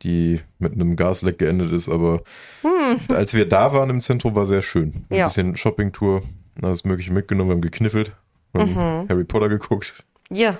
die 0.02 0.40
mit 0.58 0.72
einem 0.74 0.96
Gasleck 0.96 1.38
geendet 1.38 1.72
ist, 1.72 1.88
aber 1.88 2.22
als 3.08 3.34
wir 3.34 3.48
da 3.48 3.72
waren 3.72 3.88
im 3.90 4.00
Zentrum, 4.00 4.34
war 4.34 4.46
sehr 4.46 4.62
schön. 4.62 5.06
Ein 5.10 5.16
Ja. 5.16 5.26
bisschen 5.26 5.56
Shoppingtour, 5.56 6.22
alles 6.60 6.84
Mögliche 6.84 7.12
mitgenommen, 7.12 7.50
wir 7.50 7.54
haben 7.54 7.62
gekniffelt, 7.62 8.14
haben 8.54 8.74
Harry 9.08 9.24
Potter 9.24 9.48
geguckt. 9.48 10.04
Ja. 10.30 10.58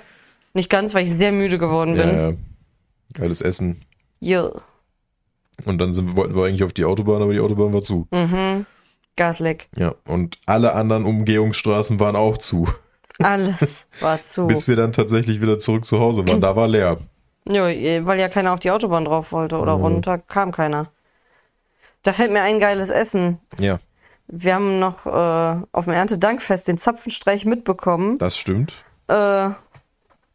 Nicht 0.53 0.69
ganz, 0.69 0.93
weil 0.93 1.03
ich 1.03 1.11
sehr 1.11 1.31
müde 1.31 1.57
geworden 1.57 1.95
bin. 1.95 2.07
Ja, 2.09 2.29
ja. 2.29 2.35
Geiles 3.13 3.41
Essen. 3.41 3.81
Ja. 4.19 4.49
Und 5.65 5.77
dann 5.77 5.93
sind, 5.93 6.15
wollten 6.15 6.35
wir 6.35 6.45
eigentlich 6.45 6.63
auf 6.63 6.73
die 6.73 6.85
Autobahn, 6.85 7.21
aber 7.21 7.33
die 7.33 7.39
Autobahn 7.39 7.73
war 7.73 7.81
zu. 7.81 8.07
Mhm. 8.11 8.65
Gasleck. 9.15 9.67
Ja, 9.75 9.95
und 10.07 10.37
alle 10.45 10.73
anderen 10.73 11.05
Umgehungsstraßen 11.05 11.99
waren 11.99 12.15
auch 12.15 12.37
zu. 12.37 12.67
Alles 13.19 13.89
war 13.99 14.21
zu. 14.21 14.47
Bis 14.47 14.67
wir 14.67 14.75
dann 14.77 14.93
tatsächlich 14.93 15.41
wieder 15.41 15.59
zurück 15.59 15.85
zu 15.85 15.99
Hause 15.99 16.25
waren. 16.27 16.39
Da 16.39 16.55
war 16.55 16.67
leer. 16.67 16.97
Ja, 17.47 17.63
weil 17.63 18.19
ja 18.19 18.29
keiner 18.29 18.53
auf 18.53 18.59
die 18.59 18.71
Autobahn 18.71 19.05
drauf 19.05 19.31
wollte 19.31 19.57
oder 19.57 19.73
runter 19.73 20.17
kam 20.19 20.51
keiner. 20.51 20.91
Da 22.03 22.13
fällt 22.13 22.31
mir 22.31 22.41
ein 22.41 22.59
geiles 22.59 22.91
Essen. 22.91 23.39
Ja, 23.59 23.79
Wir 24.27 24.55
haben 24.55 24.79
noch 24.79 25.05
äh, 25.05 25.65
auf 25.71 25.85
dem 25.85 25.93
Erntedankfest 25.93 26.67
den 26.67 26.77
Zapfenstreich 26.77 27.45
mitbekommen. 27.45 28.17
das 28.19 28.37
stimmt. 28.37 28.73
Äh, 29.07 29.49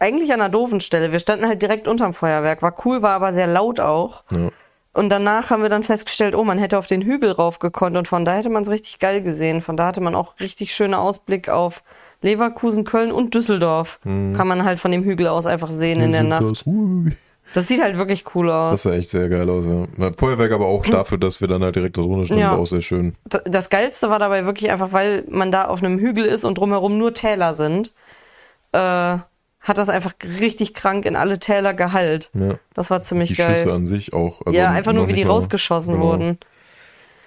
eigentlich 0.05 0.33
an 0.33 0.41
einer 0.41 0.51
doofen 0.51 0.81
Stelle. 0.81 1.13
Wir 1.13 1.19
standen 1.21 1.47
halt 1.49 1.63
direkt 1.63 1.89
unterm 1.89 2.13
Feuerwerk. 2.13 2.61
War 2.63 2.75
cool, 2.85 3.01
war 3.03 3.13
aber 3.13 3.33
sehr 3.33 3.47
laut 3.47 3.81
auch. 3.81 4.23
Ja. 4.31 4.51
Und 4.93 5.09
danach 5.09 5.51
haben 5.51 5.63
wir 5.63 5.71
dann 5.71 5.83
festgestellt, 5.83 6.37
oh, 6.37 6.45
man 6.45 6.59
hätte 6.59 6.79
auf 6.79 6.87
den 6.87 7.03
Hügel 7.03 7.33
rauf 7.33 7.59
gekonnt 7.59 7.97
und 7.97 8.07
von 8.07 8.25
da 8.25 8.35
hätte 8.35 8.49
man 8.51 8.63
es 8.63 8.69
richtig 8.69 9.01
geil 9.01 9.23
gesehen. 9.23 9.61
Von 9.61 9.77
da 9.77 9.87
hatte 9.87 10.01
man 10.01 10.15
auch 10.15 10.39
richtig 10.39 10.73
schönen 10.73 10.95
Ausblick 10.95 11.49
auf 11.49 11.83
Leverkusen, 12.23 12.85
Köln 12.85 13.11
und 13.11 13.35
Düsseldorf. 13.35 13.99
Kann 14.05 14.47
man 14.47 14.65
halt 14.65 14.79
von 14.79 14.93
dem 14.93 15.03
Hügel 15.03 15.27
aus 15.27 15.47
einfach 15.47 15.69
sehen 15.71 16.01
in 16.01 16.13
der 16.13 16.23
Nacht. 16.23 16.45
Das, 16.49 16.65
ui. 16.67 17.11
Das 17.55 17.69
sieht 17.69 17.83
halt 17.83 17.99
wirklich 17.99 18.25
cool 18.35 18.51
aus. 18.51 18.73
das 18.73 18.83
sah 18.85 18.95
echt 18.95 19.11
sehr 19.11 19.29
geil 19.29 19.49
aus, 19.51 19.65
ja. 19.67 20.11
Feuerwerk 20.17 20.53
aber 20.53 20.67
auch 20.67 20.85
dafür, 20.87 21.19
dass 21.19 21.41
wir 21.41 21.49
dann 21.49 21.63
halt 21.63 21.77
direkt 21.77 21.97
da 21.97 22.03
drunter 22.03 22.25
standen, 22.27 22.43
Ja. 22.43 22.53
war 22.53 22.59
auch 22.61 22.67
sehr 22.67 22.81
schön. 22.81 23.15
Das 23.25 23.71
Geilste 23.71 24.11
war 24.11 24.19
dabei 24.19 24.45
wirklich 24.47 24.71
einfach, 24.73 24.93
weil 24.93 25.25
man 25.29 25.51
da 25.53 25.67
auf 25.67 25.83
einem 25.83 25.99
Hügel 25.99 26.25
ist 26.25 26.45
und 26.45 26.57
drumherum 26.59 26.99
nur 26.99 27.15
Täler 27.15 27.55
sind, 27.55 27.93
äh, 28.73 29.19
hat 29.65 29.79
das 29.79 29.89
einfach 29.89 30.15
richtig 30.41 30.75
krank 30.75 31.07
in 31.07 31.17
alle 31.17 31.39
Täler 31.39 31.75
geheilt. 31.75 32.31
Ja. 32.35 32.59
Das 32.75 32.91
war 32.91 33.03
ziemlich 33.03 33.31
Die 33.31 33.35
geil. 33.35 33.57
Schüsse 33.57 33.73
an 33.73 33.87
sich 33.87 34.13
auch. 34.13 34.41
Also 34.45 34.57
ja, 34.57 34.71
einfach 34.71 34.93
nur, 34.93 35.09
wie 35.09 35.15
die 35.15 35.23
rausgeschossen 35.23 35.95
genau. 35.95 36.07
wurden. 36.07 36.39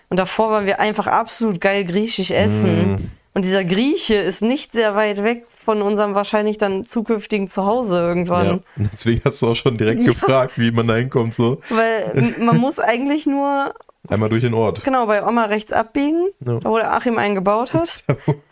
Und 0.09 0.19
davor 0.19 0.51
waren 0.51 0.65
wir 0.65 0.79
einfach 0.79 1.07
absolut 1.07 1.59
geil 1.59 1.83
griechisch 1.83 2.31
essen. 2.31 2.91
Mhm. 2.91 3.11
Und 3.33 3.43
dieser 3.43 3.63
Grieche 3.65 4.15
ist 4.15 4.41
nicht 4.41 4.71
sehr 4.71 4.95
weit 4.95 5.23
weg 5.23 5.45
von 5.65 5.81
unserem 5.81 6.15
wahrscheinlich 6.15 6.57
dann 6.57 6.85
zukünftigen 6.85 7.49
Zuhause 7.49 7.97
irgendwann. 7.97 8.63
Ja. 8.77 8.85
Deswegen 8.93 9.21
hast 9.25 9.41
du 9.41 9.47
auch 9.47 9.55
schon 9.55 9.77
direkt 9.77 10.05
gefragt, 10.05 10.53
wie 10.57 10.71
man 10.71 10.87
da 10.87 10.95
hinkommt. 10.95 11.33
So. 11.33 11.59
Weil 11.69 12.35
man 12.39 12.57
muss 12.57 12.79
eigentlich 12.79 13.25
nur, 13.25 13.73
Einmal 14.07 14.29
durch 14.29 14.43
den 14.43 14.53
Ort. 14.53 14.83
genau, 14.83 15.07
bei 15.07 15.25
Oma 15.25 15.45
rechts 15.45 15.73
abbiegen, 15.73 16.29
Ja. 16.45 16.59
da 16.59 16.69
wo 16.69 16.77
der 16.77 16.93
Achim 16.93 17.17
einen 17.17 17.35
gebaut 17.35 17.73
hat. 17.73 18.03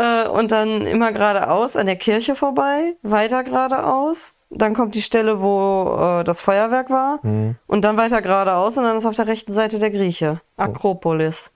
äh, 0.00 0.28
und 0.28 0.52
dann 0.52 0.82
immer 0.86 1.12
geradeaus 1.12 1.76
an 1.76 1.86
der 1.86 1.96
Kirche 1.96 2.34
vorbei, 2.36 2.94
weiter 3.02 3.42
geradeaus. 3.44 4.34
Dann 4.50 4.74
kommt 4.74 4.94
die 4.94 5.02
Stelle, 5.02 5.40
wo 5.42 6.20
äh, 6.20 6.24
das 6.24 6.40
Feuerwerk 6.40 6.88
war. 6.90 7.18
Mhm. 7.22 7.56
Und 7.66 7.84
dann 7.84 7.96
weiter 7.96 8.22
geradeaus 8.22 8.78
und 8.78 8.84
dann 8.84 8.96
ist 8.96 9.06
auf 9.06 9.14
der 9.14 9.26
rechten 9.26 9.52
Seite 9.52 9.78
der 9.78 9.90
Grieche. 9.90 10.40
Akropolis. 10.56 11.50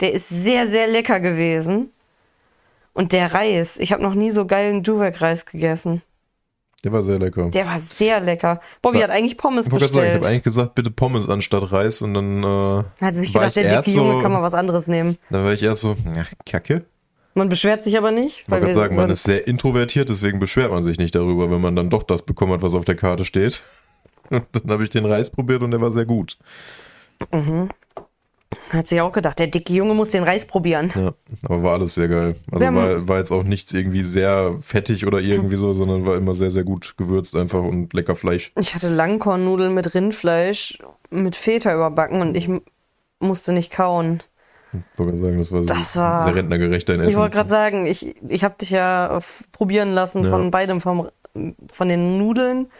Der 0.00 0.12
ist 0.12 0.28
sehr, 0.28 0.66
sehr 0.68 0.86
lecker 0.88 1.20
gewesen. 1.20 1.90
Und 2.92 3.12
der 3.12 3.32
Reis, 3.32 3.76
ich 3.78 3.92
habe 3.92 4.02
noch 4.02 4.14
nie 4.14 4.30
so 4.30 4.46
geilen 4.46 4.82
Duveck-Reis 4.82 5.46
gegessen. 5.46 6.02
Der 6.84 6.92
war 6.92 7.02
sehr 7.02 7.18
lecker. 7.18 7.48
Der 7.50 7.66
war 7.66 7.78
sehr 7.78 8.20
lecker. 8.20 8.60
Bobby 8.82 8.98
Ja. 8.98 9.04
hat 9.04 9.10
eigentlich 9.10 9.36
Pommes 9.38 9.66
ich 9.66 9.72
gerade 9.72 9.84
sagen, 9.86 9.94
ich 9.96 10.00
bestellt. 10.02 10.22
habe 10.24 10.28
eigentlich 10.32 10.42
gesagt, 10.44 10.74
bitte 10.74 10.90
Pommes 10.90 11.28
anstatt 11.28 11.72
Reis 11.72 12.02
und 12.02 12.14
dann, 12.14 12.42
äh, 12.42 13.04
hat 13.04 13.14
sich 13.14 13.34
war 13.34 13.42
gedacht, 13.42 13.56
der 13.56 13.64
erst 13.64 13.88
dicke 13.88 13.96
Junge 13.98 14.12
so- 14.14 14.22
kann 14.22 14.32
mal 14.32 14.42
was 14.42 14.54
anderes 14.54 14.86
nehmen. 14.86 15.18
dann 15.30 15.44
war 15.44 15.52
ich 15.52 15.62
erst 15.62 15.80
so, 15.80 15.96
ja, 16.14 16.24
Kacke. 16.44 16.84
Man 17.36 17.50
beschwert 17.50 17.84
sich 17.84 17.98
aber 17.98 18.12
nicht. 18.12 18.44
Ich 18.46 18.50
wollte 18.50 18.72
sagen, 18.72 18.96
man 18.96 19.10
ist 19.10 19.24
sehr 19.24 19.46
introvertiert, 19.46 20.08
deswegen 20.08 20.40
beschwert 20.40 20.70
man 20.70 20.82
sich 20.82 20.96
nicht 20.96 21.14
darüber, 21.14 21.50
wenn 21.50 21.60
man 21.60 21.76
dann 21.76 21.90
doch 21.90 22.02
das 22.02 22.22
bekommen 22.22 22.54
hat, 22.54 22.62
was 22.62 22.72
auf 22.72 22.86
der 22.86 22.96
Karte 22.96 23.26
steht. 23.26 23.62
Dann 24.30 24.70
habe 24.70 24.82
ich 24.82 24.90
den 24.90 25.04
Reis 25.04 25.28
probiert 25.28 25.62
und 25.62 25.70
der 25.70 25.80
war 25.82 25.92
sehr 25.92 26.06
gut. 26.06 26.38
Hat 28.70 28.88
sich 28.88 29.00
auch 29.02 29.12
gedacht, 29.12 29.38
der 29.38 29.48
dicke 29.48 29.74
Junge 29.74 29.92
muss 29.92 30.10
den 30.10 30.24
Reis 30.24 30.46
probieren. 30.46 30.90
Ja, 30.94 31.12
aber 31.44 31.62
war 31.62 31.74
alles 31.74 31.94
sehr 31.94 32.08
geil. 32.08 32.36
Also 32.50 32.64
war, 32.64 33.06
war 33.06 33.18
jetzt 33.18 33.30
auch 33.30 33.44
nichts 33.44 33.70
irgendwie 33.74 34.02
sehr 34.02 34.56
fettig 34.62 35.06
oder 35.06 35.20
irgendwie 35.20 35.56
so, 35.56 35.74
sondern 35.74 36.06
war 36.06 36.16
immer 36.16 36.32
sehr, 36.32 36.50
sehr 36.50 36.64
gut 36.64 36.94
gewürzt 36.96 37.36
einfach 37.36 37.62
und 37.62 37.92
lecker 37.92 38.16
Fleisch. 38.16 38.50
Ich 38.58 38.74
hatte 38.74 38.88
Langkornnudeln 38.88 39.74
mit 39.74 39.94
Rindfleisch 39.94 40.78
mit 41.10 41.36
Feta 41.36 41.74
überbacken 41.74 42.22
und 42.22 42.34
ich 42.34 42.48
musste 43.20 43.52
nicht 43.52 43.72
kauen. 43.72 44.22
Ich 44.72 44.98
wollte 44.98 45.12
gerade 45.12 45.24
sagen, 45.24 45.38
das 45.38 45.52
war, 45.52 45.62
Das 45.62 45.92
sehr, 45.94 46.02
war- 46.02 46.24
sehr 46.24 46.34
rentnergerecht 46.34 46.88
dein 46.88 47.00
Essen. 47.00 47.10
Ich 47.10 47.16
wollte 47.16 47.34
gerade 47.36 47.48
sagen, 47.48 47.86
ich, 47.86 48.14
ich 48.28 48.44
habe 48.44 48.56
dich 48.60 48.70
ja 48.70 49.20
probieren 49.52 49.92
lassen 49.92 50.24
Ja. 50.24 50.30
von 50.30 50.50
beidem, 50.50 50.80
vom, 50.80 51.08
von 51.72 51.88
den 51.88 52.18
Nudeln, 52.18 52.70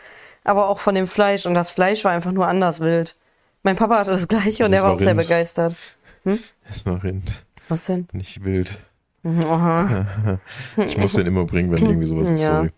aber 0.44 0.68
auch 0.68 0.80
von 0.80 0.94
dem 0.94 1.06
Fleisch. 1.06 1.46
Und 1.46 1.54
das 1.54 1.70
Fleisch 1.70 2.04
war 2.04 2.12
einfach 2.12 2.32
nur 2.32 2.46
anders 2.48 2.80
wild. 2.80 3.16
Mein 3.62 3.76
Papa 3.76 3.98
hatte 3.98 4.10
das 4.10 4.28
gleiche 4.28 4.64
und 4.64 4.72
Das 4.72 4.80
er 4.82 4.84
war 4.86 4.94
auch 4.94 5.00
sehr 5.00 5.08
Rind. 5.12 5.20
begeistert. 5.22 5.76
Es 6.68 6.84
war 6.84 7.02
Rind, 7.02 7.44
Was 7.68 7.86
denn? 7.86 8.08
nicht 8.12 8.44
wild. 8.44 8.78
Aha. 9.24 10.06
Ich 10.76 10.98
muss 10.98 11.14
den 11.14 11.26
immer 11.26 11.44
bringen, 11.44 11.70
wenn 11.72 11.84
irgendwie 11.84 12.06
sowas 12.06 12.28
ist, 12.30 12.40
Ja. 12.40 12.56
sorry. 12.56 12.70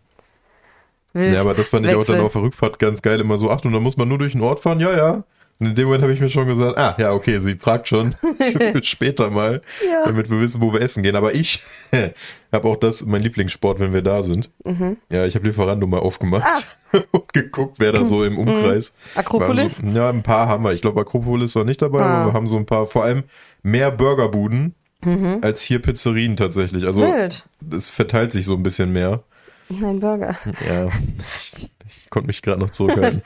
Wild. 1.15 1.35
Ja, 1.35 1.41
aber 1.41 1.55
das 1.55 1.69
fand 1.71 1.87
ich 1.87 1.93
auch 1.95 1.99
Wechsel. 2.01 2.17
dann 2.17 2.25
auf 2.27 2.33
der 2.33 2.43
Rückfahrt 2.43 2.79
ganz 2.79 3.03
geil, 3.03 3.21
immer 3.21 3.37
so, 3.39 3.51
ach, 3.51 3.65
und 3.65 3.73
da 3.73 3.81
muss 3.81 3.97
man 3.97 4.09
nur 4.09 4.19
durch 4.19 4.33
den 4.33 4.43
Ort 4.43 4.61
fahren, 4.61 4.81
ja, 4.81 4.95
ja. 4.97 5.25
Und 5.61 5.67
in 5.67 5.75
dem 5.75 5.87
Moment 5.87 6.03
habe 6.05 6.13
ich 6.13 6.21
mir 6.21 6.29
schon 6.31 6.47
gesagt, 6.47 6.79
ah, 6.79 6.95
ja, 6.99 7.13
okay, 7.13 7.39
sie 7.41 7.57
fragt 7.57 7.89
schon 7.89 8.15
später 8.83 9.29
mal, 9.31 9.61
Ja. 9.85 10.05
damit 10.07 10.31
wir 10.31 10.41
wissen, 10.41 10.61
wo 10.61 10.73
wir 10.73 10.81
essen 10.81 11.03
gehen. 11.03 11.17
Aber 11.17 11.35
ich 11.35 11.63
habe 12.53 12.69
auch 12.69 12.77
das, 12.77 13.05
mein 13.05 13.23
Lieblingssport, 13.23 13.81
wenn 13.81 13.93
wir 13.93 14.03
da 14.03 14.23
sind. 14.23 14.51
Mhm. 14.65 14.99
Ja, 15.11 15.27
ich 15.27 15.35
habe 15.35 15.47
Lieferando 15.49 15.87
mal 15.89 15.99
aufgemacht 15.99 16.79
und 17.11 17.33
geguckt, 17.33 17.79
wer 17.81 17.91
da 17.93 18.05
so 18.05 18.23
im 18.23 18.39
Umkreis. 18.39 18.93
Ah. 19.17 19.21
Akropolis? 19.21 19.79
So, 19.79 19.87
ja, 19.89 20.09
ein 20.11 20.23
paar 20.23 20.47
haben 20.47 20.63
wir. 20.63 20.73
Ich 20.75 20.81
glaube, 20.81 21.01
Akropolis 21.01 21.57
war 21.57 21.65
nicht 21.65 21.83
dabei, 21.83 22.03
Ah. 22.03 22.21
aber 22.23 22.31
wir 22.31 22.33
haben 22.35 22.47
so 22.47 22.57
ein 22.57 22.67
paar, 22.67 22.87
vor 22.87 23.03
allem 23.05 23.25
mehr 23.65 23.91
Burgerbuden 23.91 24.75
als 25.43 25.63
hier 25.63 25.81
Pizzerien 25.81 26.37
tatsächlich. 26.37 26.85
Also 26.85 27.01
Mhm. 27.03 27.13
Wild. 27.15 27.47
es 27.73 27.89
verteilt 27.91 28.31
sich 28.33 28.47
so 28.47 28.55
ein 28.55 28.63
bisschen 28.63 28.93
mehr. 28.93 29.23
Ein 29.71 30.01
Burger. 30.01 30.37
Ja, 30.69 30.89
ich, 31.39 31.71
ich 31.89 32.11
konnte 32.11 32.27
mich 32.29 32.43
gerade 32.43 32.59
noch 32.61 32.71
zurückhalten. 32.71 33.23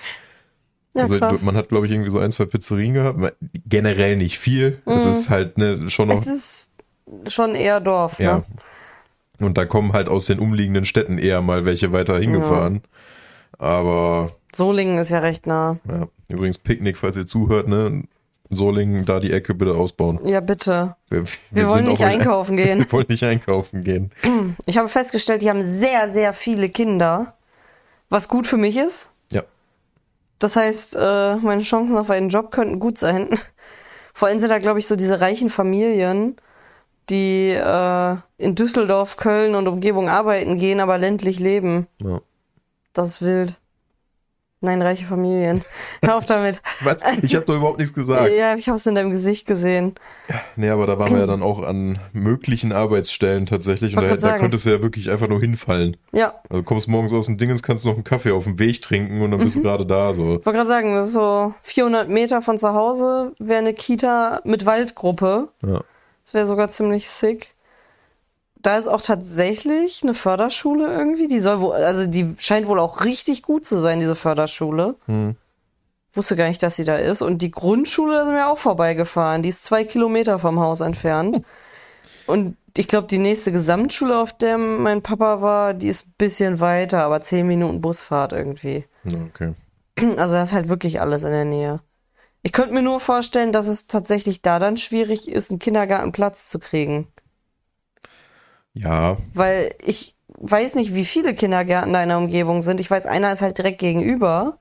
Ja, 0.94 1.02
also 1.02 1.18
krass. 1.18 1.42
man 1.44 1.57
hat, 1.57 1.68
glaube 1.68 1.87
ich, 1.87 1.92
irgendwie 1.92 2.11
so 2.11 2.18
ein, 2.18 2.31
zwei 2.33 2.44
Pizzerien 2.44 2.94
gehabt. 2.94 3.35
Generell 3.66 4.16
nicht 4.16 4.38
viel. 4.38 4.83
Es 4.85 5.07
ist 5.07 5.31
halt 5.31 5.57
ne, 5.57 5.90
schon 5.90 6.09
noch. 6.09 6.16
Mhm. 6.16 6.20
es 6.22 6.26
ist 6.28 7.33
schon 7.33 7.55
eher 7.55 7.81
Dorf, 7.81 8.18
ja. 8.18 8.38
ne? 8.38 8.44
Und 9.40 9.59
da 9.59 9.64
kommen 9.64 9.92
halt 9.92 10.09
aus 10.09 10.26
den 10.26 10.38
umliegenden 10.38 10.85
Städten 10.85 11.18
eher 11.18 11.40
mal 11.42 11.64
welche 11.64 11.92
weiter 11.92 12.18
hingefahren. 12.18 12.83
Aber 13.59 14.33
Solingen 14.55 14.98
ist 14.98 15.11
ja 15.11 15.20
recht 15.20 15.46
nah. 15.46 15.78
ja, 15.88 16.09
übrigens 16.28 16.59
Picknick, 16.59 16.98
falls 16.98 17.16
ihr 17.16 17.26
zuhört, 17.26 17.68
ne? 17.68 18.05
Solingen, 18.50 19.07
da 19.07 19.18
die 19.18 19.33
Ecke 19.33 19.55
bitte 19.55 19.74
ausbauen. 19.74 20.20
Ja, 20.24 20.40
bitte. 20.40 20.94
Wir, 21.09 21.24
Wir 21.50 21.68
wollen 21.68 21.85
sind 21.85 21.92
nicht 21.92 22.05
einkaufen 22.05 22.57
gehen. 22.59 22.81
Wir 22.81 22.92
wollen 22.92 23.07
nicht 23.09 23.24
einkaufen 23.24 23.81
gehen. 23.81 24.11
Ich 24.66 24.76
habe 24.76 24.88
festgestellt, 24.88 25.40
die 25.40 25.48
haben 25.48 25.62
sehr, 25.62 26.11
sehr 26.11 26.35
viele 26.35 26.68
Kinder, 26.68 27.35
was 28.11 28.28
gut 28.28 28.46
für 28.46 28.59
mich 28.59 28.76
ist. 28.76 29.12
Das 30.42 30.57
heißt, 30.57 30.96
äh, 30.96 31.37
meine 31.37 31.62
Chancen 31.62 31.96
auf 31.96 32.11
einen 32.11 32.28
Job 32.28 32.50
könnten 32.50 32.81
gut 32.81 32.98
sein. 32.98 33.28
Vor 34.14 34.28
allem 34.28 34.40
sind 34.40 34.50
da, 34.50 34.59
glaube 34.59 34.81
ich, 34.81 34.87
so 34.87 34.96
diese 34.96 35.20
reichen 35.20 35.50
Familien, 35.50 36.37
die 37.11 37.50
äh, 37.50 38.16
in 38.38 38.55
Düsseldorf, 38.55 39.16
Köln 39.16 39.55
und 39.55 39.68
Umgebung 39.68 40.09
arbeiten 40.09 40.57
gehen, 40.57 40.81
aber 40.81 40.98
ländlich 40.98 41.38
leben. 41.38 41.87
Ja. 41.98 42.20
Das 42.92 43.09
ist 43.09 43.22
wild. 43.22 43.61
Nein, 44.64 44.81
reiche 44.81 45.05
Familien. 45.05 45.62
Hör 46.03 46.16
auf 46.16 46.25
damit. 46.25 46.62
Was? 46.83 47.01
Ich 47.20 47.35
habe 47.35 47.44
doch 47.44 47.57
überhaupt 47.57 47.79
nichts 47.81 47.92
gesagt. 47.92 48.31
Ja, 48.33 48.55
ich 48.55 48.68
habe 48.68 48.77
es 48.77 48.87
in 48.87 48.94
deinem 48.94 49.11
Gesicht 49.11 49.46
gesehen. 49.46 49.94
Nee, 50.57 50.70
aber 50.70 50.87
da 50.87 50.98
waren 50.98 51.11
wir 51.12 51.18
ja 51.18 51.27
dann 51.27 51.42
auch 51.42 51.62
an 51.62 51.98
möglichen 52.12 52.72
Arbeitsstellen 52.72 53.44
tatsächlich. 53.46 53.96
Und 53.96 54.05
da, 54.05 54.16
da 54.16 54.38
könntest 54.38 54.64
du 54.64 54.70
ja 54.70 54.81
wirklich 54.81 55.11
einfach 55.11 55.29
nur 55.29 55.40
hinfallen. 55.40 55.96
Ja, 56.12 56.35
Also 56.48 56.62
kommst 56.62 56.87
morgens 56.88 57.12
aus 57.12 57.27
dem 57.27 57.38
Dingens, 57.38 57.62
kannst 57.62 57.85
noch 57.85 57.94
einen 57.94 58.05
Kaffee 58.05 58.31
auf 58.33 58.44
dem 58.44 58.59
Weg 58.61 58.81
trinken 58.83 59.20
und 59.20 59.33
dann 59.33 59.40
bist 59.40 59.57
Mhm. 59.57 59.62
du 59.62 59.68
gerade 59.68 59.85
da. 59.87 60.14
So. 60.14 60.22
Ich 60.38 60.46
wollte 60.46 60.53
gerade 60.53 60.68
sagen, 60.68 60.94
das 60.94 61.09
ist 61.09 61.14
so 61.14 61.53
400 61.62 62.09
Meter 62.09 62.40
von 62.40 62.57
zu 62.57 62.72
Hause 62.72 63.33
wäre 63.40 63.59
eine 63.59 63.75
Kita 63.75 64.40
mit 64.44 64.64
Waldgruppe. 64.64 65.48
Ja. 65.66 65.81
Das 66.25 66.35
wäre 66.35 66.46
sogar 66.46 66.68
ziemlich 66.68 67.09
sick. 67.09 67.55
Da 68.62 68.79
ist 68.79 68.88
auch 68.88 69.01
tatsächlich 69.01 70.03
eine 70.03 70.14
Förderschule 70.14 70.92
irgendwie. 70.92 71.29
Die 71.29 71.40
soll 71.40 71.61
wohl, 71.61 71.75
also 71.75 72.07
die 72.07 72.35
scheint 72.38 72.66
wohl 72.66 72.79
auch 72.79 73.05
richtig 73.05 73.42
gut 73.42 73.66
zu 73.66 73.81
sein, 73.81 74.01
diese 74.01 74.14
Förderschule. 74.14 74.96
Hm. 75.07 75.37
Wusste 76.14 76.37
gar 76.37 76.48
nicht, 76.48 76.62
dass 76.62 76.77
sie 76.77 76.85
da 76.85 76.96
ist. 76.96 77.22
Und 77.22 77.42
die 77.42 77.51
Grundschule, 77.51 78.14
da 78.14 78.25
sind 78.25 78.35
wir 78.35 78.48
auch 78.48 78.59
vorbeigefahren. 78.59 79.42
Die 79.42 79.48
ist 79.48 79.64
zwei 79.64 79.85
Kilometer 79.85 80.38
vom 80.38 80.61
Haus 80.61 80.81
entfernt. 80.81 81.42
Und 82.27 82.57
ich 82.77 82.88
glaube, 82.88 83.09
die 83.09 83.18
nächste 83.18 83.53
Gesamtschule, 83.53 84.18
auf 84.18 84.33
der 84.33 84.57
mein 84.57 85.03
Papa 85.03 85.42
war, 85.42 85.75
die 85.75 85.88
ist 85.88 86.07
ein 86.07 86.14
bisschen 86.16 86.61
weiter, 86.61 87.03
aber 87.03 87.20
zehn 87.20 87.46
Minuten 87.46 87.81
Busfahrt 87.81 88.33
irgendwie. 88.33 88.85
Okay. 89.07 89.55
Also 90.16 90.37
das 90.37 90.48
ist 90.48 90.55
halt 90.55 90.68
wirklich 90.68 91.01
alles 91.01 91.22
in 91.22 91.33
der 91.33 91.44
Nähe. 91.44 91.81
Ich 92.42 92.53
könnte 92.53 92.72
mir 92.72 92.83
nur 92.83 92.98
vorstellen, 92.98 93.53
dass 93.53 93.68
es 93.68 93.87
tatsächlich 93.87 94.42
da 94.42 94.59
dann 94.59 94.77
schwierig 94.77 95.31
ist, 95.31 95.51
einen 95.51 95.61
Kindergartenplatz 95.61 96.48
zu 96.48 96.59
kriegen. 96.59 97.12
Ja, 98.74 99.16
Weil 99.35 99.74
ich 99.85 100.14
weiß 100.38 100.74
nicht, 100.76 100.94
wie 100.94 101.04
viele 101.04 101.35
Kindergärten 101.35 101.92
da 101.92 102.02
in 102.02 102.08
der 102.08 102.18
Umgebung 102.18 102.62
sind. 102.62 102.80
Ich 102.80 102.90
weiß, 102.90 103.06
einer 103.06 103.32
ist 103.32 103.42
halt 103.42 103.58
direkt 103.58 103.78
gegenüber. 103.78 104.58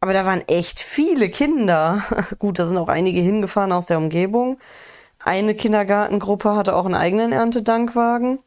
Aber 0.00 0.14
da 0.14 0.24
waren 0.24 0.42
echt 0.48 0.80
viele 0.80 1.28
Kinder. 1.28 2.02
Gut, 2.38 2.58
da 2.58 2.64
sind 2.66 2.78
auch 2.78 2.88
einige 2.88 3.20
hingefahren 3.20 3.72
aus 3.72 3.86
der 3.86 3.98
Umgebung. 3.98 4.58
Eine 5.22 5.54
Kindergartengruppe 5.54 6.56
hatte 6.56 6.74
auch 6.74 6.86
einen 6.86 6.94
eigenen 6.94 7.32
Erntedankwagen. 7.32 8.38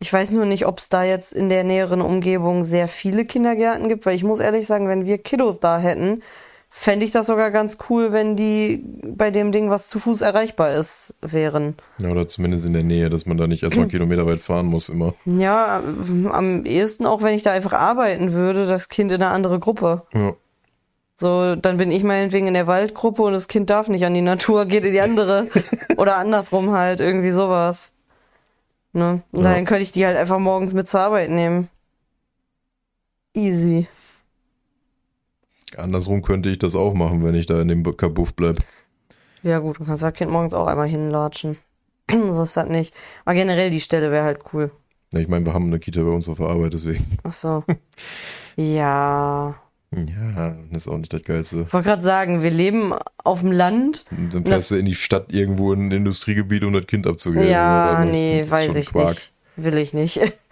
Ich 0.00 0.12
weiß 0.12 0.32
nur 0.32 0.44
nicht, 0.46 0.66
ob 0.66 0.78
es 0.78 0.88
da 0.88 1.04
jetzt 1.04 1.32
in 1.32 1.48
der 1.48 1.64
näheren 1.64 2.00
Umgebung 2.00 2.64
sehr 2.64 2.88
viele 2.88 3.24
Kindergärten 3.24 3.88
gibt, 3.88 4.06
weil 4.06 4.14
ich 4.14 4.24
muss 4.24 4.40
ehrlich 4.40 4.66
sagen, 4.66 4.88
wenn 4.88 5.06
wir 5.06 5.18
Kiddos 5.18 5.60
da 5.60 5.78
hätten, 5.78 6.22
fände 6.70 7.04
ich 7.04 7.10
das 7.10 7.26
sogar 7.26 7.50
ganz 7.50 7.78
cool, 7.88 8.12
wenn 8.12 8.36
die 8.36 8.84
bei 9.04 9.30
dem 9.30 9.52
Ding, 9.52 9.70
was 9.70 9.88
zu 9.88 9.98
Fuß 9.98 10.20
erreichbar 10.20 10.72
ist, 10.72 11.14
wären. 11.22 11.76
ja, 12.00 12.10
oder 12.10 12.28
zumindest 12.28 12.66
in 12.66 12.72
der 12.74 12.82
Nähe, 12.84 13.10
dass 13.10 13.26
man 13.26 13.36
da 13.38 13.46
nicht 13.46 13.62
erstmal 13.62 13.88
Kilometer 13.88 14.26
weit 14.26 14.40
fahren 14.40 14.66
muss 14.66 14.88
immer. 14.88 15.14
Ja, 15.24 15.82
am 16.30 16.64
ehesten 16.66 17.06
auch, 17.06 17.22
wenn 17.22 17.34
ich 17.34 17.42
da 17.42 17.52
einfach 17.52 17.72
arbeiten 17.72 18.32
würde, 18.32 18.66
das 18.66 18.88
Kind 18.88 19.10
in 19.12 19.22
eine 19.22 19.32
andere 19.32 19.58
Gruppe. 19.58 20.02
Ja. 20.12 20.34
So, 21.16 21.56
dann 21.56 21.78
bin 21.78 21.90
ich 21.90 22.04
meinetwegen 22.04 22.46
in 22.46 22.54
der 22.54 22.68
Waldgruppe 22.68 23.22
und 23.22 23.32
das 23.32 23.48
Kind 23.48 23.70
darf 23.70 23.88
nicht 23.88 24.04
an 24.06 24.14
die 24.14 24.20
Natur, 24.20 24.66
geht 24.66 24.84
in 24.84 24.92
die 24.92 25.00
andere. 25.00 25.48
Oder 25.96 26.16
andersrum 26.16 26.70
halt, 26.70 27.00
irgendwie 27.00 27.32
sowas. 27.32 27.92
Ne? 28.92 29.24
Und 29.32 29.44
Ja. 29.44 29.54
dann 29.54 29.64
könnte 29.64 29.82
ich 29.82 29.90
die 29.90 30.06
halt 30.06 30.16
einfach 30.16 30.38
morgens 30.38 30.74
mit 30.74 30.86
zur 30.86 31.00
Arbeit 31.00 31.30
nehmen. 31.30 31.70
Easy. 33.34 33.88
Andersrum 35.76 36.22
könnte 36.22 36.48
ich 36.48 36.58
das 36.58 36.74
auch 36.74 36.94
machen, 36.94 37.24
wenn 37.24 37.34
ich 37.34 37.46
da 37.46 37.60
in 37.60 37.68
dem 37.68 37.84
Kabuff 37.96 38.34
bleib. 38.34 38.58
Ja 39.42 39.58
gut, 39.58 39.78
du 39.78 39.84
kannst 39.84 40.02
das 40.02 40.12
Kind 40.14 40.30
morgens 40.30 40.54
auch 40.54 40.66
einmal 40.66 40.88
hinlatschen. 40.88 41.58
so 42.10 42.42
ist 42.42 42.56
das 42.56 42.68
nicht. 42.68 42.94
Aber 43.24 43.34
generell 43.34 43.70
die 43.70 43.80
Stelle 43.80 44.10
wäre 44.10 44.24
halt 44.24 44.40
cool. 44.52 44.70
Ja, 45.12 45.20
ich 45.20 45.28
meine, 45.28 45.46
wir 45.46 45.54
haben 45.54 45.66
eine 45.66 45.78
Kita 45.78 46.02
bei 46.02 46.10
uns 46.10 46.28
auf 46.28 46.38
der 46.38 46.48
Arbeit, 46.48 46.74
deswegen. 46.74 47.06
Ach 47.22 47.32
so. 47.32 47.64
ja. 48.56 49.56
Ja, 49.90 50.56
das 50.70 50.82
ist 50.82 50.88
auch 50.88 50.98
nicht 50.98 51.12
das 51.12 51.22
Geilste. 51.22 51.62
Ich 51.66 51.72
wollte 51.72 51.88
gerade 51.88 52.02
sagen, 52.02 52.42
wir 52.42 52.50
leben 52.50 52.92
auf 53.24 53.40
dem 53.40 53.52
Land. 53.52 54.04
Und 54.10 54.34
dann 54.34 54.44
fährst 54.44 54.70
du 54.70 54.74
in 54.74 54.84
die 54.84 54.94
Stadt 54.94 55.32
irgendwo 55.32 55.72
in 55.72 55.88
ein 55.88 55.92
Industriegebiet, 55.92 56.62
um 56.64 56.74
das 56.74 56.86
Kind 56.86 57.06
abzugeben. 57.06 57.48
Ja, 57.48 58.04
nee, 58.04 58.44
weiß 58.46 58.76
ich 58.76 58.90
Quark. 58.90 59.08
nicht. 59.08 59.32
Will 59.56 59.78
ich 59.78 59.94
nicht. 59.94 60.20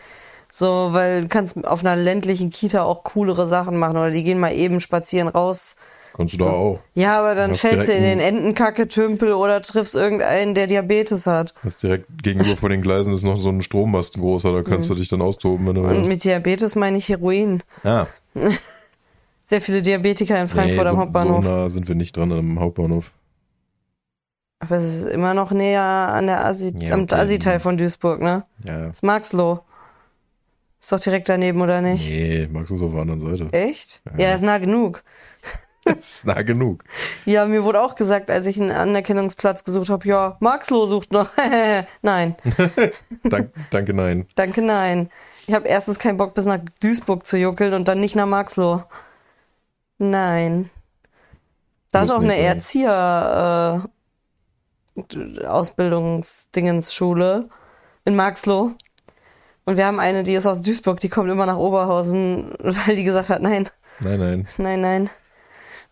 So, 0.58 0.88
weil 0.92 1.20
du 1.22 1.28
kannst 1.28 1.66
auf 1.66 1.80
einer 1.84 1.96
ländlichen 1.96 2.48
Kita 2.48 2.82
auch 2.82 3.04
coolere 3.04 3.46
Sachen 3.46 3.76
machen 3.76 3.98
oder 3.98 4.10
die 4.10 4.22
gehen 4.22 4.38
mal 4.38 4.54
eben 4.54 4.80
spazieren 4.80 5.28
raus. 5.28 5.76
Kannst 6.16 6.32
du 6.32 6.38
da 6.38 6.46
auch. 6.50 6.80
Ja, 6.94 7.18
aber 7.18 7.34
dann 7.34 7.54
fällst 7.54 7.88
du 7.88 7.92
in 7.92 8.02
den 8.02 8.20
Entenkacketümpel 8.20 9.34
oder 9.34 9.60
triffst 9.60 9.94
irgendeinen, 9.94 10.54
der 10.54 10.66
Diabetes 10.66 11.26
hat. 11.26 11.52
Hast 11.62 11.82
direkt 11.82 12.06
gegenüber 12.22 12.56
von 12.58 12.70
den 12.70 12.80
Gleisen 12.80 13.12
ist 13.14 13.22
noch 13.22 13.38
so 13.38 13.50
ein 13.50 13.60
Strommasten 13.60 14.22
großer, 14.22 14.50
da 14.50 14.62
kannst 14.62 14.88
du 14.88 14.94
dich 14.94 15.08
dann 15.10 15.20
austoben, 15.20 15.66
wenn 15.66 15.74
du 15.74 15.82
Mhm. 15.82 15.88
Und 15.88 15.94
willst. 15.96 16.08
mit 16.08 16.24
Diabetes 16.24 16.74
meine 16.74 16.96
ich 16.96 17.10
Heroin. 17.10 17.62
Ah, 17.84 18.06
Sehr 19.44 19.60
viele 19.60 19.82
Diabetiker 19.82 20.36
in 20.40 20.44
nee, 20.44 20.48
Frankfurt 20.48 20.86
am 20.86 20.94
so, 20.94 21.00
Hauptbahnhof. 21.02 21.44
so 21.44 21.50
nah 21.50 21.68
sind 21.68 21.86
wir 21.86 21.94
nicht 21.96 22.16
dran 22.16 22.32
am 22.32 22.58
Hauptbahnhof. 22.58 23.10
Aber 24.60 24.76
es 24.76 24.84
ist 24.84 25.04
immer 25.04 25.34
noch 25.34 25.50
näher 25.52 25.82
an 25.82 26.26
der 26.28 26.46
Assi, 26.46 26.72
Ja, 26.78 26.94
am 26.94 27.02
okay. 27.02 27.14
Assi-Teil 27.16 27.60
von 27.60 27.76
Duisburg, 27.76 28.22
ne? 28.22 28.44
Ja. 28.64 28.86
Das 28.86 28.94
ist 28.96 29.02
Marxloh. 29.02 29.60
Ist 30.86 30.92
doch 30.92 31.00
direkt 31.00 31.28
daneben, 31.28 31.60
oder 31.60 31.80
nicht? 31.80 32.08
Nee, 32.08 32.46
du 32.46 32.60
es 32.60 32.70
auf 32.80 32.92
der 32.92 33.00
anderen 33.00 33.18
Seite. 33.18 33.48
Echt? 33.50 34.02
Ja, 34.16 34.32
ist 34.32 34.42
nah 34.42 34.58
genug. 34.58 35.02
Ist 35.84 36.24
nah 36.24 36.42
genug. 36.42 36.84
Ja, 37.24 37.44
mir 37.44 37.64
wurde 37.64 37.82
auch 37.82 37.96
gesagt, 37.96 38.30
als 38.30 38.46
ich 38.46 38.60
einen 38.60 38.70
Anerkennungsplatz 38.70 39.64
gesucht 39.64 39.90
habe, 39.90 40.06
ja, 40.06 40.36
Marxloh 40.38 40.86
sucht 40.86 41.10
noch. 41.10 41.32
nein, 42.02 42.36
Dank, 43.24 43.50
danke, 43.70 43.94
nein. 43.94 44.28
danke, 44.36 44.62
nein. 44.62 45.10
Ich 45.48 45.54
habe 45.54 45.66
erstens 45.66 45.98
keinen 45.98 46.18
Bock, 46.18 46.34
bis 46.34 46.46
nach 46.46 46.60
Duisburg 46.78 47.26
zu 47.26 47.36
juckeln 47.36 47.74
und 47.74 47.88
dann 47.88 47.98
nicht 47.98 48.14
nach 48.14 48.26
Marxloh. 48.26 48.84
Nein. 49.98 50.70
Da 51.90 52.04
ist 52.04 52.12
auch 52.12 52.22
eine. 52.22 52.36
Erzieher 52.36 53.90
äh, 55.02 55.46
Ausbildungsdingensschule 55.46 57.48
in 58.04 58.14
Marxloh. 58.14 58.76
Und 59.66 59.76
wir 59.76 59.84
haben 59.84 60.00
eine, 60.00 60.22
die 60.22 60.32
ist 60.34 60.46
aus 60.46 60.62
Duisburg, 60.62 61.00
die 61.00 61.08
kommt 61.10 61.30
immer 61.30 61.44
nach 61.44 61.58
Oberhausen, 61.58 62.52
weil 62.60 62.96
die 62.96 63.04
gesagt 63.04 63.28
hat, 63.30 63.42
nein, 63.42 63.68
Nein, 64.00 64.18
nein. 64.18 64.46
nein, 64.58 64.80
nein. 64.80 65.04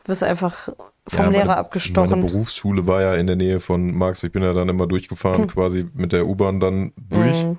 Du 0.04 0.08
bist 0.08 0.22
einfach 0.22 0.68
vom 1.08 1.18
Ja, 1.18 1.28
Lehrer 1.28 1.46
meine, 1.46 1.56
abgestochen. 1.58 2.10
Meine 2.20 2.26
Berufsschule 2.26 2.86
war 2.86 3.02
ja 3.02 3.14
in 3.14 3.26
der 3.26 3.36
Nähe 3.36 3.60
von 3.60 3.92
Marx. 3.94 4.22
Ich 4.22 4.32
bin 4.32 4.42
ja 4.42 4.52
dann 4.52 4.68
immer 4.68 4.86
durchgefahren, 4.86 5.48
quasi 5.48 5.86
mit 5.94 6.12
der 6.12 6.26
U-Bahn 6.26 6.60
dann 6.60 6.92
durch. 7.08 7.44
Mhm. 7.44 7.58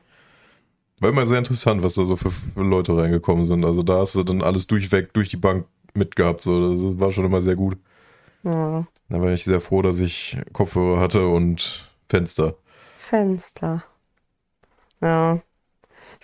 War 0.99 1.10
immer 1.10 1.25
sehr 1.25 1.39
interessant, 1.39 1.84
was 1.84 1.95
da 1.95 2.06
so 2.06 2.15
für, 2.15 2.32
für 2.32 2.62
Leute 2.62 2.95
reingekommen 2.95 3.45
sind. 3.45 3.65
Also 3.65 3.84
da 3.84 3.99
hast 3.99 4.15
du 4.15 4.23
dann 4.23 4.41
alles 4.41 4.67
durchweg, 4.67 5.13
durch 5.13 5.30
die 5.30 5.38
Bank 5.38 5.65
mitgehabt. 5.93 6.41
So. 6.41 6.91
Das 6.91 6.99
war 6.99 7.12
schon 7.12 7.25
immer 7.25 7.41
sehr 7.41 7.56
gut. 7.56 7.78
Ja. 8.43 8.86
Da 9.10 9.21
war 9.21 9.32
ich 9.34 9.43
sehr 9.43 9.60
froh, 9.62 9.82
dass 9.82 9.99
ich 9.99 10.38
Kopfhörer 10.54 10.99
hatte 10.99 11.28
und 11.28 11.89
Fenster. 12.10 12.56
Fenster. 12.97 13.84
Ja. 15.01 15.39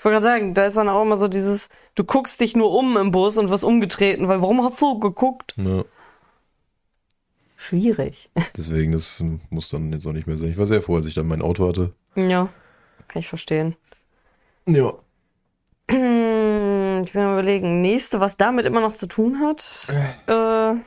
Ich 0.01 0.05
wollte 0.05 0.15
gerade 0.19 0.25
sagen, 0.25 0.53
da 0.55 0.65
ist 0.65 0.77
dann 0.77 0.89
auch 0.89 1.03
immer 1.03 1.17
so 1.19 1.27
dieses, 1.27 1.69
du 1.93 2.03
guckst 2.03 2.41
dich 2.41 2.55
nur 2.55 2.71
um 2.71 2.97
im 2.97 3.11
Bus 3.11 3.37
und 3.37 3.51
wirst 3.51 3.63
umgetreten, 3.63 4.27
weil 4.27 4.41
warum 4.41 4.63
hast 4.63 4.81
du 4.81 4.97
geguckt? 4.97 5.53
Ja, 5.57 5.83
Schwierig. 7.55 8.31
deswegen, 8.57 8.93
das 8.93 9.23
muss 9.51 9.69
dann 9.69 9.93
jetzt 9.93 10.07
auch 10.07 10.11
nicht 10.13 10.25
mehr 10.25 10.37
sein. 10.37 10.49
Ich 10.49 10.57
war 10.57 10.65
sehr 10.65 10.81
froh, 10.81 10.95
als 10.95 11.05
ich 11.05 11.13
dann 11.13 11.27
mein 11.27 11.43
Auto 11.43 11.67
hatte. 11.67 11.93
Ja, 12.15 12.49
kann 13.07 13.19
ich 13.19 13.27
verstehen. 13.27 13.75
Ja. 14.65 14.91
Hm, 15.91 17.03
Ich 17.05 17.13
will 17.13 17.23
mal 17.23 17.33
überlegen. 17.33 17.81
Nächste, 17.81 18.19
was 18.19 18.37
damit 18.37 18.65
immer 18.65 18.81
noch 18.81 18.93
zu 18.93 19.05
tun 19.05 19.39
hat. 19.39 19.85
Äh, 20.25 20.79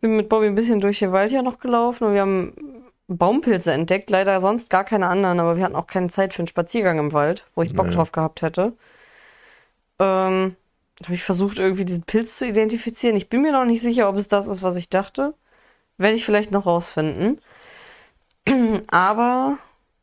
bin 0.00 0.16
mit 0.16 0.30
Bobby 0.30 0.46
ein 0.46 0.54
bisschen 0.54 0.80
durch 0.80 1.00
den 1.00 1.12
Wald 1.12 1.30
ja 1.30 1.42
noch 1.42 1.58
gelaufen 1.58 2.04
und 2.04 2.14
wir 2.14 2.22
haben 2.22 2.54
Baumpilze 3.08 3.72
entdeckt. 3.72 4.10
Leider 4.10 4.40
sonst 4.40 4.70
gar 4.70 4.84
keine 4.84 5.08
anderen, 5.08 5.40
aber 5.40 5.56
wir 5.56 5.64
hatten 5.64 5.74
auch 5.76 5.86
keine 5.86 6.08
Zeit 6.08 6.34
für 6.34 6.40
einen 6.40 6.46
Spaziergang 6.46 6.98
im 6.98 7.12
Wald, 7.12 7.44
wo 7.54 7.62
ich 7.62 7.74
Bock 7.74 7.86
Nee. 7.88 7.94
drauf 7.94 8.12
gehabt 8.12 8.42
hätte. 8.42 8.74
Ähm, 9.98 10.56
habe 11.04 11.14
ich 11.14 11.22
versucht, 11.24 11.58
irgendwie 11.58 11.84
diesen 11.84 12.02
Pilz 12.04 12.36
zu 12.36 12.46
identifizieren. 12.46 13.16
Ich 13.16 13.28
bin 13.28 13.42
mir 13.42 13.52
noch 13.52 13.64
nicht 13.64 13.80
sicher, 13.82 14.08
ob 14.08 14.16
es 14.16 14.28
das 14.28 14.46
ist, 14.46 14.62
was 14.62 14.76
ich 14.76 14.88
dachte. 14.90 15.34
Werde 15.96 16.16
ich 16.16 16.24
vielleicht 16.24 16.50
noch 16.50 16.66
rausfinden. 16.66 17.40
Aber 18.88 19.58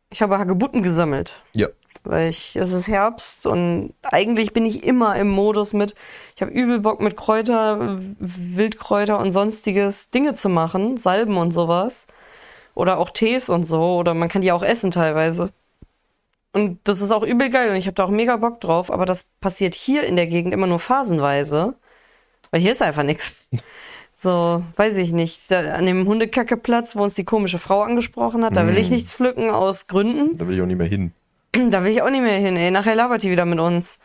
ich 0.09 0.21
habe 0.21 0.37
Hagebutten 0.37 0.83
gesammelt 0.83 1.43
Ja. 1.55 1.67
weil 2.03 2.29
ich, 2.29 2.55
es 2.55 2.73
ist 2.73 2.87
Herbst 2.87 3.47
und 3.47 3.93
eigentlich 4.03 4.53
bin 4.53 4.65
ich 4.65 4.83
immer 4.83 5.15
im 5.15 5.29
Modus 5.29 5.73
mit, 5.73 5.95
ich 6.35 6.41
habe 6.41 6.51
übel 6.51 6.79
Bock 6.79 7.01
mit 7.01 7.17
Kräuter, 7.17 7.97
Wildkräuter 8.19 9.17
und 9.19 9.31
sonstiges 9.31 10.09
Dinge 10.11 10.33
zu 10.33 10.49
machen, 10.49 10.97
Salben 10.97 11.37
und 11.37 11.51
sowas. 11.51 12.07
Oder 12.75 12.99
auch 12.99 13.09
Tees 13.09 13.49
und 13.49 13.63
so, 13.63 13.97
oder 13.97 14.13
man 14.13 14.29
kann 14.29 14.41
die 14.41 14.51
auch 14.51 14.63
essen 14.63 14.91
teilweise. 14.91 15.49
Und 16.51 16.79
das 16.83 17.01
ist 17.01 17.11
auch 17.11 17.23
übel 17.23 17.49
geil 17.49 17.69
und 17.69 17.75
ich 17.75 17.88
habe 17.88 17.95
da 17.95 18.05
auch 18.05 18.09
mega 18.09 18.38
Bock 18.38 18.61
drauf, 18.61 18.91
aber 18.91 19.05
das 19.05 19.25
passiert 19.41 19.75
hier 19.75 20.03
in 20.03 20.15
der 20.15 20.27
Gegend 20.27 20.53
immer 20.53 20.67
nur 20.67 20.79
phasenweise, 20.79 21.75
weil 22.51 22.61
hier 22.61 22.71
ist 22.71 22.81
einfach 22.81 23.03
nichts. 23.03 23.35
So, 24.17 24.63
weiß 24.77 24.95
ich 24.95 25.11
nicht. 25.11 25.41
Da, 25.49 25.73
an 25.73 25.85
dem 25.85 26.07
Hundekackeplatz, 26.07 26.95
wo 26.95 27.03
uns 27.03 27.15
die 27.15 27.25
komische 27.25 27.59
Frau 27.59 27.81
angesprochen 27.81 28.45
hat, 28.45 28.55
da 28.55 28.65
will 28.65 28.77
ich 28.77 28.89
nichts 28.89 29.13
pflücken 29.13 29.49
aus 29.49 29.88
Gründen. 29.88 30.38
Da 30.38 30.47
will 30.47 30.55
ich 30.55 30.61
auch 30.61 30.65
nicht 30.65 30.77
mehr 30.77 30.88
hin. 30.88 31.11
Da 31.69 31.83
will 31.83 31.91
ich 31.91 32.01
auch 32.01 32.09
nicht 32.09 32.21
mehr 32.21 32.39
hin, 32.39 32.55
ey. 32.55 32.71
Nachher 32.71 32.95
labert 32.95 33.23
die 33.23 33.29
wieder 33.29 33.45
mit 33.45 33.59
uns. 33.59 33.99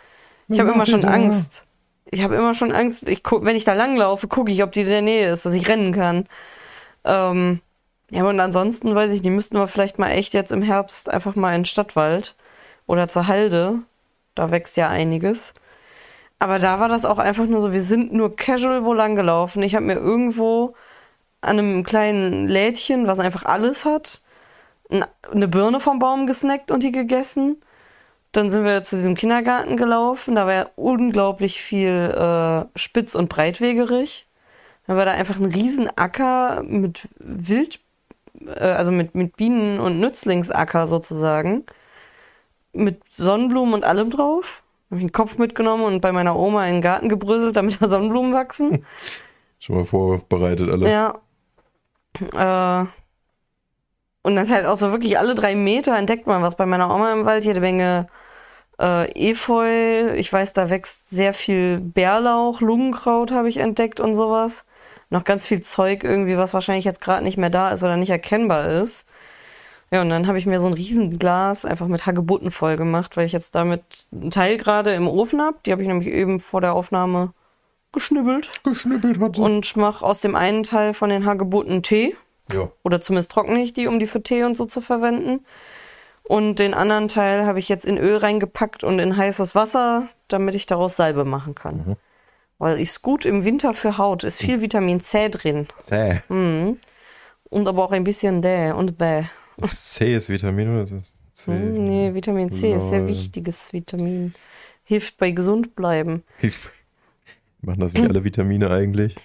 Ich 0.48 0.58
habe 0.58 0.72
immer 0.72 0.84
schon 0.84 1.04
Angst. 1.04 1.64
Ich 2.10 2.22
habe 2.22 2.34
immer 2.34 2.54
schon 2.54 2.72
Angst. 2.72 3.04
Ich 3.08 3.22
guck, 3.22 3.44
wenn 3.44 3.54
ich 3.54 3.64
da 3.64 3.74
langlaufe, 3.74 4.26
gucke 4.26 4.50
ich, 4.50 4.62
ob 4.64 4.72
die 4.72 4.80
in 4.80 4.88
der 4.88 5.02
Nähe 5.02 5.30
ist, 5.30 5.46
dass 5.46 5.54
ich 5.54 5.68
rennen 5.68 5.92
kann. 5.92 6.26
Ähm, 7.04 7.60
ja, 8.10 8.24
und 8.24 8.40
ansonsten 8.40 8.94
weiß 8.94 9.12
ich, 9.12 9.22
die 9.22 9.30
müssten 9.30 9.56
wir 9.56 9.68
vielleicht 9.68 9.98
mal 9.98 10.10
echt 10.10 10.34
jetzt 10.34 10.52
im 10.52 10.62
Herbst 10.62 11.08
einfach 11.08 11.36
mal 11.36 11.54
in 11.54 11.60
den 11.60 11.64
Stadtwald 11.64 12.36
oder 12.86 13.08
zur 13.08 13.28
Halde. 13.28 13.80
Da 14.34 14.50
wächst 14.50 14.76
ja 14.76 14.88
einiges. 14.88 15.54
Aber 16.38 16.58
da 16.58 16.80
war 16.80 16.88
das 16.88 17.04
auch 17.04 17.18
einfach 17.18 17.46
nur 17.46 17.60
so, 17.60 17.72
wir 17.72 17.82
sind 17.82 18.12
nur 18.12 18.34
casual 18.34 18.84
wo 18.84 18.94
lang 18.94 19.14
gelaufen. 19.14 19.62
Ich 19.62 19.74
habe 19.74 19.84
mir 19.84 19.96
irgendwo 19.96 20.74
an 21.42 21.58
einem 21.58 21.84
kleinen 21.84 22.46
Lädchen, 22.48 23.06
was 23.06 23.20
einfach 23.20 23.44
alles 23.44 23.84
hat, 23.84 24.22
eine 24.90 25.48
Birne 25.48 25.80
vom 25.80 25.98
Baum 25.98 26.26
gesnackt 26.26 26.70
und 26.70 26.82
die 26.82 26.92
gegessen. 26.92 27.62
Dann 28.32 28.50
sind 28.50 28.64
wir 28.64 28.82
zu 28.82 28.96
diesem 28.96 29.14
Kindergarten 29.14 29.76
gelaufen. 29.76 30.34
Da 30.34 30.46
war 30.46 30.52
ja 30.52 30.70
unglaublich 30.76 31.60
viel 31.62 31.88
äh, 31.88 32.78
spitz- 32.78 33.14
und 33.14 33.28
breitwegerig. 33.28 34.26
Dann 34.86 34.96
war 34.96 35.04
da 35.04 35.12
einfach 35.12 35.38
ein 35.38 35.46
Riesenacker 35.46 36.62
mit 36.62 37.08
Wild, 37.18 37.80
äh, 38.46 38.64
also 38.64 38.90
mit, 38.90 39.14
mit 39.14 39.36
Bienen- 39.36 39.80
und 39.80 40.00
Nützlingsacker 40.00 40.86
sozusagen. 40.86 41.64
Mit 42.72 43.00
Sonnenblumen 43.12 43.74
und 43.74 43.84
allem 43.84 44.10
drauf. 44.10 44.62
Habe 44.90 44.98
ich 44.98 45.02
einen 45.02 45.12
Kopf 45.12 45.38
mitgenommen 45.38 45.84
und 45.84 46.00
bei 46.00 46.12
meiner 46.12 46.36
Oma 46.36 46.66
in 46.66 46.76
den 46.76 46.82
Garten 46.82 47.08
gebröselt, 47.08 47.56
damit 47.56 47.80
da 47.80 47.88
Sonnenblumen 47.88 48.32
wachsen. 48.32 48.84
Schon 49.58 49.76
mal 49.76 49.84
vorbereitet 49.84 50.70
alles. 50.70 50.90
Ja. 50.90 51.20
Äh, 52.82 52.86
und 54.22 54.36
das 54.36 54.48
ist 54.48 54.54
halt 54.54 54.66
auch 54.66 54.76
so 54.76 54.90
wirklich 54.90 55.18
alle 55.18 55.34
drei 55.34 55.54
Meter 55.54 55.96
entdeckt 55.96 56.26
man 56.26 56.42
was 56.42 56.56
bei 56.56 56.66
meiner 56.66 56.94
Oma 56.94 57.12
im 57.12 57.24
Wald. 57.24 57.44
Jede 57.44 57.60
Menge 57.60 58.08
äh, 58.80 59.30
Efeu. 59.30 60.12
Ich 60.14 60.32
weiß, 60.32 60.52
da 60.52 60.70
wächst 60.70 61.10
sehr 61.10 61.32
viel 61.32 61.78
Bärlauch, 61.78 62.60
Lungenkraut 62.60 63.32
habe 63.32 63.48
ich 63.48 63.58
entdeckt 63.58 64.00
und 64.00 64.14
sowas. 64.14 64.64
Noch 65.10 65.24
ganz 65.24 65.44
viel 65.44 65.60
Zeug 65.60 66.04
irgendwie, 66.04 66.36
was 66.36 66.54
wahrscheinlich 66.54 66.84
jetzt 66.84 67.00
gerade 67.00 67.24
nicht 67.24 67.36
mehr 67.36 67.50
da 67.50 67.70
ist 67.70 67.82
oder 67.82 67.96
nicht 67.96 68.10
erkennbar 68.10 68.68
ist. 68.68 69.08
Ja, 69.92 70.02
und 70.02 70.08
dann 70.08 70.28
habe 70.28 70.38
ich 70.38 70.46
mir 70.46 70.60
so 70.60 70.68
ein 70.68 70.74
Riesenglas 70.74 71.64
einfach 71.64 71.88
mit 71.88 72.06
Hagebutten 72.06 72.52
voll 72.52 72.76
gemacht, 72.76 73.16
weil 73.16 73.26
ich 73.26 73.32
jetzt 73.32 73.56
damit 73.56 74.06
einen 74.12 74.30
Teil 74.30 74.56
gerade 74.56 74.94
im 74.94 75.08
Ofen 75.08 75.42
habe. 75.42 75.56
Die 75.66 75.72
habe 75.72 75.82
ich 75.82 75.88
nämlich 75.88 76.08
eben 76.08 76.38
vor 76.38 76.60
der 76.60 76.74
Aufnahme 76.74 77.32
geschnibbelt 77.92 78.50
Geschnippelt 78.62 79.18
hat 79.18 79.34
sie. 79.34 79.42
und 79.42 79.76
mache 79.76 80.06
aus 80.06 80.20
dem 80.20 80.36
einen 80.36 80.62
Teil 80.62 80.94
von 80.94 81.10
den 81.10 81.26
Hagebutten 81.26 81.82
Tee. 81.82 82.16
Ja. 82.52 82.70
Oder 82.84 83.00
zumindest 83.00 83.32
trockne 83.32 83.60
ich 83.60 83.72
die, 83.72 83.88
um 83.88 83.98
die 83.98 84.06
für 84.06 84.22
Tee 84.22 84.44
und 84.44 84.56
so 84.56 84.64
zu 84.64 84.80
verwenden. 84.80 85.44
Und 86.22 86.60
den 86.60 86.74
anderen 86.74 87.08
Teil 87.08 87.44
habe 87.44 87.58
ich 87.58 87.68
jetzt 87.68 87.84
in 87.84 87.98
Öl 87.98 88.16
reingepackt 88.16 88.84
und 88.84 89.00
in 89.00 89.16
heißes 89.16 89.56
Wasser, 89.56 90.06
damit 90.28 90.54
ich 90.54 90.66
daraus 90.66 90.94
Salbe 90.94 91.24
machen 91.24 91.56
kann. 91.56 91.96
Weil 92.60 92.78
ist 92.78 93.00
gut 93.00 93.24
im 93.24 93.44
Winter 93.44 93.72
für 93.72 93.96
Haut, 93.96 94.22
ist 94.22 94.38
viel 94.38 94.60
Vitamin 94.60 95.00
C 95.00 95.30
drin. 95.30 95.66
Zäh. 95.80 96.20
Und 96.28 97.66
aber 97.66 97.82
auch 97.84 97.90
ein 97.90 98.04
bisschen 98.04 98.42
D 98.42 98.70
und 98.72 98.98
B. 98.98 99.22
C 99.82 100.14
ist 100.14 100.28
Vitamin 100.28 100.70
oder 100.70 100.82
ist 100.82 100.92
das 100.92 101.14
C? 101.32 101.50
Hm, 101.50 101.84
nee, 101.84 102.12
Vitamin 102.14 102.50
C 102.52 102.74
ist 102.74 102.90
sehr 102.90 102.98
Lol. 103.00 103.08
wichtiges 103.08 103.72
Vitamin. 103.72 104.34
Hilft 104.84 105.16
bei 105.16 105.30
gesund 105.30 105.74
bleiben. 105.74 106.22
Hilf. 106.36 106.70
Machen 107.62 107.80
das 107.80 107.94
nicht 107.94 108.06
alle 108.06 108.24
Vitamine 108.24 108.70
eigentlich? 108.70 109.16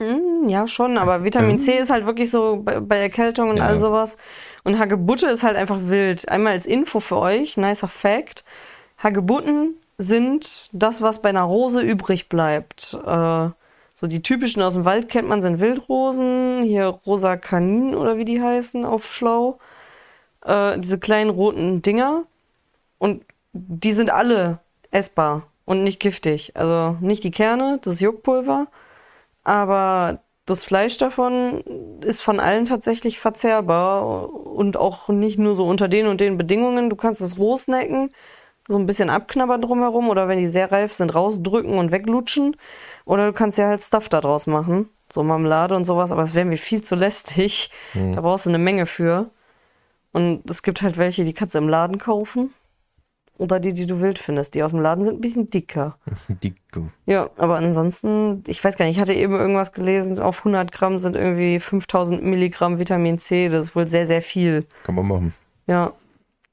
Hm, 0.00 0.48
Ja, 0.48 0.66
schon, 0.66 0.98
aber 0.98 1.22
Vitamin 1.22 1.60
C 1.60 1.78
ist 1.78 1.90
halt 1.90 2.06
wirklich 2.06 2.32
so 2.32 2.60
bei, 2.64 2.80
bei 2.80 2.98
Erkältung 2.98 3.50
und 3.50 3.58
Ja. 3.58 3.66
all 3.66 3.78
sowas. 3.78 4.16
Und 4.64 4.80
Hagebutte 4.80 5.28
ist 5.28 5.44
halt 5.44 5.56
einfach 5.56 5.78
wild. 5.84 6.28
Einmal 6.28 6.54
als 6.54 6.66
Info 6.66 6.98
für 6.98 7.18
euch, 7.18 7.56
nicer 7.56 7.86
Fact. 7.86 8.44
Hagebutten 8.98 9.76
sind 9.98 10.70
das, 10.72 11.02
was 11.02 11.22
bei 11.22 11.28
einer 11.28 11.42
Rose 11.42 11.80
übrig 11.80 12.28
bleibt. 12.28 12.94
Äh, 13.06 13.48
so 13.94 14.06
die 14.06 14.22
typischen 14.22 14.62
aus 14.62 14.74
dem 14.74 14.84
Wald 14.84 15.08
kennt 15.08 15.28
man 15.28 15.42
sind 15.42 15.60
Wildrosen, 15.60 16.62
hier 16.64 16.86
rosa 16.86 17.36
Kanin 17.36 17.94
oder 17.94 18.16
wie 18.16 18.24
die 18.24 18.42
heißen 18.42 18.84
auf 18.84 19.12
Schlau. 19.12 19.58
Äh, 20.44 20.78
diese 20.78 20.98
kleinen 20.98 21.30
roten 21.30 21.82
Dinger. 21.82 22.24
Und 22.98 23.24
die 23.52 23.92
sind 23.92 24.10
alle 24.10 24.58
essbar 24.90 25.46
und 25.64 25.84
nicht 25.84 26.00
giftig. 26.00 26.52
Also 26.56 26.96
nicht 27.00 27.24
die 27.24 27.30
Kerne, 27.30 27.78
das 27.82 28.00
Juckpulver. 28.00 28.66
Aber 29.44 30.20
das 30.46 30.64
Fleisch 30.64 30.98
davon 30.98 31.62
ist 32.00 32.22
von 32.22 32.40
allen 32.40 32.64
tatsächlich 32.64 33.20
verzehrbar 33.20 34.28
und 34.32 34.76
auch 34.76 35.08
nicht 35.08 35.38
nur 35.38 35.54
so 35.54 35.66
unter 35.66 35.88
den 35.88 36.06
und 36.06 36.20
den 36.20 36.36
Bedingungen. 36.36 36.90
Du 36.90 36.96
kannst 36.96 37.20
es 37.20 37.38
roh 37.38 37.56
snacken, 37.56 38.10
so 38.68 38.78
ein 38.78 38.86
bisschen 38.86 39.10
abknabbern 39.10 39.60
drumherum 39.60 40.08
oder 40.08 40.28
wenn 40.28 40.38
die 40.38 40.46
sehr 40.46 40.70
reif 40.70 40.92
sind, 40.92 41.14
rausdrücken 41.14 41.78
und 41.78 41.90
weglutschen. 41.90 42.56
Oder 43.04 43.26
du 43.26 43.32
kannst 43.32 43.58
ja 43.58 43.66
halt 43.66 43.82
Stuff 43.82 44.08
da 44.08 44.20
draus 44.20 44.46
machen, 44.46 44.88
so 45.12 45.22
Marmelade 45.22 45.74
und 45.74 45.84
sowas, 45.84 46.12
aber 46.12 46.22
das 46.22 46.34
wäre 46.34 46.46
mir 46.46 46.56
viel 46.56 46.82
zu 46.82 46.94
lästig. 46.94 47.70
Da 47.94 48.20
brauchst 48.20 48.46
du 48.46 48.50
eine 48.50 48.58
Menge 48.58 48.86
für. 48.86 49.30
Und 50.12 50.48
es 50.48 50.62
gibt 50.62 50.82
halt 50.82 50.98
welche, 50.98 51.24
die 51.24 51.32
kannst 51.32 51.54
du 51.54 51.58
im 51.58 51.68
Laden 51.68 51.98
kaufen. 51.98 52.52
Oder 53.38 53.58
die, 53.58 53.72
die 53.72 53.86
du 53.86 54.00
wild 54.00 54.18
findest. 54.18 54.54
Die 54.54 54.62
aus 54.62 54.70
dem 54.70 54.80
Laden 54.80 55.04
sind 55.04 55.14
ein 55.16 55.20
bisschen 55.20 55.50
dicker. 55.50 55.96
Dicko. 56.28 56.90
Ja, 57.06 57.30
aber 57.36 57.56
ansonsten, 57.56 58.44
ich 58.46 58.62
weiß 58.62 58.76
gar 58.76 58.84
nicht, 58.84 58.96
ich 58.96 59.00
hatte 59.00 59.14
eben 59.14 59.34
irgendwas 59.34 59.72
gelesen, 59.72 60.20
auf 60.20 60.40
100 60.40 60.70
Gramm 60.70 60.98
sind 60.98 61.16
irgendwie 61.16 61.58
5000 61.58 62.22
Milligramm 62.22 62.78
Vitamin 62.78 63.18
C, 63.18 63.48
das 63.48 63.66
ist 63.66 63.76
wohl 63.76 63.88
sehr, 63.88 64.06
sehr 64.06 64.22
viel. 64.22 64.66
Kann 64.84 64.94
man 64.94 65.08
machen. 65.08 65.34
Ja, 65.66 65.92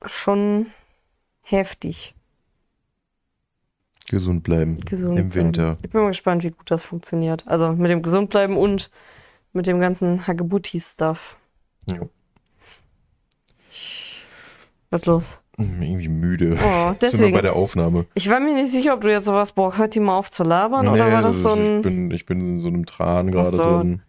schon 0.06 0.68
heftig. 1.50 2.16
Gesund 4.10 4.44
bleiben. 4.44 4.80
Gesund 4.82 5.18
Im 5.20 5.30
bleiben. 5.30 5.48
Winter. 5.48 5.76
Ich 5.84 5.90
bin 5.90 6.02
mal 6.02 6.08
gespannt, 6.08 6.44
wie 6.44 6.50
gut 6.52 6.72
das 6.72 6.84
funktioniert. 6.84 7.48
Also 7.48 7.72
mit 7.74 7.90
dem 7.92 8.02
gesund 8.02 8.30
bleiben 8.30 8.58
und 8.58 8.90
mit 9.54 9.68
dem 9.68 9.80
ganzen 9.80 10.26
Hagebutti-Stuff. 10.26 11.38
Ja. 11.88 12.00
Was 14.90 15.06
los? 15.06 15.40
Hm, 15.58 15.82
Irgendwie 15.82 16.08
müde. 16.08 16.54
Oh, 16.56 16.58
Sind 16.60 16.64
wir 16.64 16.94
deswegen. 17.02 17.34
bei 17.34 17.42
der 17.42 17.56
Aufnahme. 17.56 18.06
Ich 18.16 18.30
war 18.30 18.40
mir 18.40 18.54
nicht 18.56 18.72
sicher, 18.72 18.94
ob 18.96 19.02
du 19.02 19.12
jetzt 19.12 19.26
sowas, 19.26 19.52
boah, 19.52 19.78
hört 19.78 19.94
die 19.94 20.00
mal 20.00 20.18
auf 20.18 20.32
zu 20.32 20.44
labern 20.44 20.88
oder 20.88 21.12
war 21.12 21.22
das 21.22 21.42
so 21.44 21.54
ich, 21.54 21.60
ein. 21.60 21.82
bin, 21.84 22.12
ich 22.12 22.26
bin 22.26 22.40
in 22.42 22.58
so 22.58 22.70
einem 22.70 22.86
Tran 22.86 23.32
gerade 23.32 23.50
so. 23.52 23.64
drin. 23.64 24.02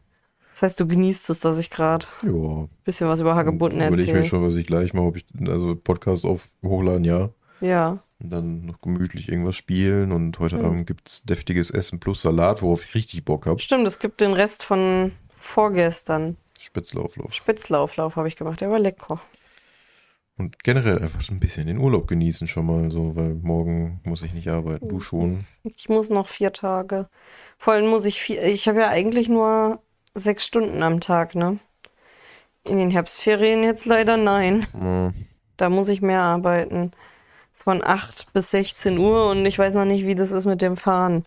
Das 0.60 0.72
heißt, 0.72 0.80
du 0.80 0.86
genießt 0.86 1.30
es, 1.30 1.40
dass 1.40 1.56
ich 1.56 1.70
gerade 1.70 2.04
ein 2.22 2.68
bisschen 2.84 3.08
was 3.08 3.20
über 3.20 3.34
Hagebutten 3.34 3.78
Überlege 3.78 4.02
ich 4.02 4.08
mir 4.08 4.14
erzähle. 4.16 4.28
schon, 4.28 4.44
was 4.44 4.56
ich 4.56 4.66
gleich 4.66 4.92
mache, 4.92 5.06
ob 5.06 5.16
ich 5.16 5.24
also 5.48 5.74
Podcast 5.74 6.26
auf 6.26 6.50
hochladen, 6.62 7.04
ja. 7.04 7.30
Ja. 7.62 8.00
Und 8.22 8.28
dann 8.28 8.66
noch 8.66 8.78
gemütlich 8.82 9.30
irgendwas 9.30 9.56
spielen 9.56 10.12
und 10.12 10.38
heute 10.38 10.58
Hm. 10.58 10.64
Abend 10.66 10.86
gibt's 10.86 11.22
deftiges 11.22 11.70
Essen 11.70 11.98
plus 11.98 12.20
Salat, 12.20 12.60
worauf 12.60 12.84
ich 12.84 12.94
richtig 12.94 13.24
Bock 13.24 13.46
habe. 13.46 13.58
Stimmt, 13.58 13.86
es 13.86 14.00
gibt 14.00 14.20
den 14.20 14.34
Rest 14.34 14.62
von 14.62 15.12
vorgestern. 15.38 16.36
Spätzleauflauf. 16.60 17.32
Spitzlauflauf 17.32 18.16
habe 18.16 18.28
ich 18.28 18.36
gemacht, 18.36 18.60
der 18.60 18.70
war 18.70 18.78
lecker. 18.78 19.18
Und 20.36 20.62
generell 20.62 20.98
einfach 20.98 21.22
so 21.22 21.32
ein 21.32 21.40
bisschen 21.40 21.68
den 21.68 21.78
Urlaub 21.78 22.06
genießen 22.06 22.48
schon 22.48 22.66
mal 22.66 22.92
so, 22.92 23.16
weil 23.16 23.32
morgen 23.34 24.02
muss 24.04 24.20
ich 24.20 24.34
nicht 24.34 24.48
arbeiten. 24.48 24.90
Du 24.90 25.00
schon. 25.00 25.46
Ich 25.62 25.88
muss 25.88 26.10
noch 26.10 26.28
vier 26.28 26.52
Tage. 26.52 27.08
Vor 27.56 27.72
allem 27.72 27.86
muss 27.86 28.04
ich 28.04 28.20
vier, 28.20 28.44
ich 28.44 28.68
habe 28.68 28.80
ja 28.80 28.88
eigentlich 28.88 29.30
nur 29.30 29.80
sechs 30.14 30.44
Stunden 30.46 30.82
am 30.82 31.00
Tag, 31.00 31.34
ne? 31.34 31.58
In 32.64 32.76
den 32.76 32.90
Herbstferien 32.90 33.62
jetzt 33.62 33.86
leider 33.86 34.16
nein. 34.16 34.66
Hm. 34.72 35.14
Da 35.56 35.68
muss 35.68 35.88
ich 35.88 36.02
mehr 36.02 36.22
arbeiten. 36.22 36.92
Von 37.54 37.82
8 37.84 38.32
bis 38.32 38.50
16 38.50 38.98
Uhr 38.98 39.30
und 39.30 39.44
ich 39.44 39.58
weiß 39.58 39.74
noch 39.74 39.84
nicht, 39.84 40.06
wie 40.06 40.14
das 40.14 40.32
ist 40.32 40.46
mit 40.46 40.62
dem 40.62 40.76
Fahren. 40.76 41.24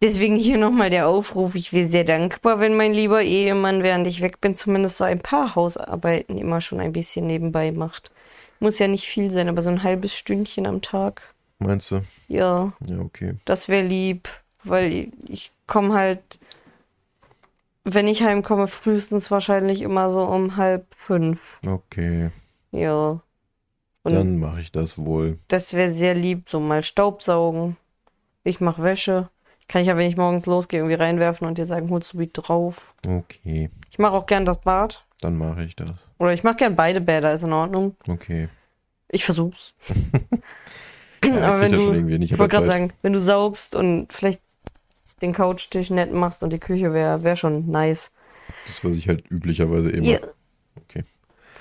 Deswegen 0.00 0.36
hier 0.36 0.58
nochmal 0.58 0.90
der 0.90 1.08
Aufruf. 1.08 1.54
Ich 1.54 1.72
wäre 1.72 1.86
sehr 1.86 2.04
dankbar, 2.04 2.60
wenn 2.60 2.76
mein 2.76 2.92
lieber 2.92 3.22
Ehemann, 3.22 3.82
während 3.82 4.06
ich 4.06 4.20
weg 4.22 4.40
bin, 4.40 4.54
zumindest 4.54 4.96
so 4.96 5.04
ein 5.04 5.18
paar 5.20 5.54
Hausarbeiten 5.54 6.38
immer 6.38 6.60
schon 6.60 6.80
ein 6.80 6.92
bisschen 6.92 7.26
nebenbei 7.26 7.72
macht. 7.72 8.12
Muss 8.60 8.78
ja 8.78 8.88
nicht 8.88 9.06
viel 9.06 9.30
sein, 9.30 9.48
aber 9.48 9.60
so 9.60 9.70
ein 9.70 9.82
halbes 9.82 10.14
Stündchen 10.14 10.66
am 10.66 10.82
Tag. 10.82 11.22
Meinst 11.58 11.90
du? 11.90 12.00
Ja, 12.28 12.72
Ja, 12.86 13.00
okay. 13.00 13.34
das 13.44 13.68
wäre 13.68 13.84
lieb, 13.84 14.28
weil 14.62 15.08
ich 15.28 15.50
komme 15.66 15.94
halt, 15.94 16.38
wenn 17.94 18.08
ich 18.08 18.22
heimkomme, 18.22 18.68
frühestens 18.68 19.30
wahrscheinlich 19.30 19.82
immer 19.82 20.10
so 20.10 20.22
um 20.22 20.56
halb 20.56 20.86
fünf. 20.96 21.40
Okay. 21.66 22.30
Ja. 22.70 23.20
Und 24.04 24.14
Dann 24.14 24.38
mache 24.38 24.60
ich 24.60 24.72
das 24.72 24.96
wohl. 24.98 25.38
das 25.48 25.74
wäre 25.74 25.90
sehr 25.90 26.14
lieb, 26.14 26.48
so 26.48 26.60
mal 26.60 26.82
Staubsaugen. 26.82 27.76
Ich 28.44 28.60
mache 28.60 28.82
Wäsche. 28.82 29.28
Kann 29.68 29.82
ich 29.82 29.88
ja, 29.88 29.96
wenn 29.98 30.08
ich 30.08 30.16
morgens 30.16 30.46
losgehe, 30.46 30.80
irgendwie 30.80 30.94
reinwerfen 30.94 31.46
und 31.46 31.58
dir 31.58 31.66
sagen, 31.66 31.90
holst 31.90 32.14
du 32.14 32.18
wieder 32.18 32.42
drauf. 32.42 32.94
Okay. 33.06 33.68
Ich 33.90 33.98
mache 33.98 34.12
auch 34.12 34.24
gern 34.26 34.46
das 34.46 34.60
Bad. 34.60 35.04
Dann 35.20 35.36
mache 35.36 35.62
ich 35.64 35.76
das. 35.76 35.92
Oder 36.18 36.32
ich 36.32 36.42
mache 36.42 36.56
gern 36.56 36.74
beide 36.76 37.00
Bäder, 37.02 37.32
ist 37.32 37.42
in 37.42 37.52
Ordnung. 37.52 37.96
Okay. 38.06 38.48
Ich 39.10 39.24
versuch's. 39.24 39.74
Ja, 41.24 41.48
Aber 41.48 41.60
wenn 41.60 41.72
du, 41.72 41.92
ich 42.22 42.38
wollte 42.38 42.52
gerade 42.54 42.66
sagen, 42.66 42.92
wenn 43.02 43.12
du 43.12 43.18
saugst 43.20 43.74
und 43.74 44.12
vielleicht 44.12 44.40
den 45.22 45.32
Couchtisch 45.32 45.90
nett 45.90 46.12
machst 46.12 46.42
und 46.42 46.50
die 46.50 46.58
Küche 46.58 46.92
wäre 46.92 47.22
wär 47.22 47.36
schon 47.36 47.70
nice. 47.70 48.10
Das, 48.66 48.82
was 48.84 48.96
ich 48.96 49.08
halt 49.08 49.30
üblicherweise 49.30 49.90
eben 49.92 50.04
Ja. 50.04 50.18
Okay. 50.76 51.04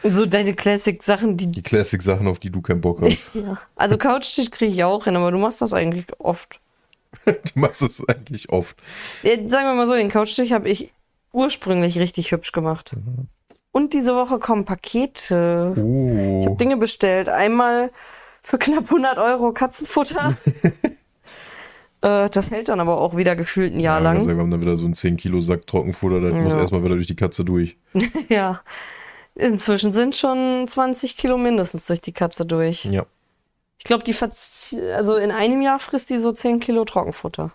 So 0.03 0.25
deine 0.25 0.53
Classic-Sachen, 0.53 1.37
die. 1.37 1.47
Die 1.47 1.63
Classic-Sachen, 1.63 2.27
auf 2.27 2.39
die 2.39 2.51
du 2.51 2.61
keinen 2.61 2.81
Bock 2.81 3.01
hast. 3.01 3.17
Ja. 3.33 3.59
Also 3.75 3.97
Couchtisch 3.97 4.51
kriege 4.51 4.71
ich 4.71 4.83
auch 4.83 5.05
hin, 5.05 5.15
aber 5.15 5.31
du 5.31 5.37
machst 5.37 5.61
das 5.61 5.73
eigentlich 5.73 6.05
oft. 6.19 6.59
du 7.25 7.33
machst 7.55 7.81
es 7.81 8.07
eigentlich 8.07 8.49
oft. 8.49 8.77
Ja, 9.23 9.31
sagen 9.49 9.65
wir 9.67 9.73
mal 9.73 9.87
so, 9.87 9.93
den 9.93 10.09
Couchtisch 10.11 10.51
habe 10.51 10.69
ich 10.69 10.91
ursprünglich 11.33 11.97
richtig 11.99 12.31
hübsch 12.31 12.51
gemacht. 12.51 12.95
Und 13.71 13.93
diese 13.93 14.15
Woche 14.15 14.39
kommen 14.39 14.65
Pakete. 14.65 15.73
Ich 15.75 15.81
Oh. 15.83 16.45
habe 16.45 16.55
Dinge 16.57 16.77
bestellt. 16.77 17.27
Einmal 17.29 17.91
für 18.41 18.57
knapp 18.57 18.85
100 18.85 19.17
Euro 19.17 19.51
Katzenfutter. 19.51 20.35
äh, 22.01 22.29
das 22.29 22.51
hält 22.51 22.69
dann 22.69 22.79
aber 22.79 22.99
auch 23.01 23.15
wieder 23.17 23.35
gefühlt 23.35 23.73
ein 23.73 23.79
Jahr 23.79 23.97
Ja, 23.99 24.03
lang. 24.03 24.17
also 24.17 24.29
wir 24.29 24.37
haben 24.37 24.51
dann 24.51 24.61
wieder 24.61 24.77
so 24.77 24.85
einen 24.85 24.93
10 24.93 25.17
Kilo 25.17 25.41
Sack 25.41 25.65
Trockenfutter, 25.67 26.19
das 26.21 26.33
muss 26.33 26.53
Ja. 26.53 26.59
erstmal 26.59 26.83
wieder 26.83 26.95
durch 26.95 27.07
die 27.07 27.15
Katze 27.15 27.43
durch. 27.45 27.77
Ja. 28.29 28.61
Inzwischen 29.35 29.93
sind 29.93 30.15
schon 30.15 30.67
20 30.67 31.15
Kilo 31.15 31.37
mindestens 31.37 31.85
durch 31.85 32.01
die 32.01 32.11
Katze 32.13 32.45
durch. 32.45 32.85
Ja. 32.85 33.05
Ich 33.77 33.83
glaube, 33.83 34.03
die 34.03 34.15
also 34.95 35.15
in 35.15 35.29
einem 35.31 35.61
Jahr 35.61 35.77
frisst 35.79 36.09
die 36.09 36.17
so 36.17 36.31
10 36.31 36.59
Kilo 36.59 36.83
Trockenfutter. 36.85 37.51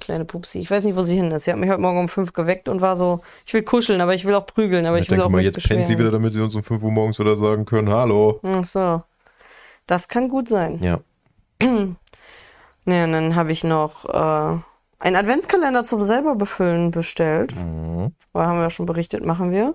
Kleine 0.00 0.24
Pupsi. 0.24 0.58
Ich 0.60 0.70
weiß 0.70 0.84
nicht, 0.84 0.96
wo 0.96 1.02
sie 1.02 1.16
hin 1.16 1.30
ist. 1.30 1.44
Sie 1.44 1.52
hat 1.52 1.58
mich 1.58 1.68
heute 1.68 1.82
Morgen 1.82 1.98
um 1.98 2.08
5 2.08 2.32
geweckt 2.32 2.70
und 2.70 2.80
war 2.80 2.96
so, 2.96 3.20
ich 3.44 3.52
will 3.52 3.62
kuscheln, 3.62 4.00
aber 4.00 4.14
ich 4.14 4.24
will 4.24 4.34
auch 4.34 4.46
prügeln, 4.46 4.86
aber 4.86 4.96
ich 4.96 5.04
ich 5.04 5.10
will 5.10 5.18
denke 5.18 5.26
auch 5.26 5.30
mal, 5.30 5.42
jetzt 5.42 5.62
pennt 5.68 5.84
sie 5.86 5.98
wieder, 5.98 6.10
damit 6.10 6.32
sie 6.32 6.40
uns 6.40 6.54
um 6.54 6.62
5 6.62 6.82
Uhr 6.82 6.90
morgens 6.90 7.18
wieder 7.18 7.36
sagen 7.36 7.66
können, 7.66 7.90
hallo. 7.90 8.40
Ach 8.42 8.64
so. 8.64 9.02
Das 9.86 10.08
kann 10.08 10.30
gut 10.30 10.48
sein. 10.48 10.78
Ja. 10.82 11.00
Ja, 12.84 13.04
und 13.04 13.12
dann 13.12 13.36
habe 13.36 13.52
ich 13.52 13.62
noch 13.64 14.04
äh, 14.06 14.58
einen 14.98 15.16
Adventskalender 15.16 15.84
zum 15.84 16.04
selber 16.04 16.34
befüllen 16.34 16.90
bestellt. 16.90 17.54
Mhm. 17.54 18.12
Weil 18.32 18.46
haben 18.46 18.58
wir 18.58 18.64
ja 18.64 18.70
schon 18.70 18.86
berichtet, 18.86 19.24
machen 19.24 19.50
wir. 19.50 19.74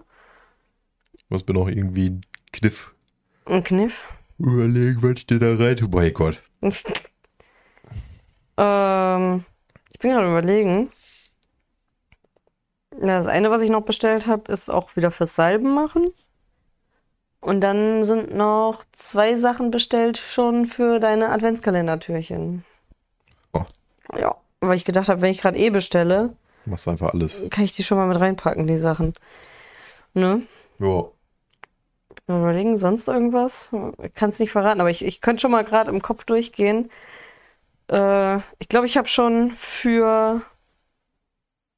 Was 1.30 1.44
bin 1.44 1.58
auch 1.58 1.68
irgendwie 1.68 2.10
ein 2.10 2.22
Kniff. 2.54 2.94
Ein 3.46 3.64
Kniff. 3.64 4.12
Überlegen, 4.40 5.02
was 5.02 5.14
ich 5.18 5.28
dir 5.28 5.40
da 5.40 5.56
rein 5.56 5.76
tue. 5.76 5.90
Bei 5.90 6.10
Gott. 6.10 6.42
ähm, 6.62 6.74
ich 9.94 10.00
bin 10.00 10.12
gerade 10.12 10.28
überlegen. 10.30 10.92
Das 13.00 13.28
eine, 13.28 13.52
was 13.52 13.62
ich 13.62 13.70
noch 13.70 13.82
bestellt 13.82 14.28
habe, 14.28 14.52
ist 14.52 14.70
auch 14.70 14.96
wieder 14.96 15.12
fürs 15.12 15.36
Salben 15.36 15.74
machen. 15.74 16.14
Und 17.40 17.62
dann 17.62 18.04
sind 18.04 18.34
noch 18.34 18.84
zwei 18.94 19.38
Sachen 19.38 19.72
bestellt 19.72 20.18
schon 20.18 20.66
für 20.66 21.00
deine 21.00 21.30
Adventskalendertürchen. 21.30 22.66
Ja, 24.16 24.36
weil 24.62 24.76
ich 24.78 24.86
gedacht 24.86 25.10
habe, 25.10 25.22
wenn 25.22 25.32
ich 25.32 25.42
gerade 25.42 25.58
eh 25.58 25.70
bestelle, 25.70 26.36
Machst 26.66 26.88
einfach 26.88 27.14
alles. 27.14 27.42
kann 27.50 27.64
ich 27.64 27.72
die 27.74 27.84
schon 27.84 27.98
mal 27.98 28.08
mit 28.08 28.20
reinpacken, 28.20 28.68
die 28.68 28.78
Sachen. 28.78 29.14
Ne? 30.14 30.42
Ja. 30.80 31.06
Überlegen, 32.28 32.78
sonst 32.78 33.08
irgendwas? 33.08 33.70
Ich 34.04 34.14
kann 34.14 34.30
es 34.30 34.40
nicht 34.40 34.52
verraten, 34.52 34.82
aber 34.82 34.90
ich, 34.90 35.04
ich 35.06 35.22
könnte 35.22 35.42
schon 35.42 35.52
mal 35.52 35.64
gerade 35.64 35.92
im 35.92 36.02
Kopf 36.02 36.26
durchgehen. 36.26 36.92
Äh, 37.90 38.38
ich 38.60 38.68
glaube, 38.68 38.86
ich 38.86 38.98
habe 38.98 39.08
schon 39.08 39.52
für 39.52 40.42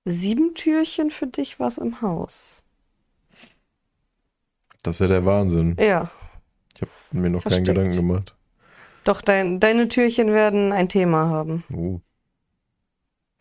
sieben 0.05 0.55
Türchen 0.55 1.11
für 1.11 1.27
dich 1.27 1.59
was 1.59 1.77
im 1.77 2.01
Haus. 2.01 2.63
Das 4.81 4.95
ist 4.95 4.99
ja 5.01 5.07
der 5.07 5.25
Wahnsinn. 5.25 5.75
Ja, 5.79 6.09
Ich 6.75 6.81
habe 6.81 7.19
mir 7.21 7.29
noch 7.29 7.43
keinen 7.43 7.51
Versteckt. 7.51 7.67
Gedanken 7.67 7.95
gemacht. 7.95 8.35
doch, 9.03 9.21
dein, 9.21 9.59
deine 9.59 9.87
Türchen 9.87 10.31
werden 10.31 10.71
ein 10.71 10.89
Thema 10.89 11.27
haben. 11.27 11.63
Oh. 11.71 11.99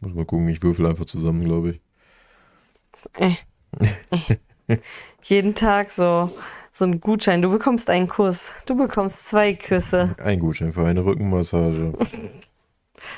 Muss 0.00 0.14
mal 0.14 0.24
gucken, 0.24 0.48
ich 0.48 0.62
würfel 0.62 0.86
einfach 0.86 1.06
zusammen, 1.06 1.42
glaube 1.44 1.70
ich. 1.70 1.80
Jeden 5.22 5.54
Tag 5.54 5.90
so, 5.90 6.30
so 6.72 6.84
ein 6.84 7.00
Gutschein. 7.00 7.42
Du 7.42 7.50
bekommst 7.50 7.90
einen 7.90 8.08
Kuss. 8.08 8.50
Du 8.66 8.76
bekommst 8.76 9.26
zwei 9.26 9.54
Küsse. 9.54 10.14
Ein 10.22 10.40
Gutschein 10.40 10.72
für 10.72 10.84
eine 10.86 11.04
Rückenmassage. 11.04 11.92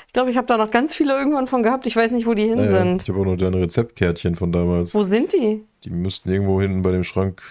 Ich 0.07 0.13
glaube, 0.13 0.29
ich 0.29 0.37
habe 0.37 0.47
da 0.47 0.57
noch 0.57 0.71
ganz 0.71 0.95
viele 0.95 1.13
irgendwann 1.13 1.47
von 1.47 1.63
gehabt. 1.63 1.87
Ich 1.87 1.95
weiß 1.95 2.11
nicht, 2.11 2.25
wo 2.25 2.33
die 2.33 2.47
hin 2.47 2.57
Naja, 2.59 2.77
sind. 2.79 3.03
ich 3.03 3.09
habe 3.09 3.19
auch 3.19 3.25
noch 3.25 3.37
deine 3.37 3.57
Rezeptkärtchen 3.57 4.35
von 4.35 4.51
damals. 4.51 4.93
Wo 4.93 5.01
sind 5.01 5.33
die? 5.33 5.63
Die 5.83 5.89
müssten 5.89 6.29
irgendwo 6.31 6.61
hinten 6.61 6.81
bei 6.83 6.91
dem 6.91 7.03
Schrank, 7.03 7.41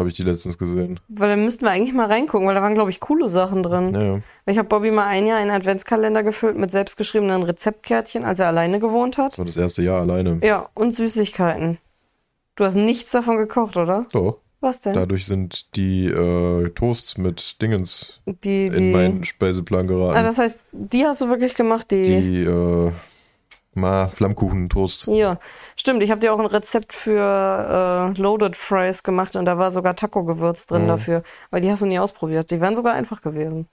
habe 0.00 0.08
ich 0.08 0.16
die 0.16 0.22
letztens 0.24 0.58
gesehen. 0.58 0.98
Weil 1.08 1.28
dann 1.30 1.44
müssten 1.44 1.64
wir 1.64 1.70
eigentlich 1.70 1.94
mal 1.94 2.06
reingucken, 2.06 2.46
weil 2.48 2.54
da 2.56 2.62
waren, 2.62 2.74
glaube 2.74 2.90
ich, 2.90 2.98
coole 3.00 3.28
Sachen 3.28 3.62
drin. 3.62 3.92
Naja, 3.92 4.20
Ich 4.46 4.58
habe 4.58 4.68
Bobby 4.68 4.90
mal 4.90 5.06
ein 5.06 5.26
Jahr 5.26 5.38
einen 5.38 5.50
Adventskalender 5.52 6.22
gefüllt 6.24 6.56
mit 6.58 6.70
selbstgeschriebenen 6.70 7.42
Rezeptkärtchen, 7.44 8.24
als 8.24 8.40
er 8.40 8.48
alleine 8.48 8.80
gewohnt 8.80 9.16
das 9.18 9.24
hat. 9.24 9.38
war 9.38 9.44
das 9.44 9.56
erste 9.56 9.82
Jahr 9.82 10.00
alleine. 10.00 10.40
Ja, 10.42 10.68
und 10.74 10.92
Süßigkeiten. 10.94 11.78
Du 12.56 12.64
hast 12.64 12.74
nichts 12.74 13.12
davon 13.12 13.38
gekocht, 13.38 13.76
oder? 13.76 14.06
Doch, 14.12 14.38
Was 14.60 14.80
denn? 14.80 14.94
dadurch 14.94 15.24
sind 15.26 15.74
die 15.76 16.06
äh, 16.06 16.68
Toasts 16.70 17.16
mit 17.16 17.62
Dingens 17.62 18.20
die, 18.26 18.66
in 18.66 18.74
die. 18.74 18.92
meinen 18.92 19.24
Speiseplan 19.24 19.86
geraten. 19.86 20.16
ah, 20.18 20.22
das 20.22 20.38
heißt, 20.38 20.58
die 20.72 21.06
hast 21.06 21.20
du 21.22 21.28
wirklich 21.28 21.54
gemacht, 21.54 21.90
die. 21.90 22.20
die 22.20 22.42
äh, 22.42 22.90
Ma 23.72 24.08
Flammkuchen-Toast. 24.08 25.06
Ja, 25.06 25.38
stimmt. 25.76 26.02
Ich 26.02 26.10
habe 26.10 26.20
dir 26.20 26.34
auch 26.34 26.40
ein 26.40 26.46
Rezept 26.46 26.92
für 26.92 28.12
äh, 28.16 28.20
Loaded 28.20 28.56
Fries 28.56 29.02
gemacht 29.04 29.36
und 29.36 29.44
da 29.44 29.58
war 29.58 29.70
sogar 29.70 29.94
Taco-Gewürz 29.94 30.66
drin 30.66 30.82
Mhm. 30.84 30.88
dafür. 30.88 31.22
Aber 31.50 31.60
die 31.60 31.70
hast 31.70 31.80
du 31.82 31.86
nie 31.86 31.98
ausprobiert. 32.00 32.50
Die 32.50 32.60
wären 32.60 32.74
sogar 32.74 32.94
einfach 32.94 33.22
gewesen. 33.22 33.68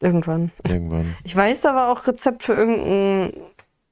Irgendwann. 0.00 0.50
Irgendwann. 0.68 1.16
Ich 1.24 1.34
weiß, 1.36 1.60
da 1.62 1.74
war 1.74 1.90
auch 1.90 2.06
Rezept 2.06 2.42
für 2.42 2.54
irgendein 2.54 3.32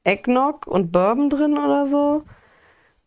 Eggnog 0.04 0.66
und 0.66 0.90
Bourbon 0.92 1.30
drin 1.30 1.56
oder 1.56 1.86
so. 1.86 2.24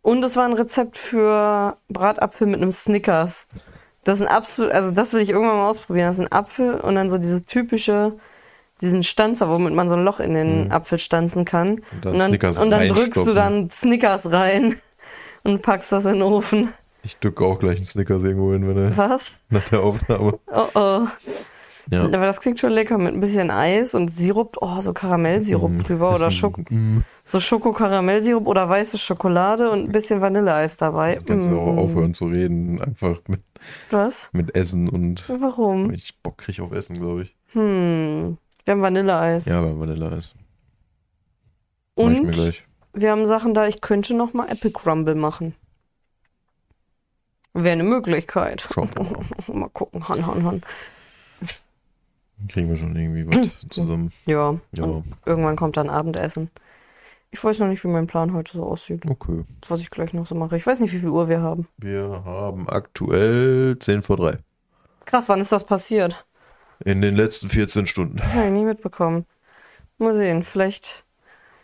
Und 0.01 0.24
es 0.24 0.36
war 0.38 0.45
ein 0.45 0.53
Rezept 0.53 0.97
für 0.97 1.78
Bratapfel 1.89 2.47
mit 2.47 2.61
einem 2.61 2.72
Snickers. 2.72 3.47
Das 4.03 4.20
ist 4.20 4.28
ein 4.28 4.34
absolut, 4.34 4.72
also 4.72 4.91
das 4.91 5.14
will 5.14 5.22
ich 5.22 5.30
irgendwann 5.30 5.57
mal 5.57 5.70
ausprobieren. 5.70 6.07
Das 6.07 6.20
ist 6.20 6.26
ein 6.26 6.32
Apfel 6.32 6.80
und 6.80 6.95
dann 6.95 7.09
so 7.09 7.18
diese 7.18 7.45
typische 7.45 8.18
diesen 8.82 9.04
Stanzer, 9.04 9.50
womit 9.50 9.74
man 9.74 9.88
so 9.90 9.96
ein 9.96 10.04
Loch 10.04 10.20
in 10.20 10.34
den 10.34 10.72
Apfel 10.72 10.98
stanzen 10.98 11.46
kann. 11.46 11.70
Und 11.92 12.06
dann 12.06 12.14
Und 12.14 12.44
dann, 12.44 12.58
und 12.58 12.70
dann 12.72 12.88
drückst 12.90 13.28
du 13.28 13.34
dann 13.34 13.70
Snickers 13.70 14.32
rein 14.32 14.76
und 15.44 15.62
packst 15.62 15.92
das 15.92 16.06
in 16.06 16.14
den 16.14 16.22
Ofen. 16.24 16.70
Ich 17.04 17.18
drücke 17.20 17.44
auch 17.46 17.60
gleich 17.60 17.78
einen 17.78 17.86
Snickers 17.86 18.24
irgendwo 18.24 18.54
hin, 18.54 18.68
wenn 18.68 18.78
er 18.78 18.98
Was? 18.98 19.38
nach 19.50 19.68
der 19.70 19.82
Aufnahme. 19.82 20.40
Oh 20.48 20.68
oh. 20.74 21.08
Ja. 21.92 22.04
Aber 22.06 22.26
das 22.26 22.40
klingt 22.40 22.60
schon 22.60 22.72
lecker 22.72 22.98
mit 22.98 23.14
ein 23.14 23.20
bisschen 23.20 23.52
Eis 23.52 23.94
und 23.94 24.08
Sirup, 24.10 24.56
oh, 24.62 24.80
so 24.80 24.94
Karamellsirup 24.94 25.80
drüber 25.84 26.16
oder 26.16 26.32
Schoko, 26.32 26.62
Mm, 26.70 27.00
so 27.26 27.42
Schoko-Karamellsirup 27.42 28.48
oder 28.48 28.70
weiße 28.70 28.98
Schokolade 28.98 29.70
und 29.70 29.90
ein 29.90 29.92
bisschen 29.92 30.22
Vanilleeis 30.22 30.78
dabei. 30.78 31.20
kannst 31.28 31.50
du 31.52 31.60
auch 31.60 31.74
Mm. 31.74 31.80
aufhören 31.80 32.14
zu 32.14 32.28
reden, 32.28 32.82
einfach 32.82 33.20
mit, 33.28 33.42
Was? 33.92 34.30
mit 34.32 34.56
Essen 34.56 34.88
und 34.88 35.26
Warum? 35.28 35.92
ich 35.92 36.18
Bock 36.24 36.38
krieg 36.38 36.62
auf 36.62 36.72
Essen, 36.72 36.96
glaube 36.96 37.24
ich. 37.24 37.36
Hm. 37.52 38.38
Wir 38.66 38.72
haben 38.74 38.82
Vanilleeis. 38.82 39.45
Ja, 39.45 39.61
Vanilleeis. 39.80 40.34
Mach 41.95 42.09
ich 42.11 42.22
mir 42.22 42.28
und 42.28 42.64
wir 42.93 43.11
haben 43.11 43.26
Sachen 43.26 43.53
da, 43.53 43.68
ich 43.68 43.82
könnte 43.82 44.14
noch 44.14 44.34
mal 44.34 44.47
Apple 44.49 44.72
Crumble 44.72 45.16
machen. 45.16 45.55
Wäre 47.53 47.74
eine 47.74 47.84
Möglichkeit. 47.84 48.61
Schauen 48.61 48.89
wir 48.95 49.03
mal. 49.03 49.20
mal 49.59 49.70
gucken, 49.70 50.07
han, 50.07 50.26
han, 50.26 50.43
han. 50.43 50.61
Kriegen 52.49 52.70
wir 52.70 52.78
schon 52.78 52.95
irgendwie 52.95 53.28
was 53.28 53.49
zusammen. 53.70 54.11
Ja, 54.26 54.55
Ja. 54.74 55.03
Irgendwann 55.26 55.55
kommt 55.55 55.78
dann 55.78 55.89
Abendessen. 55.89 56.49
Ich 57.32 57.43
weiß 57.43 57.59
noch 57.59 57.68
nicht, 57.68 57.84
wie 57.84 57.88
mein 57.88 58.05
Plan 58.05 58.34
heute 58.34 58.53
so 58.53 58.64
aussieht, 58.64 59.05
Okay. 59.07 59.43
was 59.68 59.82
ich 59.82 59.89
gleich 59.89 60.14
noch 60.14 60.28
so 60.28 60.36
mache. 60.36 60.55
Ich 60.55 60.68
weiß 60.68 60.82
nicht, 60.82 60.93
wie 60.93 60.99
viel 60.99 61.09
Uhr 61.09 61.30
wir 61.30 61.41
haben. 61.41 61.68
Wir 61.78 62.22
haben 62.26 62.70
aktuell 62.70 63.78
10 63.80 64.03
vor 64.03 64.18
3. 64.18 64.38
Krass, 65.05 65.30
wann 65.30 65.41
ist 65.41 65.51
das 65.51 65.66
passiert? 65.66 66.26
In 66.86 67.02
den 67.02 67.16
letzten 67.16 67.50
14 67.50 67.88
Stunden. 67.88 68.22
Habe 68.34 68.46
ich 68.46 68.52
nie 68.52 68.66
mitbekommen. 68.66 69.26
Mal 69.98 70.14
sehen, 70.14 70.44
vielleicht 70.44 71.06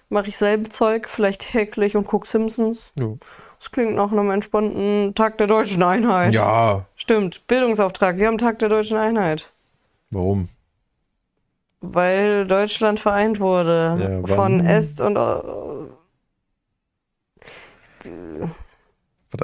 mache 0.10 0.28
ich 0.28 0.38
selben 0.38 0.70
Zeug, 0.70 1.08
vielleicht 1.10 1.54
häkle 1.54 1.86
ich 1.86 1.98
und 1.98 2.08
guck 2.08 2.26
Simpsons. 2.26 2.92
Ja. 2.98 3.14
Das 3.58 3.72
klingt 3.72 3.96
nach 3.96 4.12
einem 4.12 4.32
entspannten 4.32 5.14
Tag 5.16 5.38
der 5.38 5.48
deutschen 5.48 5.84
Einheit. 5.84 6.34
ja. 6.34 6.86
Stimmt, 6.96 7.46
Bildungsauftrag. 7.48 8.18
Wir 8.18 8.28
haben 8.28 8.38
Tag 8.38 8.60
der 8.60 8.70
deutschen 8.70 8.98
Einheit. 8.98 9.52
Warum? 10.12 10.50
Weil 11.82 12.46
Deutschland 12.46 13.00
vereint 13.00 13.40
wurde. 13.40 14.24
Ja, 14.28 14.36
von 14.36 14.66
Est 14.66 15.02
und. 15.02 15.16
Äh, 15.16 15.40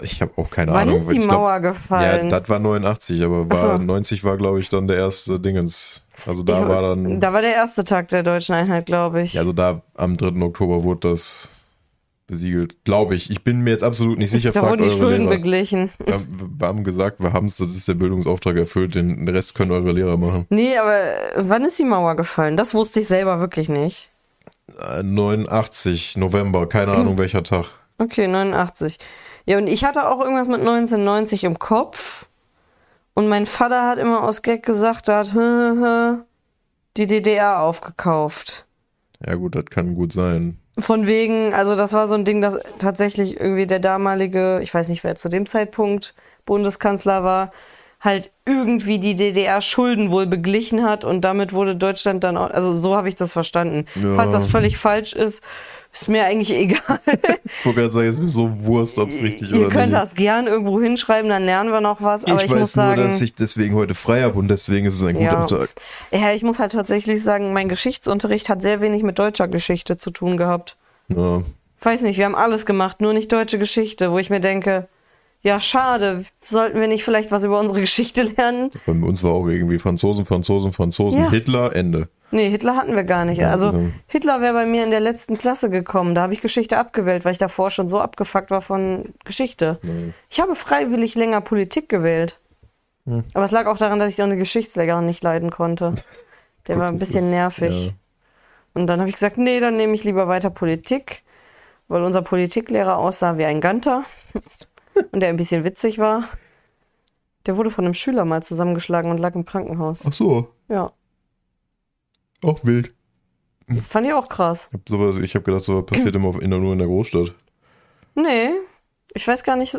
Ich 0.01 0.19
habe 0.21 0.31
auch 0.37 0.49
keine 0.49 0.71
wann 0.71 0.81
Ahnung. 0.83 0.95
ist 0.95 1.11
die 1.11 1.17
Ich 1.17 1.23
glaub- 1.23 1.37
Mauer 1.41 1.51
Ja, 1.51 1.57
gefallen? 1.59 2.29
das 2.29 2.49
war 2.49 2.57
89, 2.59 3.21
aber 3.23 3.45
Ach 3.49 3.55
so. 3.55 3.67
war 3.67 3.77
90 3.79 4.23
war, 4.23 4.35
glaube 4.37 4.59
ich, 4.59 4.69
dann 4.69 4.87
der 4.87 4.97
erste 4.97 5.39
Dingens. 5.39 6.03
Also 6.25 6.41
da 6.43 6.61
Ich- 6.63 6.67
war 6.67 6.81
dann. 6.81 7.19
da 7.19 7.33
war 7.33 7.41
der 7.41 7.53
erste 7.53 7.83
Tag 7.83 8.07
der 8.07 8.23
deutschen 8.23 8.55
Einheit, 8.55 8.87
glaube 8.87 9.21
ich. 9.21 9.33
Ja, 9.33 9.41
also 9.41 9.53
da 9.53 9.81
am 9.95 10.17
3. 10.17 10.41
Oktober 10.43 10.81
wurde 10.83 11.09
das 11.09 11.49
besiegelt. 12.27 12.83
Glaube 12.83 13.13
ich. 13.13 13.29
Ich 13.29 13.43
bin 13.43 13.61
mir 13.61 13.69
jetzt 13.69 13.83
absolut 13.83 14.17
nicht 14.17 14.31
sicher. 14.31 14.49
da 14.51 14.59
Fragt 14.61 14.71
wurden 14.79 14.89
die 14.89 14.89
Schulden 14.89 15.25
Lehrer. 15.25 15.35
beglichen. 15.37 15.91
Wir, 16.03 16.19
wir 16.59 16.67
haben 16.67 16.83
gesagt, 16.83 17.19
wir 17.19 17.33
haben 17.33 17.45
es, 17.45 17.57
das 17.57 17.69
ist 17.75 17.87
der 17.87 17.93
Bildungsauftrag 17.93 18.57
erfüllt, 18.57 18.95
den 18.95 19.29
Rest 19.29 19.53
können 19.53 19.69
eure 19.71 19.91
Lehrer 19.91 20.17
machen. 20.17 20.47
Nee, 20.49 20.75
aber 20.77 20.97
wann 21.37 21.63
ist 21.63 21.77
die 21.77 21.85
Mauer 21.85 22.15
gefallen? 22.15 22.57
Das 22.57 22.73
wusste 22.73 23.01
ich 23.01 23.07
selber 23.07 23.39
wirklich 23.39 23.69
nicht. 23.69 24.09
Äh, 24.79 25.03
89, 25.03 26.17
November, 26.17 26.67
keine 26.67 26.93
Ahnung 26.93 27.19
welcher 27.19 27.43
Tag. 27.43 27.65
Okay, 27.99 28.27
89. 28.27 28.97
Ja, 29.45 29.57
und 29.57 29.67
ich 29.67 29.85
hatte 29.85 30.09
auch 30.09 30.19
irgendwas 30.19 30.47
mit 30.47 30.59
1990 30.59 31.43
im 31.43 31.59
Kopf. 31.59 32.27
Und 33.13 33.27
mein 33.29 33.45
Vater 33.45 33.87
hat 33.87 33.97
immer 33.97 34.23
aus 34.23 34.41
Gag 34.41 34.63
gesagt, 34.63 35.07
da 35.07 35.19
hat 35.19 35.33
hö, 35.33 35.75
hö, 35.79 36.17
die 36.97 37.07
DDR 37.07 37.61
aufgekauft. 37.61 38.65
Ja 39.25 39.35
gut, 39.35 39.55
das 39.55 39.65
kann 39.65 39.95
gut 39.95 40.11
sein. 40.13 40.57
Von 40.77 41.07
wegen, 41.07 41.53
also 41.53 41.75
das 41.75 41.93
war 41.93 42.07
so 42.07 42.15
ein 42.15 42.25
Ding, 42.25 42.41
dass 42.41 42.59
tatsächlich 42.79 43.39
irgendwie 43.39 43.65
der 43.65 43.79
damalige, 43.79 44.59
ich 44.61 44.73
weiß 44.73 44.89
nicht, 44.89 45.03
wer 45.05 45.15
zu 45.15 45.29
dem 45.29 45.45
Zeitpunkt 45.45 46.13
Bundeskanzler 46.45 47.23
war, 47.23 47.51
halt 48.01 48.31
irgendwie 48.45 48.99
die 48.99 49.15
DDR 49.15 49.61
Schulden 49.61 50.11
wohl 50.11 50.27
beglichen 50.27 50.83
hat 50.83 51.05
und 51.05 51.21
damit 51.21 51.53
wurde 51.53 51.75
Deutschland 51.75 52.23
dann 52.23 52.37
auch, 52.37 52.51
also 52.51 52.77
so 52.77 52.95
habe 52.95 53.07
ich 53.07 53.15
das 53.15 53.31
verstanden. 53.31 53.85
Ja. 53.95 54.15
Falls 54.15 54.33
das 54.33 54.47
völlig 54.47 54.77
falsch 54.77 55.13
ist, 55.13 55.41
ist 56.01 56.07
mir 56.09 56.25
eigentlich 56.25 56.53
egal. 56.53 56.99
Ich 57.63 57.91
sagen, 57.93 58.07
es 58.07 58.15
ist 58.15 58.21
mir 58.21 58.29
so 58.29 58.51
Wurst, 58.65 58.97
ob 58.99 59.09
es 59.09 59.21
richtig 59.21 59.51
Ihr 59.51 59.59
oder 59.61 59.69
könnt 59.69 59.91
nicht. 59.91 59.93
das 59.93 60.13
gern 60.15 60.47
irgendwo 60.47 60.79
hinschreiben, 60.81 61.29
dann 61.29 61.45
lernen 61.45 61.71
wir 61.71 61.81
noch 61.81 62.01
was, 62.01 62.25
aber 62.25 62.39
ich, 62.39 62.45
ich 62.45 62.51
weiß 62.51 62.59
muss 62.59 62.73
sagen, 62.73 62.99
nur, 63.01 63.07
dass 63.09 63.21
ich 63.21 63.33
deswegen 63.35 63.75
heute 63.75 63.95
frei 63.95 64.21
habe 64.23 64.37
und 64.37 64.47
deswegen 64.49 64.85
ist 64.85 64.95
es 64.95 65.03
ein 65.03 65.15
guter 65.15 65.25
Ja. 65.25 65.45
Tag. 65.45 65.69
ja, 66.11 66.31
ich 66.33 66.43
muss 66.43 66.59
halt 66.59 66.71
tatsächlich 66.73 67.23
sagen, 67.23 67.53
mein 67.53 67.69
Geschichtsunterricht 67.69 68.49
hat 68.49 68.61
sehr 68.61 68.81
wenig 68.81 69.03
mit 69.03 69.17
deutscher 69.19 69.47
Geschichte 69.47 69.97
zu 69.97 70.11
tun 70.11 70.37
gehabt. 70.37 70.75
Ja. 71.15 71.41
weiß 71.81 72.01
nicht, 72.01 72.17
wir 72.17 72.25
haben 72.25 72.35
alles 72.35 72.65
gemacht, 72.65 72.99
nur 73.01 73.13
nicht 73.13 73.31
deutsche 73.31 73.57
Geschichte, 73.59 74.11
wo 74.11 74.17
ich 74.19 74.29
mir 74.29 74.39
denke, 74.39 74.87
ja, 75.43 75.59
schade, 75.59 76.23
sollten 76.43 76.79
wir 76.81 76.87
nicht 76.87 77.03
vielleicht 77.03 77.31
was 77.31 77.43
über 77.43 77.59
unsere 77.59 77.79
Geschichte 77.79 78.23
lernen? 78.23 78.71
Bei 78.87 78.93
uns 78.93 79.23
war 79.23 79.31
auch 79.31 79.47
irgendwie 79.47 79.77
Franzosen, 79.77 80.25
Franzosen, 80.25 80.73
Franzosen, 80.73 81.19
Ja. 81.19 81.29
Hitler, 81.29 81.75
Ende. 81.75 82.09
Nee, 82.35 82.49
Hitler 82.49 82.75
hatten 82.75 82.95
wir 82.95 83.03
gar 83.05 83.23
nicht. 83.23 83.43
Also 83.45 83.67
also- 83.67 83.91
Hitler 84.07 84.41
wäre 84.41 84.53
bei 84.53 84.65
mir 84.65 84.83
in 84.83 84.91
der 84.91 84.99
letzten 84.99 85.37
Klasse 85.37 85.69
gekommen. 85.69 86.15
Da 86.15 86.23
habe 86.23 86.33
ich 86.33 86.41
Geschichte 86.41 86.77
abgewählt, 86.77 87.23
weil 87.23 87.31
ich 87.31 87.37
davor 87.37 87.69
schon 87.71 87.87
so 87.87 87.99
abgefuckt 87.99 88.51
war 88.51 88.61
von 88.61 89.13
Geschichte. 89.23 89.79
Nee. 89.83 90.13
Ich 90.29 90.41
habe 90.41 90.53
freiwillig 90.55 91.15
länger 91.15 91.39
Politik 91.41 91.87
gewählt. 91.87 92.39
Hm. 93.05 93.23
Aber 93.33 93.45
es 93.45 93.51
lag 93.51 93.67
auch 93.67 93.77
daran, 93.77 93.99
dass 93.99 94.11
ich 94.11 94.21
eine 94.21 94.35
Geschichtslehrerin 94.35 95.05
nicht 95.05 95.23
leiden 95.23 95.49
konnte. 95.49 95.95
Der 96.67 96.75
Gut, 96.75 96.81
war 96.81 96.89
ein 96.89 96.99
bisschen 96.99 97.25
ist- 97.25 97.31
nervig. 97.31 97.85
ja. 97.87 97.91
Und 98.73 98.87
dann 98.87 98.99
habe 98.99 99.07
ich 99.07 99.15
gesagt, 99.15 99.37
nee, 99.37 99.61
dann 99.61 99.77
nehme 99.77 99.93
ich 99.93 100.03
lieber 100.03 100.27
weiter 100.27 100.49
Politik, 100.49 101.23
weil 101.87 102.03
unser 102.03 102.21
Politiklehrer 102.21 102.97
aussah 102.97 103.37
wie 103.37 103.45
ein 103.45 103.61
Ganter 103.61 104.03
und 105.13 105.21
der 105.21 105.29
ein 105.29 105.37
bisschen 105.37 105.63
witzig 105.63 105.99
war. 105.99 106.23
Der 107.45 107.55
wurde 107.55 107.71
von 107.71 107.85
einem 107.85 107.93
Schüler 107.93 108.25
mal 108.25 108.43
zusammengeschlagen 108.43 109.09
und 109.11 109.19
lag 109.19 109.35
im 109.35 109.45
Krankenhaus. 109.45 110.03
Ach 110.05 110.11
so, 110.11 110.49
Ja, 110.67 110.91
auch 112.45 112.59
wild. 112.63 112.93
fand 113.87 114.07
ich 114.07 114.13
auch 114.13 114.29
krass. 114.29 114.69
Ich 114.85 114.91
habe 114.91 115.15
habe 115.17 115.41
gedacht, 115.41 115.63
sowas 115.63 115.85
passiert 115.85 116.15
immer 116.15 116.41
in, 116.41 116.49
nur 116.49 116.73
in 116.73 116.79
der 116.79 116.87
Großstadt. 116.87 117.33
Nee, 118.15 118.49
ich 119.13 119.27
weiß 119.27 119.43
gar 119.43 119.55
nicht, 119.55 119.77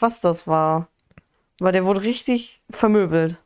was 0.00 0.20
das 0.20 0.46
war. 0.46 0.88
Weil 1.58 1.72
der 1.72 1.86
wurde 1.86 2.02
richtig 2.02 2.60
vermöbelt. 2.70 3.40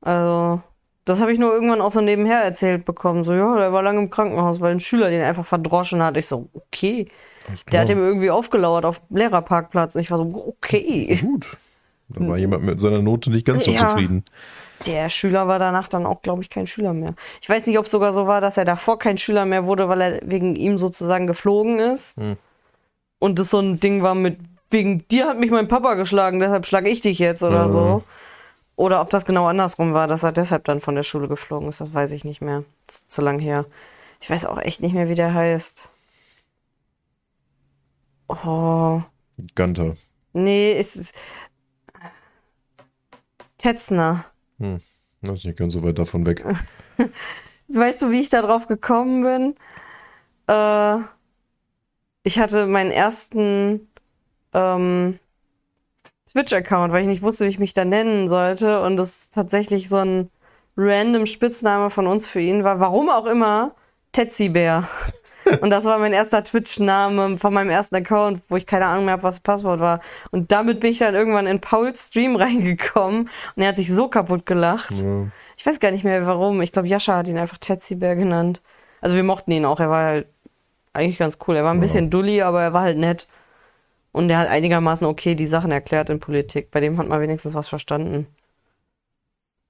Also, 0.00 0.62
das 1.04 1.20
habe 1.20 1.32
ich 1.32 1.38
nur 1.38 1.52
irgendwann 1.52 1.80
auch 1.80 1.92
so 1.92 2.00
nebenher 2.00 2.38
erzählt 2.38 2.84
bekommen. 2.84 3.24
So, 3.24 3.32
ja, 3.32 3.56
der 3.56 3.72
war 3.72 3.82
lange 3.82 3.98
im 3.98 4.10
Krankenhaus, 4.10 4.60
weil 4.60 4.72
ein 4.72 4.80
Schüler 4.80 5.10
den 5.10 5.22
einfach 5.22 5.44
verdroschen 5.44 6.02
hat. 6.02 6.16
Ich 6.16 6.26
so, 6.26 6.48
okay. 6.52 7.08
Der 7.72 7.80
hat 7.80 7.90
ihm 7.90 7.98
irgendwie 7.98 8.30
aufgelauert 8.30 8.84
auf 8.84 9.00
dem 9.08 9.16
Lehrerparkplatz. 9.16 9.96
Und 9.96 10.00
ich 10.02 10.10
war 10.10 10.18
so, 10.18 10.54
okay. 10.56 11.18
Gut. 11.20 11.56
Da 12.08 12.26
war 12.28 12.36
jemand 12.38 12.64
mit 12.64 12.80
seiner 12.80 13.02
Note 13.02 13.30
nicht 13.30 13.46
ganz 13.46 13.64
so 13.64 13.72
Ja. 13.72 13.88
zufrieden. 13.88 14.24
Der 14.86 15.08
Schüler 15.08 15.46
war 15.48 15.58
danach 15.58 15.88
dann 15.88 16.06
auch, 16.06 16.22
glaube 16.22 16.42
ich, 16.42 16.50
kein 16.50 16.66
Schüler 16.66 16.92
mehr. 16.92 17.14
Ich 17.40 17.48
weiß 17.48 17.66
nicht, 17.66 17.78
ob 17.78 17.84
es 17.84 17.90
sogar 17.90 18.12
so 18.12 18.26
war, 18.26 18.40
dass 18.40 18.56
er 18.56 18.64
davor 18.64 18.98
kein 18.98 19.18
Schüler 19.18 19.44
mehr 19.44 19.64
wurde, 19.64 19.88
weil 19.88 20.00
er 20.00 20.20
wegen 20.24 20.56
ihm 20.56 20.78
sozusagen 20.78 21.26
geflogen 21.26 21.78
ist. 21.78 22.16
Hm. 22.16 22.36
Und 23.18 23.38
das 23.38 23.50
so 23.50 23.60
ein 23.60 23.78
Ding 23.78 24.02
war 24.02 24.14
mit, 24.14 24.38
wegen 24.70 25.06
dir 25.08 25.28
hat 25.28 25.38
mich 25.38 25.50
mein 25.50 25.68
Papa 25.68 25.94
geschlagen, 25.94 26.40
deshalb 26.40 26.66
schlage 26.66 26.88
ich 26.88 27.00
dich 27.00 27.18
jetzt 27.18 27.42
oder 27.42 27.66
Mhm. 27.66 27.70
so. 27.70 28.02
Oder 28.74 29.00
ob 29.00 29.10
das 29.10 29.24
genau 29.24 29.46
andersrum 29.46 29.92
war, 29.92 30.08
dass 30.08 30.22
er 30.24 30.32
deshalb 30.32 30.64
dann 30.64 30.80
von 30.80 30.94
der 30.94 31.02
Schule 31.04 31.28
geflogen 31.28 31.68
ist, 31.68 31.80
das 31.80 31.94
weiß 31.94 32.10
ich 32.12 32.24
nicht 32.24 32.40
mehr. 32.40 32.64
Das 32.86 32.96
ist 32.96 33.12
zu 33.12 33.20
lang 33.22 33.38
her. 33.38 33.66
Ich 34.20 34.30
weiß 34.30 34.46
auch 34.46 34.58
echt 34.58 34.80
nicht 34.80 34.94
mehr, 34.94 35.08
wie 35.08 35.14
der 35.14 35.34
heißt. 35.34 35.90
Oh. 38.28 39.02
Ganter. 39.54 39.96
Nee, 40.32 40.72
es 40.78 40.96
ist. 40.96 41.14
Tetzner. 43.58 44.24
Hm. 44.62 44.80
Das 45.22 45.38
ist 45.38 45.44
nicht 45.44 45.58
ganz 45.58 45.72
so 45.72 45.82
weit 45.82 45.98
davon 45.98 46.24
weg. 46.24 46.44
Weißt 47.68 48.02
du, 48.02 48.10
wie 48.10 48.20
ich 48.20 48.30
da 48.30 48.42
drauf 48.42 48.66
gekommen 48.66 49.22
bin? 49.22 49.54
Äh, 50.46 51.02
ich 52.22 52.38
hatte 52.38 52.66
meinen 52.66 52.90
ersten 52.90 53.88
ähm, 54.52 55.18
Twitch-Account, 56.32 56.92
weil 56.92 57.02
ich 57.02 57.08
nicht 57.08 57.22
wusste, 57.22 57.44
wie 57.44 57.50
ich 57.50 57.58
mich 57.58 57.72
da 57.72 57.84
nennen 57.84 58.28
sollte. 58.28 58.82
Und 58.82 58.96
das 58.96 59.30
tatsächlich 59.30 59.88
so 59.88 59.96
ein 59.96 60.30
random 60.76 61.26
Spitzname 61.26 61.90
von 61.90 62.06
uns 62.06 62.26
für 62.26 62.40
ihn 62.40 62.64
war. 62.64 62.80
Warum 62.80 63.08
auch 63.08 63.26
immer, 63.26 63.74
Tetsi 64.12 64.48
Bär. 64.48 64.88
Und 65.60 65.70
das 65.70 65.84
war 65.84 65.98
mein 65.98 66.12
erster 66.12 66.42
Twitch-Name 66.42 67.38
von 67.38 67.52
meinem 67.52 67.70
ersten 67.70 67.96
Account, 67.96 68.42
wo 68.48 68.56
ich 68.56 68.66
keine 68.66 68.86
Ahnung 68.86 69.04
mehr 69.04 69.12
habe, 69.12 69.22
was 69.22 69.36
das 69.36 69.42
Passwort 69.42 69.80
war. 69.80 70.00
Und 70.30 70.52
damit 70.52 70.80
bin 70.80 70.90
ich 70.90 70.98
dann 70.98 71.14
irgendwann 71.14 71.46
in 71.46 71.60
Pauls 71.60 72.08
Stream 72.08 72.36
reingekommen 72.42 73.28
und 73.56 73.62
er 73.62 73.68
hat 73.68 73.76
sich 73.76 73.92
so 73.92 74.08
kaputt 74.08 74.46
gelacht. 74.46 74.98
Ja. 74.98 75.26
Ich 75.56 75.66
weiß 75.66 75.80
gar 75.80 75.90
nicht 75.90 76.04
mehr 76.04 76.26
warum. 76.26 76.60
Ich 76.62 76.72
glaube, 76.72 76.88
Jascha 76.88 77.16
hat 77.16 77.28
ihn 77.28 77.38
einfach 77.38 77.58
Tetsi 77.58 77.96
genannt. 77.96 78.62
Also 79.00 79.14
wir 79.16 79.22
mochten 79.22 79.52
ihn 79.52 79.64
auch. 79.64 79.80
Er 79.80 79.90
war 79.90 80.04
halt 80.04 80.26
eigentlich 80.92 81.18
ganz 81.18 81.38
cool. 81.46 81.56
Er 81.56 81.64
war 81.64 81.72
ein 81.72 81.80
bisschen 81.80 82.10
dulli, 82.10 82.42
aber 82.42 82.62
er 82.62 82.72
war 82.72 82.82
halt 82.82 82.98
nett. 82.98 83.28
Und 84.12 84.28
er 84.30 84.38
hat 84.38 84.48
einigermaßen 84.48 85.06
okay 85.06 85.34
die 85.34 85.46
Sachen 85.46 85.70
erklärt 85.70 86.10
in 86.10 86.20
Politik. 86.20 86.70
Bei 86.70 86.80
dem 86.80 86.98
hat 86.98 87.08
man 87.08 87.20
wenigstens 87.20 87.54
was 87.54 87.68
verstanden. 87.68 88.26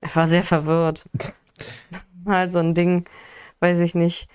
Er 0.01 0.15
war 0.17 0.27
sehr 0.27 0.43
verwirrt. 0.43 1.05
halt 2.27 2.53
so 2.53 2.59
ein 2.59 2.75
Ding, 2.75 3.05
weiß 3.61 3.81
ich 3.81 3.95
nicht. 3.95 4.29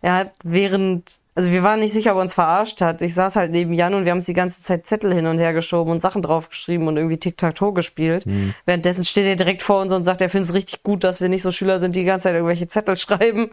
Er 0.00 0.14
hat 0.14 0.32
während, 0.44 1.18
also 1.34 1.50
wir 1.50 1.62
waren 1.62 1.80
nicht 1.80 1.92
sicher, 1.92 2.12
ob 2.12 2.18
er 2.18 2.22
uns 2.22 2.34
verarscht 2.34 2.80
hat. 2.80 3.02
Ich 3.02 3.14
saß 3.14 3.36
halt 3.36 3.50
neben 3.50 3.72
Jan 3.72 3.94
und 3.94 4.04
wir 4.04 4.10
haben 4.12 4.18
uns 4.18 4.26
die 4.26 4.34
ganze 4.34 4.62
Zeit 4.62 4.86
Zettel 4.86 5.12
hin 5.12 5.26
und 5.26 5.38
her 5.38 5.52
geschoben 5.52 5.92
und 5.92 6.00
Sachen 6.00 6.22
draufgeschrieben 6.22 6.86
und 6.88 6.96
irgendwie 6.96 7.16
Tic-Tac-Toe 7.16 7.72
gespielt. 7.72 8.24
Währenddessen 8.64 9.04
steht 9.04 9.26
er 9.26 9.36
direkt 9.36 9.62
vor 9.62 9.80
uns 9.80 9.92
und 9.92 10.04
sagt, 10.04 10.20
er 10.20 10.30
findet 10.30 10.50
es 10.50 10.54
richtig 10.54 10.82
gut, 10.82 11.04
dass 11.04 11.20
wir 11.20 11.28
nicht 11.28 11.42
so 11.42 11.50
Schüler 11.50 11.80
sind, 11.80 11.96
die 11.96 12.00
die 12.00 12.06
ganze 12.06 12.24
Zeit 12.24 12.34
irgendwelche 12.34 12.68
Zettel 12.68 12.96
schreiben. 12.96 13.50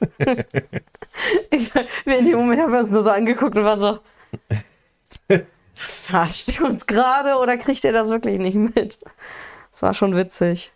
ich, 1.50 1.74
wir 2.04 2.18
in 2.18 2.24
dem 2.24 2.36
Moment 2.36 2.62
haben 2.62 2.72
wir 2.72 2.80
uns 2.80 2.90
nur 2.90 3.02
so 3.02 3.10
angeguckt 3.10 3.56
und 3.56 3.64
waren 3.64 3.80
so, 3.80 3.98
verarscht 5.74 6.50
er 6.56 6.64
uns 6.64 6.86
gerade 6.86 7.36
oder 7.36 7.56
kriegt 7.56 7.84
er 7.84 7.92
das 7.92 8.10
wirklich 8.10 8.38
nicht 8.38 8.56
mit? 8.56 8.98
Das 9.72 9.82
war 9.82 9.94
schon 9.94 10.16
witzig. 10.16 10.72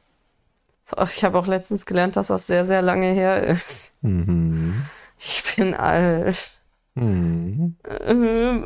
Ich 1.11 1.24
habe 1.24 1.39
auch 1.39 1.47
letztens 1.47 1.86
gelernt, 1.86 2.16
dass 2.16 2.28
das 2.28 2.47
sehr, 2.47 2.64
sehr 2.64 2.82
lange 2.82 3.12
her 3.12 3.43
ist. 3.43 3.95
Mhm. 4.03 4.91
Ich 5.18 5.43
bin 5.57 5.74
alt. 5.74 6.53
Mhm. 6.95 7.76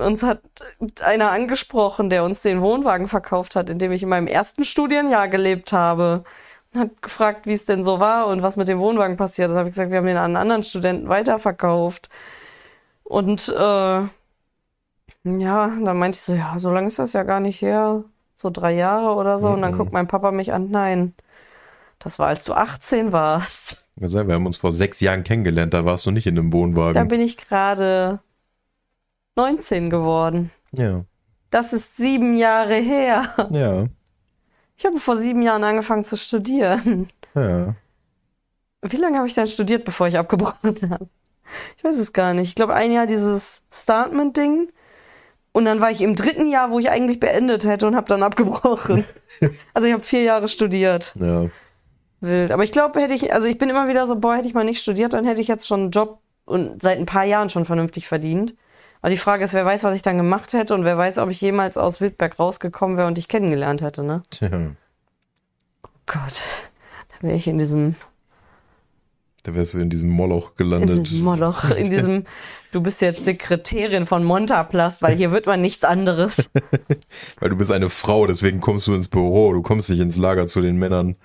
Uns 0.00 0.22
hat 0.22 0.40
einer 1.02 1.30
angesprochen, 1.30 2.10
der 2.10 2.24
uns 2.24 2.42
den 2.42 2.60
Wohnwagen 2.60 3.08
verkauft 3.08 3.56
hat, 3.56 3.68
in 3.70 3.78
dem 3.78 3.92
ich 3.92 4.02
in 4.02 4.08
meinem 4.08 4.26
ersten 4.26 4.64
Studienjahr 4.64 5.28
gelebt 5.28 5.72
habe. 5.72 6.24
Und 6.72 6.80
hat 6.80 7.02
gefragt, 7.02 7.46
wie 7.46 7.52
es 7.52 7.64
denn 7.66 7.82
so 7.82 8.00
war 8.00 8.26
und 8.28 8.42
was 8.42 8.56
mit 8.56 8.68
dem 8.68 8.78
Wohnwagen 8.78 9.16
passiert 9.16 9.50
ist. 9.50 9.56
habe 9.56 9.68
ich 9.68 9.74
gesagt, 9.74 9.90
wir 9.90 9.98
haben 9.98 10.06
den 10.06 10.16
an 10.16 10.24
einen 10.24 10.36
anderen 10.36 10.62
Studenten 10.62 11.08
weiterverkauft. 11.08 12.08
Und 13.04 13.48
äh, 13.48 13.52
ja, 13.52 14.08
dann 15.24 15.98
meinte 15.98 16.16
ich 16.16 16.22
so, 16.22 16.34
ja, 16.34 16.54
so 16.58 16.70
lange 16.72 16.86
ist 16.86 16.98
das 16.98 17.12
ja 17.12 17.22
gar 17.24 17.40
nicht 17.40 17.60
her. 17.60 18.04
So 18.34 18.50
drei 18.50 18.72
Jahre 18.72 19.14
oder 19.14 19.38
so. 19.38 19.50
Und 19.50 19.62
dann 19.62 19.72
Mhm. 19.72 19.76
guckt 19.78 19.92
mein 19.92 20.08
Papa 20.08 20.30
mich 20.32 20.52
an, 20.52 20.70
nein. 20.70 21.14
Das 22.02 22.18
war, 22.18 22.28
als 22.28 22.44
du 22.44 22.52
18 22.54 23.12
warst. 23.12 23.84
Wir 23.96 24.08
haben 24.34 24.46
uns 24.46 24.56
vor 24.56 24.72
sechs 24.72 25.00
Jahren 25.00 25.22
kennengelernt, 25.22 25.74
da 25.74 25.84
warst 25.84 26.06
du 26.06 26.10
nicht 26.10 26.26
in 26.26 26.36
einem 26.38 26.52
Wohnwagen. 26.52 26.94
Da 26.94 27.04
bin 27.04 27.20
ich 27.20 27.36
gerade 27.36 28.20
19 29.36 29.90
geworden. 29.90 30.50
ja, 30.72 31.04
Das 31.50 31.72
ist 31.72 31.96
sieben 31.96 32.36
Jahre 32.36 32.74
her. 32.74 33.48
ja, 33.50 33.86
Ich 34.76 34.84
habe 34.84 34.98
vor 34.98 35.16
sieben 35.16 35.42
Jahren 35.42 35.62
angefangen 35.64 36.04
zu 36.04 36.16
studieren. 36.16 37.08
ja. 37.34 37.74
Wie 38.84 38.96
lange 38.96 39.18
habe 39.18 39.28
ich 39.28 39.34
dann 39.34 39.46
studiert, 39.46 39.84
bevor 39.84 40.08
ich 40.08 40.18
abgebrochen 40.18 40.76
habe? 40.90 41.06
Ich 41.76 41.84
weiß 41.84 41.98
es 41.98 42.12
gar 42.12 42.34
nicht. 42.34 42.48
Ich 42.48 42.54
glaube, 42.56 42.74
ein 42.74 42.90
Jahr 42.92 43.06
dieses 43.06 43.62
Startment-Ding. 43.72 44.72
Und 45.52 45.66
dann 45.66 45.80
war 45.80 45.90
ich 45.90 46.00
im 46.00 46.16
dritten 46.16 46.48
Jahr, 46.48 46.70
wo 46.72 46.78
ich 46.80 46.90
eigentlich 46.90 47.20
beendet 47.20 47.64
hätte 47.66 47.86
und 47.86 47.94
habe 47.94 48.08
dann 48.08 48.22
abgebrochen. 48.24 49.04
also 49.74 49.86
ich 49.86 49.92
habe 49.92 50.02
vier 50.02 50.22
Jahre 50.22 50.48
studiert. 50.48 51.14
Ja, 51.14 51.46
Wild. 52.22 52.52
Aber 52.52 52.64
ich 52.64 52.72
glaube, 52.72 53.00
hätte 53.00 53.14
ich, 53.14 53.32
also 53.34 53.46
ich 53.46 53.58
bin 53.58 53.68
immer 53.68 53.88
wieder 53.88 54.06
so, 54.06 54.16
boah, 54.16 54.36
hätte 54.36 54.48
ich 54.48 54.54
mal 54.54 54.64
nicht 54.64 54.80
studiert, 54.80 55.12
dann 55.12 55.24
hätte 55.24 55.40
ich 55.40 55.48
jetzt 55.48 55.66
schon 55.66 55.80
einen 55.80 55.90
Job 55.90 56.20
und 56.44 56.80
seit 56.82 56.98
ein 56.98 57.06
paar 57.06 57.24
Jahren 57.24 57.48
schon 57.50 57.64
vernünftig 57.64 58.08
verdient. 58.08 58.54
Aber 59.00 59.10
die 59.10 59.16
Frage 59.18 59.42
ist, 59.44 59.52
wer 59.52 59.66
weiß, 59.66 59.82
was 59.84 59.96
ich 59.96 60.02
dann 60.02 60.16
gemacht 60.16 60.52
hätte 60.52 60.74
und 60.74 60.84
wer 60.84 60.96
weiß, 60.96 61.18
ob 61.18 61.28
ich 61.30 61.40
jemals 61.40 61.76
aus 61.76 62.00
Wildberg 62.00 62.38
rausgekommen 62.38 62.96
wäre 62.96 63.08
und 63.08 63.18
dich 63.18 63.28
kennengelernt 63.28 63.82
hätte, 63.82 64.04
ne? 64.04 64.22
tja. 64.30 64.48
Gott, 66.06 66.42
da 67.08 67.26
wäre 67.26 67.36
ich 67.36 67.46
in 67.48 67.58
diesem, 67.58 67.96
Da 69.42 69.54
wärst 69.54 69.74
du 69.74 69.78
in 69.78 69.90
diesem 69.90 70.10
Moloch 70.10 70.50
in 70.50 70.56
gelandet. 70.56 71.06
diesem 71.10 71.24
Moloch, 71.24 71.70
in 71.70 71.90
diesem, 71.90 72.24
du 72.70 72.80
bist 72.80 73.00
jetzt 73.00 73.24
Sekretärin 73.24 74.06
von 74.06 74.22
Montaplast, 74.22 75.02
weil 75.02 75.16
hier 75.16 75.32
wird 75.32 75.46
man 75.46 75.60
nichts 75.60 75.82
anderes. 75.84 76.48
Weil 77.40 77.50
du 77.50 77.56
bist 77.56 77.72
eine 77.72 77.90
Frau, 77.90 78.26
deswegen 78.26 78.60
kommst 78.60 78.86
du 78.86 78.94
ins 78.94 79.08
Büro, 79.08 79.52
du 79.52 79.62
kommst 79.62 79.90
nicht 79.90 80.00
ins 80.00 80.16
Lager 80.16 80.46
zu 80.46 80.60
den 80.60 80.76
Männern. 80.76 81.16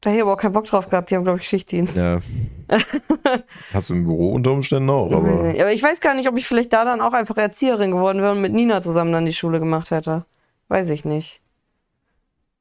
Da 0.00 0.10
hätte 0.10 0.18
ich 0.18 0.22
aber 0.22 0.34
auch 0.34 0.38
keinen 0.38 0.52
Bock 0.52 0.64
drauf 0.64 0.88
gehabt, 0.88 1.10
die 1.10 1.16
haben, 1.16 1.24
glaube 1.24 1.40
ich, 1.40 1.48
Schichtdienst. 1.48 2.00
Ja. 2.00 2.20
Hast 3.72 3.90
du 3.90 3.94
im 3.94 4.04
Büro 4.04 4.32
unter 4.32 4.52
Umständen 4.52 4.88
auch, 4.90 5.06
Aber, 5.10 5.16
aber 5.28 5.48
aber 5.50 5.72
ich 5.72 5.82
weiß 5.82 6.00
gar 6.00 6.14
nicht, 6.14 6.28
ob 6.28 6.36
ich 6.36 6.46
vielleicht 6.46 6.72
da 6.72 6.84
dann 6.84 7.00
auch 7.00 7.12
einfach 7.14 7.36
Erzieherin 7.36 7.90
geworden 7.90 8.20
wäre 8.22 8.32
und 8.32 8.40
mit 8.40 8.52
Nina 8.52 8.80
zusammen 8.80 9.12
dann 9.12 9.26
die 9.26 9.32
Schule 9.32 9.58
gemacht 9.58 9.90
hätte. 9.90 10.24
Weiß 10.68 10.90
ich 10.90 11.04
nicht. 11.04 11.40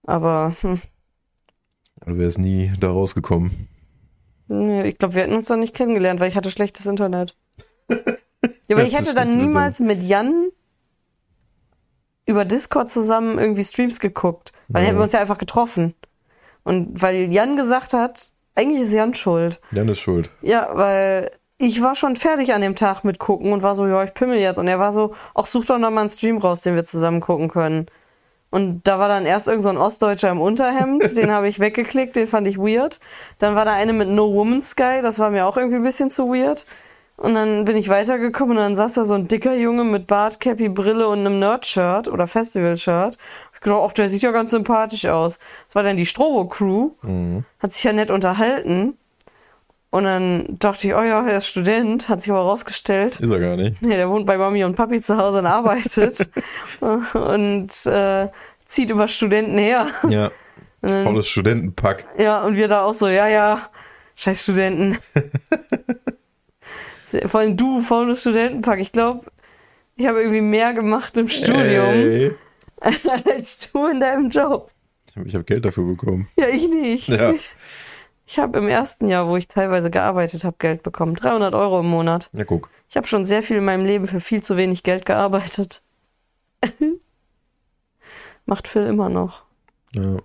Aber 0.04 0.56
hm, 0.62 0.82
du 2.06 2.18
wärst 2.18 2.40
nie 2.40 2.72
da 2.80 2.90
rausgekommen. 2.90 3.68
nee, 4.48 4.84
ich 4.88 4.98
glaube, 4.98 5.14
wir 5.16 5.24
hätten 5.24 5.36
uns 5.36 5.48
dann 5.48 5.60
nicht 5.60 5.76
kennengelernt, 5.76 6.20
weil 6.20 6.30
ich 6.30 6.38
hatte 6.38 6.50
schlechtes 6.52 6.86
Internet. 6.86 7.36
Ja, 8.70 8.78
weil 8.78 8.86
ich 8.86 8.96
hätte 8.98 9.14
dann 9.14 9.36
niemals 9.38 9.80
mit 9.80 10.04
Jan 10.04 10.50
über 12.26 12.46
Discord 12.46 12.90
zusammen 12.90 13.40
irgendwie 13.40 13.64
Streams 13.64 14.00
geguckt. 14.00 14.52
Weil 14.68 14.74
dann 14.74 14.84
Ja. 14.84 14.88
hätten 14.90 15.00
wir 15.00 15.04
uns 15.04 15.14
ja 15.14 15.20
einfach 15.22 15.38
getroffen. 15.40 15.96
Und 16.68 17.01
weil 17.01 17.32
Jan 17.32 17.55
gesagt 17.55 17.93
hat, 17.93 18.34
eigentlich 18.53 18.82
ist 18.82 18.93
Jan 18.93 19.13
schuld. 19.13 19.61
Jan 19.72 19.88
ist 19.88 19.99
schuld. 19.99 20.30
Ja, 20.41 20.68
weil 20.74 21.32
ich 21.57 21.82
war 21.82 21.95
schon 21.95 22.18
fertig 22.18 22.53
an 22.53 22.59
dem 22.59 22.76
Tag 22.76 23.05
mit 23.05 23.20
gucken 23.20 23.53
und 23.53 23.61
war 23.61 23.74
so, 23.74 23.88
ja, 23.88 24.03
ich 24.03 24.13
pimmel 24.13 24.38
jetzt. 24.38 24.57
Und 24.57 24.68
er 24.68 24.78
war 24.78 24.91
so, 24.91 25.13
ach, 25.34 25.45
such 25.45 25.63
doch 25.63 25.78
noch 25.78 25.91
mal 25.91 26.01
einen 26.01 26.09
Stream 26.09 26.39
raus, 26.39 26.59
den 26.59 26.76
wir 26.76 26.84
zusammen 26.84 27.22
gucken 27.22 27.47
können. 27.47 27.86
Und 28.49 28.86
da 28.86 28.99
war 28.99 29.07
dann 29.07 29.26
erst 29.26 29.47
irgend 29.47 29.63
so 29.63 29.70
ein 29.70 29.78
Ostdeutscher 29.78 30.30
im 30.30 30.41
Unterhemd, 30.41 31.15
den 31.18 31.32
habe 31.32 31.47
ich 31.47 31.61
weggeklickt, 31.61 32.18
den 32.18 32.28
fand 32.28 32.47
ich 32.47 32.57
weird. 32.57 32.99
Dann 33.39 33.55
war 33.55 33.63
da 33.63 33.72
eine 33.74 33.93
mit 33.93 34.09
No 34.09 34.34
Woman's 34.34 34.72
Sky, 34.72 34.99
das 35.01 35.20
war 35.20 35.30
mir 35.30 35.45
auch 35.45 35.55
irgendwie 35.55 35.78
ein 35.78 35.84
bisschen 35.84 36.09
zu 36.09 36.28
weird. 36.28 36.65
Und 37.15 37.34
dann 37.34 37.63
bin 37.63 37.78
ich 37.78 37.88
weitergekommen 37.88 38.57
und 38.57 38.63
dann 38.63 38.76
saß 38.76 38.93
da 38.93 39.05
so 39.05 39.15
ein 39.15 39.30
dicker 39.30 39.55
Junge 39.55 39.86
mit 39.86 40.05
Bart, 40.05 40.41
Cappy, 40.41 40.68
Brille 40.70 41.07
und 41.07 41.20
einem 41.20 41.39
Nerd-Shirt 41.39 42.09
oder 42.09 42.28
Festival-Shirt. 42.28 43.18
Ich 43.58 43.62
gedacht, 43.62 43.82
ach, 43.84 43.91
der 43.93 44.08
sieht 44.08 44.22
ja 44.22 44.32
ganz 44.32 44.51
sympathisch 44.51 45.08
aus. 45.08 45.39
Das 45.66 45.76
war 45.76 45.82
dann 45.82 45.97
die 45.97 46.05
Strobo-Crew. 46.05 46.91
Hat 47.60 47.74
sich 47.74 47.84
ja 47.84 47.91
nett 47.91 48.12
unterhalten. 48.12 48.93
Und 49.89 50.03
dann 50.03 50.58
dachte 50.60 50.88
ich, 50.88 50.93
oh 50.93 51.01
ja, 51.01 51.26
er 51.26 51.38
ist 51.38 51.47
Student, 51.47 52.08
hat 52.08 52.22
sich 52.22 52.32
aber 52.32 52.41
rausgestellt. 52.41 53.20
Ist 53.20 53.30
er 53.30 53.39
gar 53.39 53.55
nicht. 53.55 53.82
Nee, 53.86 53.95
der 53.95 54.10
wohnt 54.10 54.28
bei 54.28 54.38
Mami 54.38 54.64
und 54.64 54.76
Papi 54.76 55.01
zu 55.01 55.18
Hause 55.18 55.39
und 55.39 55.47
arbeitet. 55.47 56.30
und 57.14 57.86
äh, 57.86 58.28
zieht 58.66 58.91
über 58.91 59.08
Studenten 59.08 59.58
her. 59.58 59.88
Ja. 60.08 60.32
Volles 60.82 61.28
Studentenpack. 61.28 62.05
Ja, 62.20 62.43
und 62.43 62.55
wir 62.55 62.68
da 62.68 62.84
auch 62.84 62.93
so, 62.93 63.08
ja, 63.08 63.28
ja, 63.28 63.70
scheiß 64.16 64.43
Studenten. 64.43 64.99
Vor 67.26 67.39
allem 67.39 67.58
du, 67.58 67.82
faules 67.82 68.22
Studentenpack. 68.22 68.80
Ich 68.80 68.91
glaube, 68.91 69.26
ich 69.95 70.05
habe 70.05 70.20
irgendwie 70.20 70.41
mehr 70.41 70.74
gemacht 70.74 71.18
im 71.18 71.28
Studium 71.28 71.64
Ey. 71.64 72.36
als 73.25 73.71
du 73.71 73.88
in 73.88 73.99
deinem 73.99 74.30
Job. 74.30 74.71
Ich 75.25 75.34
habe 75.34 75.43
Geld 75.43 75.65
dafür 75.65 75.86
bekommen. 75.86 76.28
Ja, 76.38 76.47
ich 76.47 76.69
nicht. 76.69 77.07
Ja. 77.07 77.34
Ich 78.30 78.38
habe 78.39 78.57
im 78.59 78.67
ersten 78.67 79.07
Jahr, 79.07 79.28
wo 79.28 79.38
ich 79.38 79.47
teilweise 79.47 79.89
gearbeitet 79.89 80.43
habe, 80.43 80.57
Geld 80.59 80.84
bekommen. 80.84 81.15
300 81.15 81.55
Euro 81.55 81.80
im 81.80 81.88
Monat. 81.88 82.30
Ja, 82.34 82.43
guck. 82.43 82.69
Ich 82.89 82.97
habe 82.97 83.07
schon 83.07 83.25
sehr 83.25 83.41
viel 83.41 83.57
in 83.57 83.65
meinem 83.65 83.86
Leben 83.86 84.05
für 84.05 84.19
viel 84.19 84.43
zu 84.43 84.57
wenig 84.57 84.84
Geld 84.84 85.05
gearbeitet. 85.05 85.82
Macht 88.45 88.67
Phil 88.67 88.86
immer 88.86 89.09
noch. 89.09 89.43
Ja. 89.93 90.17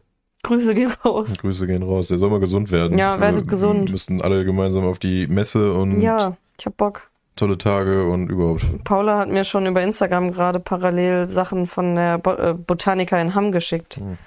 Grüße 0.43 0.75
gehen 0.75 0.93
raus. 1.05 1.39
Grüße 1.39 1.67
gehen 1.67 1.83
raus. 1.85 2.09
Der 2.09 2.19
soll 2.19 2.31
mal 2.31 2.41
gesund 2.41 2.71
werden. 2.73 2.99
Ja, 2.99 3.21
werdet 3.21 3.43
Wir 3.45 3.51
gesund. 3.51 3.91
müssten 3.91 4.21
alle 4.21 4.45
gemeinsam 4.45 4.85
auf 4.85 4.99
die 4.99 5.29
Messe 5.29 5.73
und 5.73 6.01
Ja, 6.01 6.37
ich 6.59 6.67
hab 6.67 6.77
Bock. 6.77 7.09
Tolle 7.37 7.59
Tage 7.59 8.07
und 8.09 8.29
überhaupt. 8.31 8.65
Paula 8.85 9.19
hat 9.19 9.29
mir 9.29 9.45
schon 9.45 9.67
über 9.67 9.83
Instagram 9.83 10.33
gerade 10.33 10.61
parallel 10.61 11.29
Sachen 11.29 11.67
von 11.67 11.95
der 11.95 12.19
Bo 12.19 12.33
äh, 12.33 12.55
Botanica 12.55 13.21
in 13.21 13.35
Hamm 13.35 13.53
geschickt. 13.53 13.97
Hm. 13.97 14.19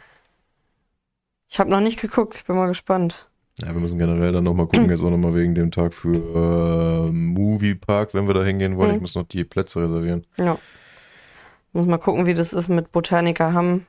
Ich 1.50 1.60
habe 1.60 1.70
noch 1.70 1.80
nicht 1.82 2.00
geguckt, 2.02 2.36
ich 2.36 2.46
bin 2.46 2.56
mal 2.56 2.68
gespannt. 2.68 3.28
Ja, 3.62 3.68
wir 3.68 3.80
müssen 3.80 3.98
generell 4.00 4.32
dann 4.34 4.44
nochmal 4.44 4.68
gucken, 4.68 4.90
jetzt 4.90 5.02
auch 5.04 5.10
nochmal 5.10 5.36
wegen 5.36 5.56
dem 5.56 5.72
Tag 5.72 5.94
für 5.94 7.08
äh, 7.08 7.12
Movie 7.12 7.76
Park, 7.76 8.14
wenn 8.14 8.28
wir 8.28 8.34
da 8.34 8.44
hingehen 8.44 8.78
wollen. 8.78 8.90
Mhm. 8.90 8.96
Ich 8.96 9.02
muss 9.02 9.16
noch 9.16 9.24
die 9.24 9.44
Plätze 9.44 9.82
reservieren. 9.82 10.26
Ja. 10.38 10.58
Muss 11.74 11.86
mal 11.86 11.98
gucken, 11.98 12.26
wie 12.26 12.34
das 12.34 12.54
ist 12.54 12.70
mit 12.70 12.92
Botanica 12.92 13.54
Hamm. 13.54 13.86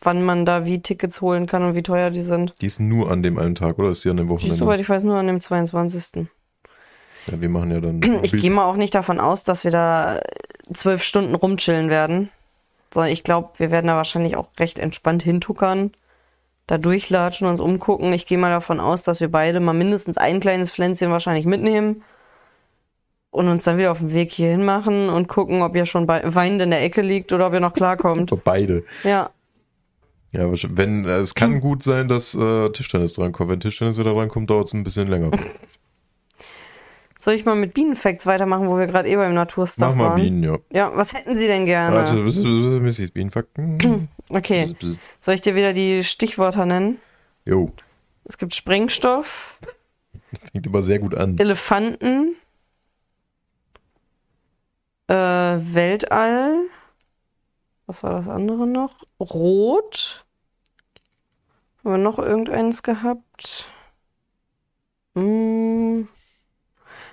Wann 0.00 0.24
man 0.24 0.44
da 0.46 0.64
wie 0.64 0.80
Tickets 0.80 1.20
holen 1.20 1.46
kann 1.46 1.62
und 1.62 1.74
wie 1.74 1.82
teuer 1.82 2.10
die 2.10 2.22
sind. 2.22 2.54
Die 2.60 2.66
ist 2.66 2.80
nur 2.80 3.10
an 3.10 3.22
dem 3.22 3.38
einen 3.38 3.54
Tag, 3.54 3.78
oder 3.78 3.90
ist 3.90 4.04
die 4.04 4.10
an 4.10 4.16
dem 4.16 4.26
Die 4.28 4.34
ist, 4.34 4.40
Wochenende? 4.42 4.58
soweit 4.58 4.80
ich 4.80 4.88
weiß, 4.88 5.04
nur 5.04 5.16
an 5.16 5.26
dem 5.26 5.38
22. 5.38 6.26
Ja, 7.30 7.40
wir 7.40 7.48
machen 7.48 7.70
ja 7.70 7.80
dann. 7.80 8.00
Ich 8.22 8.32
gehe 8.32 8.50
mal 8.50 8.64
auch 8.64 8.76
nicht 8.76 8.94
davon 8.94 9.20
aus, 9.20 9.44
dass 9.44 9.64
wir 9.64 9.70
da 9.70 10.20
zwölf 10.72 11.02
Stunden 11.02 11.34
rumchillen 11.34 11.90
werden. 11.90 12.30
Sondern 12.92 13.12
ich 13.12 13.24
glaube, 13.24 13.50
wir 13.56 13.70
werden 13.70 13.86
da 13.86 13.96
wahrscheinlich 13.96 14.36
auch 14.36 14.48
recht 14.58 14.78
entspannt 14.78 15.22
hintuckern, 15.22 15.92
da 16.66 16.76
durchlatschen, 16.76 17.46
uns 17.46 17.60
umgucken. 17.60 18.12
Ich 18.12 18.26
gehe 18.26 18.36
mal 18.36 18.50
davon 18.50 18.80
aus, 18.80 19.02
dass 19.02 19.20
wir 19.20 19.30
beide 19.30 19.60
mal 19.60 19.72
mindestens 19.72 20.18
ein 20.18 20.40
kleines 20.40 20.70
Pflänzchen 20.70 21.10
wahrscheinlich 21.10 21.46
mitnehmen 21.46 22.02
und 23.30 23.48
uns 23.48 23.64
dann 23.64 23.78
wieder 23.78 23.90
auf 23.90 24.00
den 24.00 24.12
Weg 24.12 24.30
hierhin 24.30 24.64
machen 24.64 25.08
und 25.08 25.26
gucken, 25.26 25.62
ob 25.62 25.74
ihr 25.74 25.86
schon 25.86 26.06
weinend 26.06 26.60
in 26.60 26.70
der 26.70 26.82
Ecke 26.82 27.00
liegt 27.00 27.32
oder 27.32 27.46
ob 27.46 27.54
ihr 27.54 27.60
noch 27.60 27.72
klarkommt. 27.72 28.30
Beide. 28.44 28.84
Ja, 29.04 29.30
Ja, 30.32 30.50
wenn, 30.50 31.06
äh, 31.06 31.16
es 31.16 31.34
kann 31.34 31.60
gut 31.60 31.82
sein, 31.82 32.08
dass 32.08 32.34
äh, 32.34 32.68
Tischtennis 32.70 33.14
drankommt. 33.14 33.50
Wenn 33.50 33.60
Tischtennis 33.60 33.96
wieder 33.96 34.12
drankommt, 34.12 34.50
dauert 34.50 34.66
es 34.66 34.74
ein 34.74 34.84
bisschen 34.84 35.08
länger. 35.08 35.30
soll 37.22 37.34
ich 37.34 37.44
mal 37.44 37.54
mit 37.54 37.72
Bienenfacts 37.72 38.26
weitermachen, 38.26 38.68
wo 38.68 38.76
wir 38.76 38.86
gerade 38.86 39.08
eh 39.08 39.14
beim 39.14 39.32
Naturstuff 39.32 39.90
Mach 39.90 39.94
mal 39.94 40.04
waren? 40.10 40.22
Bienen, 40.22 40.42
ja. 40.42 40.58
Ja, 40.72 40.96
was 40.96 41.14
hätten 41.14 41.36
Sie 41.36 41.46
denn 41.46 41.66
gerne? 41.66 41.94
Warte, 41.94 42.20
bis, 42.24 42.42
bis, 42.42 42.42
bis, 42.42 42.80
Missys 42.80 43.10
Bienenfakten. 43.10 44.08
Okay, 44.28 44.74
soll 45.20 45.34
ich 45.34 45.42
dir 45.42 45.54
wieder 45.54 45.74
die 45.74 46.02
Stichwörter 46.02 46.64
nennen? 46.64 46.98
Jo, 47.46 47.70
Es 48.24 48.38
gibt 48.38 48.54
Sprengstoff, 48.54 49.58
fängt 50.52 50.64
immer 50.64 50.80
sehr 50.80 51.00
gut 51.00 51.14
an. 51.14 51.36
Elefanten, 51.38 52.34
äh, 55.08 55.14
Weltall. 55.14 56.64
Was 57.86 58.02
war 58.02 58.12
das 58.12 58.28
andere 58.28 58.66
noch? 58.66 59.04
Rot. 59.20 60.24
Haben 61.84 61.90
wir 61.90 61.98
noch 61.98 62.18
irgendeins 62.18 62.82
gehabt? 62.82 63.70
Hm. 65.14 66.08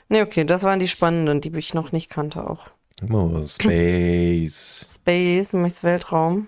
Ne, 0.10 0.22
okay, 0.24 0.44
das 0.44 0.64
waren 0.64 0.80
die 0.80 0.88
spannenden, 0.88 1.40
die 1.40 1.56
ich 1.56 1.74
noch 1.74 1.92
nicht 1.92 2.10
kannte 2.10 2.50
auch. 2.50 2.68
Oh, 3.12 3.44
Space. 3.46 4.86
Space, 4.90 5.54
möchtest 5.54 5.84
Weltraum. 5.84 6.48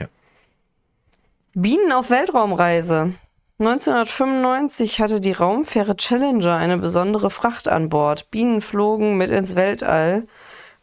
Ja. 0.00 0.06
Bienen 1.54 1.92
auf 1.92 2.10
Weltraumreise. 2.10 3.14
1995 3.60 5.00
hatte 5.00 5.20
die 5.20 5.32
Raumfähre 5.32 5.96
Challenger 5.96 6.56
eine 6.56 6.78
besondere 6.78 7.28
Fracht 7.28 7.68
an 7.68 7.88
Bord. 7.88 8.30
Bienen 8.30 8.60
flogen 8.60 9.16
mit 9.16 9.30
ins 9.30 9.54
Weltall, 9.56 10.26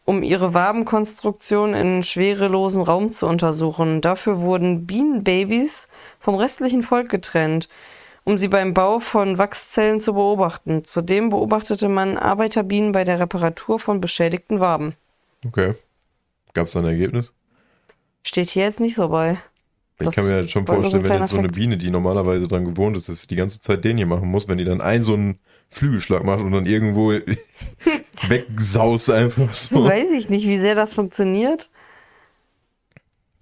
um 0.04 0.22
ihre 0.22 0.54
Wabenkonstruktion 0.54 1.74
in 1.74 2.02
schwerelosen 2.02 2.82
Raum 2.82 3.10
zu 3.10 3.26
untersuchen. 3.26 4.00
Dafür 4.00 4.40
wurden 4.40 4.86
Bienenbabys 4.86 5.88
vom 6.20 6.36
restlichen 6.36 6.82
Volk 6.82 7.08
getrennt, 7.08 7.68
um 8.26 8.38
sie 8.38 8.48
beim 8.48 8.74
Bau 8.74 8.98
von 8.98 9.38
Wachszellen 9.38 10.00
zu 10.00 10.14
beobachten. 10.14 10.82
Zudem 10.82 11.30
beobachtete 11.30 11.88
man 11.88 12.18
Arbeiterbienen 12.18 12.90
bei 12.90 13.04
der 13.04 13.20
Reparatur 13.20 13.78
von 13.78 14.00
beschädigten 14.00 14.58
Waben. 14.58 14.94
Okay. 15.46 15.74
Gab 16.52 16.66
es 16.66 16.72
da 16.72 16.80
ein 16.80 16.86
Ergebnis? 16.86 17.32
Steht 18.24 18.50
hier 18.50 18.64
jetzt 18.64 18.80
nicht 18.80 18.96
so 18.96 19.08
bei. 19.08 19.38
Ich 20.00 20.06
Das 20.06 20.16
kann 20.16 20.26
mir 20.26 20.34
halt 20.34 20.50
schon 20.50 20.66
so 20.66 20.72
vorstellen, 20.72 21.04
wenn 21.04 21.20
jetzt 21.20 21.30
so 21.30 21.38
eine. 21.38 21.48
Biene, 21.48 21.78
die 21.78 21.88
normalerweise 21.88 22.48
dran 22.48 22.64
gewohnt 22.64 22.96
ist, 22.96 23.08
dass 23.08 23.22
sie 23.22 23.28
die 23.28 23.36
ganze 23.36 23.60
Zeit 23.60 23.84
den 23.84 23.96
hier 23.96 24.06
machen 24.06 24.28
muss, 24.28 24.48
wenn 24.48 24.58
die 24.58 24.64
dann 24.64 24.80
einen 24.80 25.04
so 25.04 25.14
einen 25.14 25.38
Flügelschlag 25.70 26.24
macht 26.24 26.40
und 26.40 26.50
dann 26.50 26.66
irgendwo 26.66 27.12
wegsaust 28.28 29.08
einfach 29.08 29.54
so. 29.54 29.84
Weiß 29.84 30.10
ich 30.10 30.28
nicht, 30.28 30.48
wie 30.48 30.58
sehr 30.58 30.74
das 30.74 30.94
funktioniert. 30.94 31.70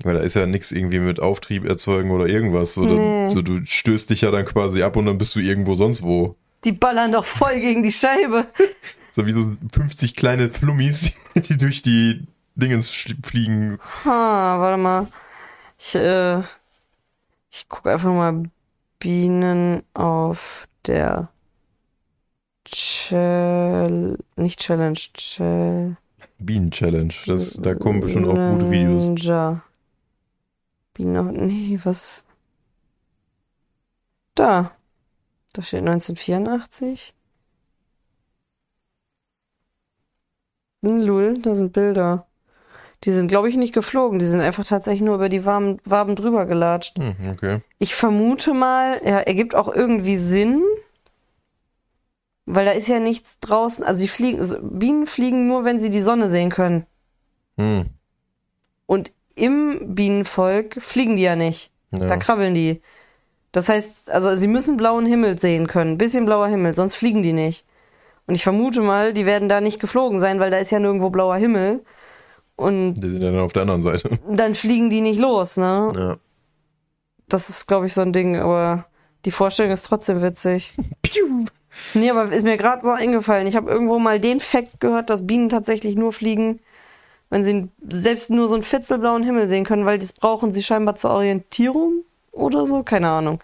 Weil 0.04 0.14
da 0.14 0.20
ist 0.20 0.34
ja 0.34 0.46
nichts 0.46 0.70
irgendwie 0.70 0.98
mit 0.98 1.18
Auftrieb 1.20 1.64
erzeugen 1.64 2.10
oder 2.10 2.26
irgendwas. 2.26 2.74
So, 2.74 2.84
Nee. 2.84 3.30
so, 3.32 3.42
du 3.42 3.64
stößt 3.64 4.10
dich 4.10 4.20
ja 4.20 4.30
dann 4.30 4.44
quasi 4.44 4.82
ab 4.82 4.96
und 4.96 5.06
dann 5.06 5.18
bist 5.18 5.34
du 5.34 5.40
irgendwo 5.40 5.74
sonst 5.74 6.02
wo. 6.02 6.36
Die 6.64 6.72
ballern 6.72 7.12
doch 7.12 7.24
voll 7.24 7.58
gegen 7.60 7.82
die 7.82 7.92
Scheibe. 7.92 8.46
So 9.16 9.26
wie 9.26 9.32
so 9.32 9.52
50 9.72 10.16
kleine 10.16 10.50
Flummis, 10.50 11.12
die 11.36 11.56
durch 11.56 11.82
die 11.82 12.26
Dingens 12.56 12.90
fliegen. 12.90 13.78
Ha, 14.04 14.56
warte 14.58 14.76
mal. 14.76 15.06
Ich, 15.78 15.94
äh, 15.94 16.40
ich 17.52 17.68
gucke 17.68 17.92
einfach 17.92 18.12
mal 18.12 18.42
Bienen 18.98 19.84
auf 19.94 20.66
der 20.86 21.28
Chal 22.64 24.16
nicht 24.36 24.58
Challenge, 24.60 24.98
Chal 25.14 25.96
Bienen-Challenge. 26.38 27.14
Das, 27.26 27.54
da 27.54 27.74
kommen 27.74 28.00
bestimmt 28.00 28.26
auch 28.26 28.34
gute 28.34 28.70
Videos. 28.70 29.04
Ninja. 29.04 29.62
Bienen 30.94 31.16
auf, 31.16 31.26
nee, 31.30 31.78
was? 31.82 32.24
Da. 34.34 34.72
Da 35.52 35.62
steht 35.62 35.80
1984. 35.80 37.14
Hm, 40.82 41.00
Lul, 41.00 41.38
da 41.38 41.54
sind 41.54 41.72
Bilder. 41.72 42.26
Die 43.04 43.12
sind, 43.12 43.28
glaube 43.28 43.48
ich, 43.48 43.56
nicht 43.56 43.74
geflogen. 43.74 44.18
Die 44.18 44.24
sind 44.24 44.40
einfach 44.40 44.64
tatsächlich 44.64 45.02
nur 45.02 45.16
über 45.16 45.28
die 45.28 45.44
Waben, 45.44 45.78
Waben 45.84 46.16
drüber 46.16 46.46
gelatscht. 46.46 46.98
Hm, 46.98 47.30
okay. 47.32 47.60
Ich 47.78 47.94
vermute 47.94 48.54
mal, 48.54 49.00
ja, 49.04 49.18
ergibt 49.18 49.54
auch 49.54 49.68
irgendwie 49.68 50.16
Sinn, 50.16 50.62
weil 52.46 52.64
da 52.64 52.72
ist 52.72 52.88
ja 52.88 53.00
nichts 53.00 53.38
draußen. 53.40 53.84
Also 53.84 54.02
die 54.02 54.08
fliegen, 54.08 54.38
also 54.38 54.58
Bienen 54.60 55.06
fliegen 55.06 55.46
nur, 55.46 55.64
wenn 55.64 55.78
sie 55.78 55.90
die 55.90 56.00
Sonne 56.00 56.28
sehen 56.28 56.50
können. 56.50 56.86
Hm. 57.56 57.90
Und 58.86 59.12
im 59.34 59.94
Bienenvolk 59.94 60.80
fliegen 60.80 61.16
die 61.16 61.22
ja 61.22 61.36
nicht. 61.36 61.70
Ja. 61.90 62.06
Da 62.06 62.16
krabbeln 62.16 62.54
die. 62.54 62.80
Das 63.52 63.68
heißt, 63.68 64.10
also 64.10 64.34
sie 64.34 64.48
müssen 64.48 64.76
blauen 64.76 65.06
Himmel 65.06 65.38
sehen 65.38 65.66
können. 65.66 65.96
Bisschen 65.96 66.24
blauer 66.24 66.48
Himmel, 66.48 66.74
sonst 66.74 66.96
fliegen 66.96 67.22
die 67.22 67.32
nicht. 67.32 67.64
Und 68.26 68.34
ich 68.34 68.42
vermute 68.42 68.80
mal, 68.80 69.12
die 69.12 69.26
werden 69.26 69.48
da 69.48 69.60
nicht 69.60 69.80
geflogen 69.80 70.18
sein, 70.18 70.40
weil 70.40 70.50
da 70.50 70.56
ist 70.56 70.70
ja 70.70 70.80
nirgendwo 70.80 71.10
blauer 71.10 71.36
Himmel. 71.36 71.84
Und 72.56 72.94
Die 72.94 73.10
sind 73.10 73.22
ja 73.22 73.30
dann 73.30 73.40
auf 73.40 73.52
der 73.52 73.62
anderen 73.62 73.82
Seite. 73.82 74.10
dann 74.30 74.54
fliegen 74.54 74.90
die 74.90 75.00
nicht 75.00 75.20
los, 75.20 75.56
ne? 75.56 75.92
Ja. 75.94 76.16
Das 77.28 77.48
ist, 77.48 77.66
glaube 77.66 77.86
ich, 77.86 77.94
so 77.94 78.00
ein 78.00 78.12
Ding, 78.12 78.36
aber 78.36 78.86
die 79.24 79.30
Vorstellung 79.30 79.72
ist 79.72 79.84
trotzdem 79.84 80.22
witzig. 80.22 80.74
Piu. 81.02 81.44
Nee, 81.94 82.10
aber 82.10 82.30
ist 82.32 82.44
mir 82.44 82.56
gerade 82.56 82.82
so 82.82 82.90
eingefallen. 82.90 83.46
Ich 83.46 83.56
habe 83.56 83.70
irgendwo 83.70 83.98
mal 83.98 84.20
den 84.20 84.40
Fakt 84.40 84.80
gehört, 84.80 85.10
dass 85.10 85.26
Bienen 85.26 85.48
tatsächlich 85.48 85.96
nur 85.96 86.12
fliegen, 86.12 86.60
wenn 87.30 87.42
sie 87.42 87.68
selbst 87.88 88.30
nur 88.30 88.48
so 88.48 88.54
einen 88.54 88.62
fitzelblauen 88.62 89.22
Himmel 89.22 89.48
sehen 89.48 89.64
können, 89.64 89.84
weil 89.86 89.98
das 89.98 90.12
brauchen 90.12 90.52
sie 90.52 90.62
scheinbar 90.62 90.94
zur 90.96 91.10
Orientierung 91.10 92.04
oder 92.32 92.66
so. 92.66 92.82
Keine 92.82 93.08
Ahnung. 93.08 93.40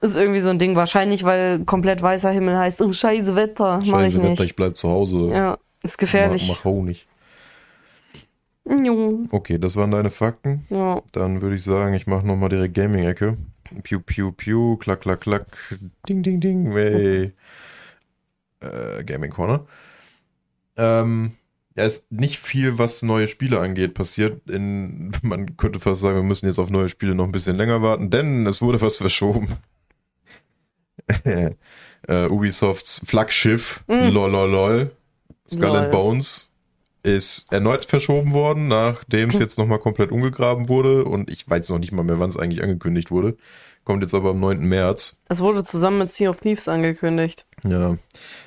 Ist 0.00 0.16
irgendwie 0.16 0.40
so 0.40 0.50
ein 0.50 0.58
Ding. 0.58 0.76
Wahrscheinlich, 0.76 1.24
weil 1.24 1.64
komplett 1.64 2.02
weißer 2.02 2.30
Himmel 2.30 2.56
heißt, 2.56 2.80
oh, 2.82 2.92
scheiße 2.92 3.34
Wetter. 3.34 3.78
Mach 3.78 3.82
ich 3.84 3.90
Scheiße, 3.90 4.18
nicht. 4.20 4.30
Wetter, 4.30 4.44
ich 4.44 4.56
bleib 4.56 4.76
zu 4.76 4.88
Hause. 4.88 5.30
Ja, 5.32 5.58
ist 5.82 5.98
gefährlich. 5.98 6.46
Mach, 6.48 6.56
mach 6.58 6.64
Honig. 6.64 7.06
Jo, 8.64 9.20
Okay, 9.30 9.58
das 9.58 9.76
waren 9.76 9.90
deine 9.90 10.10
Fakten. 10.10 10.66
ja. 10.68 11.00
Dann 11.12 11.40
würde 11.40 11.56
ich 11.56 11.64
sagen, 11.64 11.94
ich 11.94 12.06
mache 12.06 12.26
nochmal 12.26 12.50
direkt 12.50 12.74
Gaming-Ecke. 12.74 13.36
Piu, 13.82 14.00
piu, 14.00 14.30
piu, 14.32 14.76
klack, 14.76 15.00
klack, 15.00 15.20
klack. 15.20 15.46
Ding, 16.08 16.22
ding, 16.22 16.40
ding. 16.40 16.72
Hey. 16.72 17.32
Äh, 18.60 19.04
Gaming 19.04 19.30
Corner. 19.30 19.66
Ähm, 20.76 21.32
ja, 21.78 21.84
ist 21.84 22.10
nicht 22.10 22.40
viel, 22.40 22.76
was 22.76 23.02
neue 23.02 23.28
Spiele 23.28 23.60
angeht, 23.60 23.94
passiert. 23.94 24.50
In, 24.50 25.12
man 25.22 25.56
könnte 25.56 25.78
fast 25.78 26.00
sagen, 26.00 26.16
wir 26.16 26.22
müssen 26.24 26.46
jetzt 26.46 26.58
auf 26.58 26.70
neue 26.70 26.88
Spiele 26.88 27.14
noch 27.14 27.24
ein 27.24 27.32
bisschen 27.32 27.56
länger 27.56 27.82
warten, 27.82 28.10
denn 28.10 28.46
es 28.46 28.60
wurde 28.60 28.80
was 28.80 28.96
verschoben. 28.96 29.48
äh, 31.24 32.26
Ubisofts 32.28 33.02
Flaggschiff, 33.06 33.84
Mm. 33.86 34.08
lololol, 34.08 34.90
Skull. 35.48 35.88
Bones, 35.92 36.50
ist 37.04 37.46
erneut 37.52 37.84
verschoben 37.84 38.32
worden, 38.32 38.66
nachdem 38.66 39.30
es 39.30 39.38
jetzt 39.38 39.56
nochmal 39.56 39.78
komplett 39.78 40.10
umgegraben 40.10 40.68
wurde 40.68 41.04
und 41.04 41.30
ich 41.30 41.48
weiß 41.48 41.68
noch 41.70 41.78
nicht 41.78 41.92
mal 41.92 42.02
mehr, 42.02 42.18
wann 42.18 42.28
es 42.28 42.36
eigentlich 42.36 42.62
angekündigt 42.62 43.12
wurde. 43.12 43.36
Kommt 43.88 44.02
jetzt 44.02 44.12
aber 44.12 44.32
am 44.32 44.40
9. 44.40 44.68
März. 44.68 45.16
Es 45.30 45.40
wurde 45.40 45.64
zusammen 45.64 45.96
mit 46.00 46.10
Sea 46.10 46.28
of 46.28 46.40
Thieves 46.40 46.68
angekündigt. 46.68 47.46
Ja, 47.66 47.96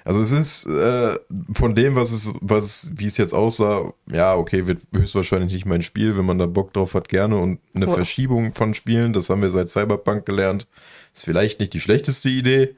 also 0.06 0.22
es 0.22 0.32
ist 0.32 0.68
äh, 0.68 1.18
von 1.56 1.74
dem, 1.74 1.96
was 1.96 2.12
es, 2.12 2.32
was, 2.42 2.92
wie 2.94 3.08
es 3.08 3.18
jetzt 3.18 3.34
aussah, 3.34 3.92
ja, 4.06 4.36
okay, 4.36 4.68
wird 4.68 4.84
höchstwahrscheinlich 4.96 5.52
nicht 5.52 5.66
mein 5.66 5.82
Spiel, 5.82 6.16
wenn 6.16 6.28
man 6.28 6.38
da 6.38 6.46
Bock 6.46 6.74
drauf 6.74 6.94
hat, 6.94 7.10
gerne 7.10 7.40
und 7.40 7.58
eine 7.74 7.88
Ja. 7.88 7.92
Verschiebung 7.92 8.54
von 8.54 8.76
Spielen, 8.76 9.14
das 9.14 9.32
haben 9.32 9.42
wir 9.42 9.50
seit 9.50 9.70
Cyberpunk 9.72 10.28
gelernt, 10.28 10.68
ist 11.12 11.26
vielleicht 11.26 11.60
nicht 11.60 11.74
die 11.74 11.82
schlechteste 11.82 12.30
Idee. 12.30 12.76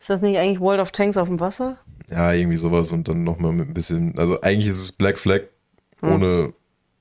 Ist 0.00 0.10
das 0.10 0.22
nicht 0.22 0.38
eigentlich 0.38 0.58
World 0.58 0.80
of 0.80 0.90
Tanks 0.90 1.16
auf 1.16 1.28
dem 1.28 1.38
Wasser? 1.38 1.78
Ja, 2.10 2.32
irgendwie 2.32 2.56
sowas 2.56 2.90
und 2.90 3.06
dann 3.06 3.22
nochmal 3.22 3.52
mit 3.52 3.68
ein 3.68 3.74
bisschen, 3.74 4.18
also 4.18 4.40
eigentlich 4.40 4.66
ist 4.66 4.82
es 4.82 4.90
Black 4.90 5.20
Flag 5.20 5.42
Hm. 6.00 6.52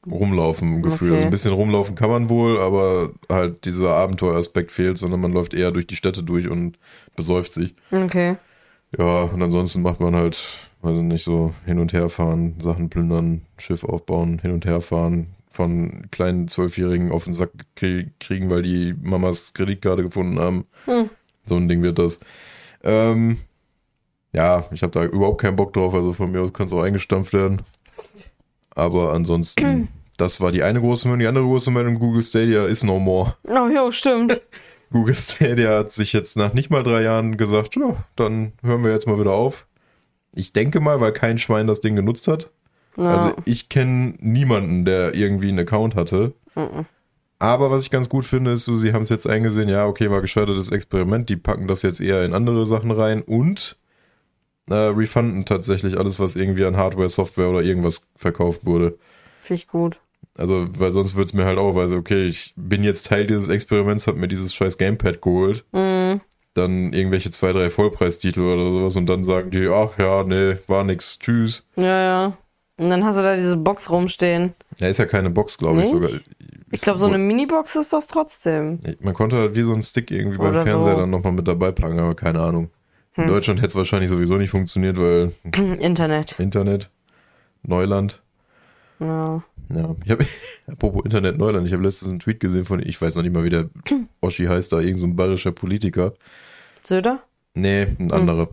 Rumlaufen 0.10 0.82
Gefühl. 0.82 1.10
Okay. 1.10 1.16
Also 1.16 1.26
ein 1.26 1.32
bisschen 1.32 1.54
rumlaufen 1.54 1.96
kann 1.96 2.10
man 2.10 2.30
wohl, 2.30 2.60
aber 2.60 3.12
halt 3.30 3.66
dieser 3.66 3.96
Abenteueraspekt 3.96 4.72
fehlt, 4.72 4.98
sondern 4.98 5.20
man 5.20 5.32
läuft 5.32 5.54
eher 5.54 5.72
durch 5.72 5.88
die 5.88 5.96
Städte 5.96 6.24
durch 6.24 6.50
und 6.50 6.80
besäuft 7.16 7.54
sich. 7.54 7.76
Okay. 7.92 8.38
Ja, 8.98 9.24
und 9.24 9.42
ansonsten 9.42 9.82
macht 9.82 10.00
man 10.00 10.16
halt, 10.16 10.44
also 10.82 11.02
nicht 11.02 11.24
so 11.24 11.54
hin 11.66 11.80
und 11.80 11.94
her 11.94 12.10
fahren, 12.10 12.56
Sachen 12.60 12.90
plündern, 12.90 13.44
Schiff 13.58 13.84
aufbauen, 13.84 14.40
hin 14.40 14.52
und 14.52 14.66
her 14.66 14.82
fahren, 14.82 15.36
von 15.50 16.08
kleinen 16.12 16.48
Zwölfjährigen 16.48 17.12
auf 17.12 17.26
den 17.26 17.34
Sack 17.34 17.52
krie- 17.78 18.10
kriegen, 18.20 18.50
weil 18.50 18.64
die 18.64 18.96
Mamas 19.02 19.54
Kreditkarte 19.54 20.04
gefunden 20.04 20.40
haben. 20.40 20.66
Hm. 20.86 21.10
So 21.46 21.56
ein 21.56 21.68
Ding 21.68 21.84
wird 21.84 22.00
das. 22.00 22.20
Ähm, 22.84 23.38
ja, 24.34 24.66
ich 24.72 24.82
habe 24.82 24.92
da 24.92 25.04
überhaupt 25.04 25.42
keinen 25.42 25.58
Bock 25.58 25.74
drauf, 25.74 25.94
also 25.94 26.14
von 26.14 26.32
mir 26.32 26.42
aus 26.42 26.54
kann 26.54 26.68
es 26.68 26.74
auch 26.74 26.82
eingestampft 26.82 27.34
werden. 27.34 27.62
Aber 28.82 29.14
ansonsten, 29.14 29.90
das 30.18 30.42
war 30.42 30.52
die 30.52 30.64
eine 30.64 30.80
große 30.80 31.08
Meldung. 31.08 31.20
Die 31.20 31.28
andere 31.28 31.44
große 31.44 31.70
Meldung, 31.70 32.00
Google 32.00 32.24
Stadia 32.24 32.66
ist 32.66 32.84
no 32.84 33.00
more. 33.00 33.36
Oh, 33.48 33.68
jo, 33.68 33.92
stimmt. 33.92 34.42
Google 34.92 35.16
Stadia 35.16 35.78
hat 35.78 35.92
sich 35.92 36.12
jetzt 36.12 36.36
nach 36.36 36.54
nicht 36.54 36.70
mal 36.70 36.84
drei 36.84 37.04
Jahren 37.04 37.38
gesagt, 37.38 37.76
ja, 37.76 38.04
dann 38.16 38.54
hören 38.62 38.84
wir 38.84 38.92
jetzt 38.92 39.08
mal 39.08 39.20
wieder 39.20 39.32
auf. 39.32 39.68
Ich 40.34 40.52
denke 40.52 40.80
mal, 40.82 41.00
weil 41.00 41.14
kein 41.14 41.38
Schwein 41.38 41.68
das 41.68 41.80
Ding 41.80 41.96
genutzt 41.96 42.28
hat. 42.28 42.50
Ja. 42.98 43.04
Also 43.04 43.36
ich 43.46 43.70
kenne 43.70 44.16
niemanden, 44.20 44.84
der 44.84 45.14
irgendwie 45.14 45.50
einen 45.50 45.60
Account 45.60 45.96
hatte. 45.96 46.34
Mhm. 46.56 46.86
Aber 47.40 47.72
was 47.72 47.84
ich 47.84 47.90
ganz 47.90 48.10
gut 48.10 48.26
finde, 48.26 48.52
ist 48.52 48.66
so, 48.66 48.76
sie 48.76 48.94
haben 48.94 49.04
es 49.04 49.10
jetzt 49.10 49.28
eingesehen, 49.28 49.70
ja, 49.70 49.86
okay, 49.86 50.12
war 50.12 50.22
gescheitertes 50.22 50.72
Experiment, 50.72 51.30
die 51.30 51.38
packen 51.38 51.68
das 51.68 51.84
jetzt 51.84 52.02
eher 52.02 52.26
in 52.26 52.34
andere 52.34 52.66
Sachen 52.66 52.92
rein 52.92 53.22
und 53.22 53.78
äh, 54.70 54.76
refunden 54.76 55.46
tatsächlich 55.46 55.98
alles, 55.98 56.20
was 56.20 56.36
irgendwie 56.36 56.66
an 56.66 56.78
Hardware, 56.78 57.10
Software 57.10 57.50
oder 57.50 57.62
irgendwas 57.62 58.08
verkauft 58.16 58.66
wurde. 58.66 58.98
Finde 59.40 59.62
ich 59.62 59.68
gut. 59.68 60.00
Also, 60.38 60.68
weil 60.78 60.92
sonst 60.92 61.16
wird's 61.16 61.34
mir 61.34 61.46
halt 61.46 61.58
auch, 61.58 61.76
also 61.76 61.98
okay, 61.98 62.26
ich 62.26 62.54
bin 62.56 62.84
jetzt 62.84 63.08
Teil 63.08 63.28
dieses 63.28 63.50
Experiments, 63.50 64.08
hab 64.08 64.16
mir 64.16 64.28
dieses 64.28 64.54
scheiß 64.54 64.78
Gamepad 64.78 65.22
geholt. 65.22 65.66
Mhm. 65.72 66.22
Dann 66.54 66.94
irgendwelche 66.94 67.32
zwei, 67.32 67.54
drei 67.54 67.70
Vollpreistitel 67.70 68.42
oder 68.42 68.64
sowas 68.64 68.96
und 68.96 69.08
dann 69.08 69.24
sagen 69.24 69.52
die, 69.52 69.68
ach 69.68 69.98
ja, 69.98 70.24
nee, 70.24 70.58
war 70.68 70.84
nix, 70.84 71.20
tschüss. 71.20 71.66
Ja, 71.76 72.02
ja. 72.02 72.38
Und 72.78 72.90
dann 72.90 73.06
hast 73.06 73.20
du 73.20 73.22
da 73.22 73.36
diese 73.36 73.58
Box 73.58 73.90
rumstehen. 73.90 74.54
Ja, 74.80 74.88
ist 74.88 74.98
ja 74.98 75.06
keine 75.06 75.30
Box, 75.30 75.58
glaube 75.58 75.84
ich 75.84 75.90
sogar. 75.90 76.10
Ich 76.72 76.82
glaube, 76.82 77.00
so 77.00 77.08
eine 77.08 77.18
Minibox 77.18 77.76
ist 77.76 77.94
das 77.94 78.08
trotzdem. 78.08 78.80
Man 79.02 79.14
konnte 79.14 79.36
halt 79.36 79.56
wie 79.56 79.62
so 79.62 79.74
einen 79.74 79.84
Stick 79.84 80.10
irgendwie 80.10 80.38
beim 80.38 80.52
Oder 80.52 80.66
Fernseher 80.66 80.94
so. 80.94 81.00
dann 81.00 81.10
nochmal 81.10 81.34
mit 81.34 81.48
dabei 81.48 81.72
packen, 81.72 82.00
aber 82.00 82.16
keine 82.16 82.40
Ahnung. 82.40 82.72
In 83.18 83.24
Hm. 83.24 83.30
Deutschland 83.30 83.60
hätte 83.60 83.70
es 83.70 83.76
wahrscheinlich 83.76 84.10
sowieso 84.10 84.38
nicht 84.38 84.52
funktioniert, 84.52 84.98
weil 84.98 85.32
Internet. 85.80 86.40
Internet, 86.40 86.90
Neuland. 87.64 88.22
Ja. 89.00 89.44
Ja, 89.74 89.96
ich 90.06 90.12
habe, 90.12 90.26
apropos 90.68 91.04
Internet 91.06 91.38
Neuland, 91.38 91.66
ich 91.68 91.74
habe 91.74 91.84
letztens 91.84 92.12
einen 92.12 92.20
Tweet 92.20 92.40
gesehen 92.40 92.66
von, 92.66 92.82
ich 92.86 93.02
weiß 93.02 93.16
noch 93.16 93.24
nicht 93.24 93.34
mal, 93.34 93.44
wie 93.44 93.50
der 93.50 93.70
Oschi 94.22 94.46
heißt, 94.46 94.72
da 94.72 94.78
irgendein 94.78 95.00
so 95.00 95.06
ein 95.08 95.16
bayerischer 95.16 95.52
Politiker. 95.52 96.14
Söder? 96.84 97.20
Nee, 97.54 97.86
Hm. 97.86 97.96
ein 98.08 98.12
anderer. 98.12 98.50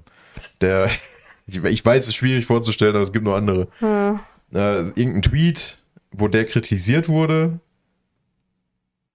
Der, 0.61 0.89
ich, 1.47 1.63
ich 1.63 1.85
weiß, 1.85 2.03
es 2.05 2.09
ist 2.11 2.15
schwierig 2.17 2.47
vorzustellen, 2.47 2.95
aber 2.95 3.03
es 3.05 3.13
gibt 3.13 3.25
noch 3.25 3.37
andere. 3.37 3.69
Hm. 3.81 4.19
Äh, 4.55 4.79
irgendein 4.97 5.23
Tweet, 5.23 5.79
wo 6.13 6.27
der 6.29 6.45
kritisiert 6.47 7.09
wurde. 7.09 7.61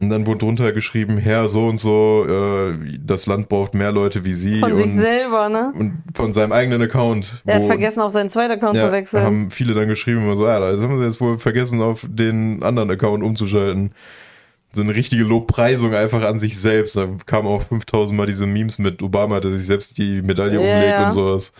Und 0.04 0.10
dann 0.10 0.28
wurde 0.28 0.40
drunter 0.40 0.74
geschrieben, 0.74 1.18
Herr 1.18 1.48
so 1.48 1.68
und 1.68 1.80
so, 1.80 2.26
äh, 2.28 2.98
das 3.00 3.26
Land 3.26 3.48
braucht 3.48 3.74
mehr 3.74 3.92
Leute 3.92 4.26
wie 4.26 4.34
Sie. 4.34 4.60
Von 4.60 4.76
sich 4.76 4.86
und, 4.86 5.02
selber, 5.02 5.48
ne? 5.48 5.72
und 5.78 6.04
von 6.14 6.34
seinem 6.34 6.52
eigenen 6.52 6.82
Account. 6.82 7.42
Er 7.46 7.56
hat 7.56 7.66
vergessen, 7.66 8.02
auf 8.02 8.12
seinen 8.12 8.30
zweiten 8.30 8.52
Account 8.52 8.76
ja, 8.76 8.88
zu 8.88 8.92
wechseln. 8.92 9.24
haben 9.24 9.50
viele 9.50 9.74
dann 9.74 9.88
geschrieben, 9.88 10.24
immer 10.24 10.36
so, 10.36 10.46
ja, 10.46 10.60
das 10.60 10.82
haben 10.82 10.98
sie 10.98 11.06
jetzt 11.06 11.22
wohl 11.22 11.38
vergessen, 11.38 11.82
auf 11.82 12.06
den 12.10 12.62
anderen 12.64 12.92
Account 12.92 13.24
umzuschalten. 13.24 13.94
So 14.74 14.82
eine 14.82 14.94
richtige 14.94 15.24
Lobpreisung 15.24 15.94
einfach 15.94 16.24
an 16.24 16.40
sich 16.40 16.60
selbst. 16.60 16.98
Da 16.98 17.08
kamen 17.26 17.48
auch 17.48 17.62
5000 17.62 18.18
Mal 18.18 18.26
diese 18.26 18.46
Memes 18.46 18.80
mit 18.80 19.02
Obama, 19.02 19.40
der 19.40 19.52
sich 19.52 19.66
selbst 19.66 19.98
die 19.98 20.22
Medaille 20.22 20.56
Ja, 20.56 20.60
umlegt 20.60 21.00
ja. 21.00 21.06
und 21.06 21.12
sowas. 21.12 21.54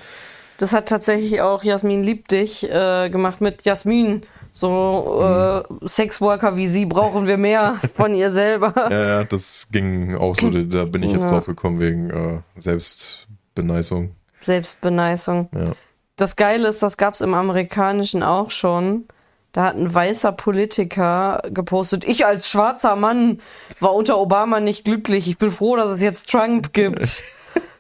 Das 0.58 0.72
hat 0.74 0.88
tatsächlich 0.88 1.42
auch 1.42 1.64
Jasmin 1.64 2.04
Lieb 2.04 2.28
dich 2.28 2.70
äh, 2.70 3.10
gemacht 3.10 3.42
mit 3.42 3.64
Jasmin. 3.64 4.22
So 4.52 5.20
äh, 5.82 5.88
Sexworker 5.88 6.56
wie 6.56 6.68
sie 6.68 6.86
brauchen 6.86 7.26
wir 7.26 7.38
mehr 7.38 7.80
von 7.96 8.14
ihr 8.14 8.30
selber. 8.32 8.72
Ja, 8.92 9.08
ja, 9.08 9.24
das 9.24 9.68
ging 9.72 10.16
auch 10.16 10.36
so, 10.36 10.50
da 10.52 10.86
bin 10.86 11.02
ich 11.02 11.12
jetzt 11.12 11.24
Ja. 11.24 11.30
drauf 11.32 11.48
gekommen 11.48 11.80
wegen 11.80 12.10
äh, 12.12 12.40
Selbstbeneißung. 12.60 14.16
Selbstbeneißung. 14.42 15.50
Ja. 15.54 15.74
Das 16.18 16.36
Geile 16.36 16.68
ist, 16.68 16.84
das 16.84 16.98
gab's 16.98 17.22
im 17.22 17.34
Amerikanischen 17.34 18.22
auch 18.22 18.52
schon. 18.52 19.06
Da 19.54 19.64
hat 19.66 19.76
ein 19.76 19.94
weißer 19.94 20.32
Politiker 20.32 21.42
gepostet, 21.52 22.04
ich 22.06 22.26
als 22.26 22.50
schwarzer 22.50 22.96
Mann 22.96 23.40
war 23.80 23.94
unter 23.94 24.18
Obama 24.20 24.60
nicht 24.60 24.84
glücklich. 24.86 25.28
Ich 25.28 25.38
bin 25.38 25.52
froh, 25.52 25.76
dass 25.76 25.90
es 25.90 26.02
jetzt 26.02 26.30
Trump 26.30 26.74
gibt. 26.74 27.24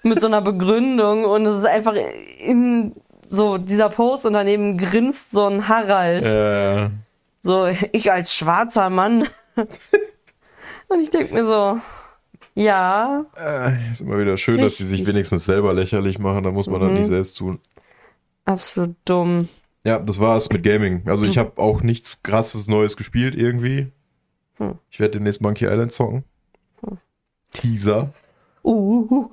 Mit 0.04 0.20
so 0.22 0.28
einer 0.28 0.41
Begründung. 0.41 1.26
Und 1.26 1.45
es 1.45 1.58
ist 1.58 1.66
einfach 1.66 1.95
in 2.39 2.93
so 3.28 3.58
dieser 3.58 3.89
Post 3.89 4.26
und 4.26 4.34
daneben 4.34 4.78
grinst 4.78 5.32
so 5.32 5.47
ein 5.47 5.68
Harald. 5.68 6.26
Äh, 6.26 6.89
So, 7.41 7.68
ich 7.91 8.12
als 8.12 8.36
schwarzer 8.36 8.89
Mann. 8.89 9.28
und 10.88 10.99
ich 11.01 11.10
denk 11.10 11.32
mir 11.34 11.45
so, 11.45 11.78
ja, 12.56 13.26
äh, 13.38 13.91
ist 13.91 14.01
immer 14.01 14.20
wieder 14.20 14.38
schön, 14.38 14.60
dass 14.62 14.78
sie 14.78 14.86
sich 14.86 14.99
Richtig. 14.99 15.14
wenigstens 15.16 15.45
selber 15.45 15.74
lächerlich 15.74 16.20
machen, 16.20 16.43
da 16.43 16.51
muss 16.51 16.68
man 16.68 16.80
dann 16.80 16.91
Mhm. 16.91 16.97
nicht 16.99 17.08
selbst 17.08 17.38
tun. 17.38 17.60
absolut 18.45 18.95
dumm. 19.06 19.47
Ja, 19.86 19.99
das 19.99 20.20
war's 20.20 20.49
mit 20.49 20.64
Gaming. 20.64 21.04
Also 21.08 21.26
ich 21.26 21.38
habe 21.38 21.54
auch 21.62 21.82
nichts 21.82 22.24
krasses 22.24 22.68
Neues 22.68 22.95
gespielt 22.95 23.36
irgendwie. 23.36 23.91
Hm. 24.58 24.76
Ich 24.89 24.99
werde 25.01 25.12
demnächst 25.18 25.41
Monkey 25.41 25.66
Island 25.66 25.91
zocken. 25.91 26.24
Teaser. 27.51 28.14
Uh, 28.64 29.08
uh. 29.10 29.30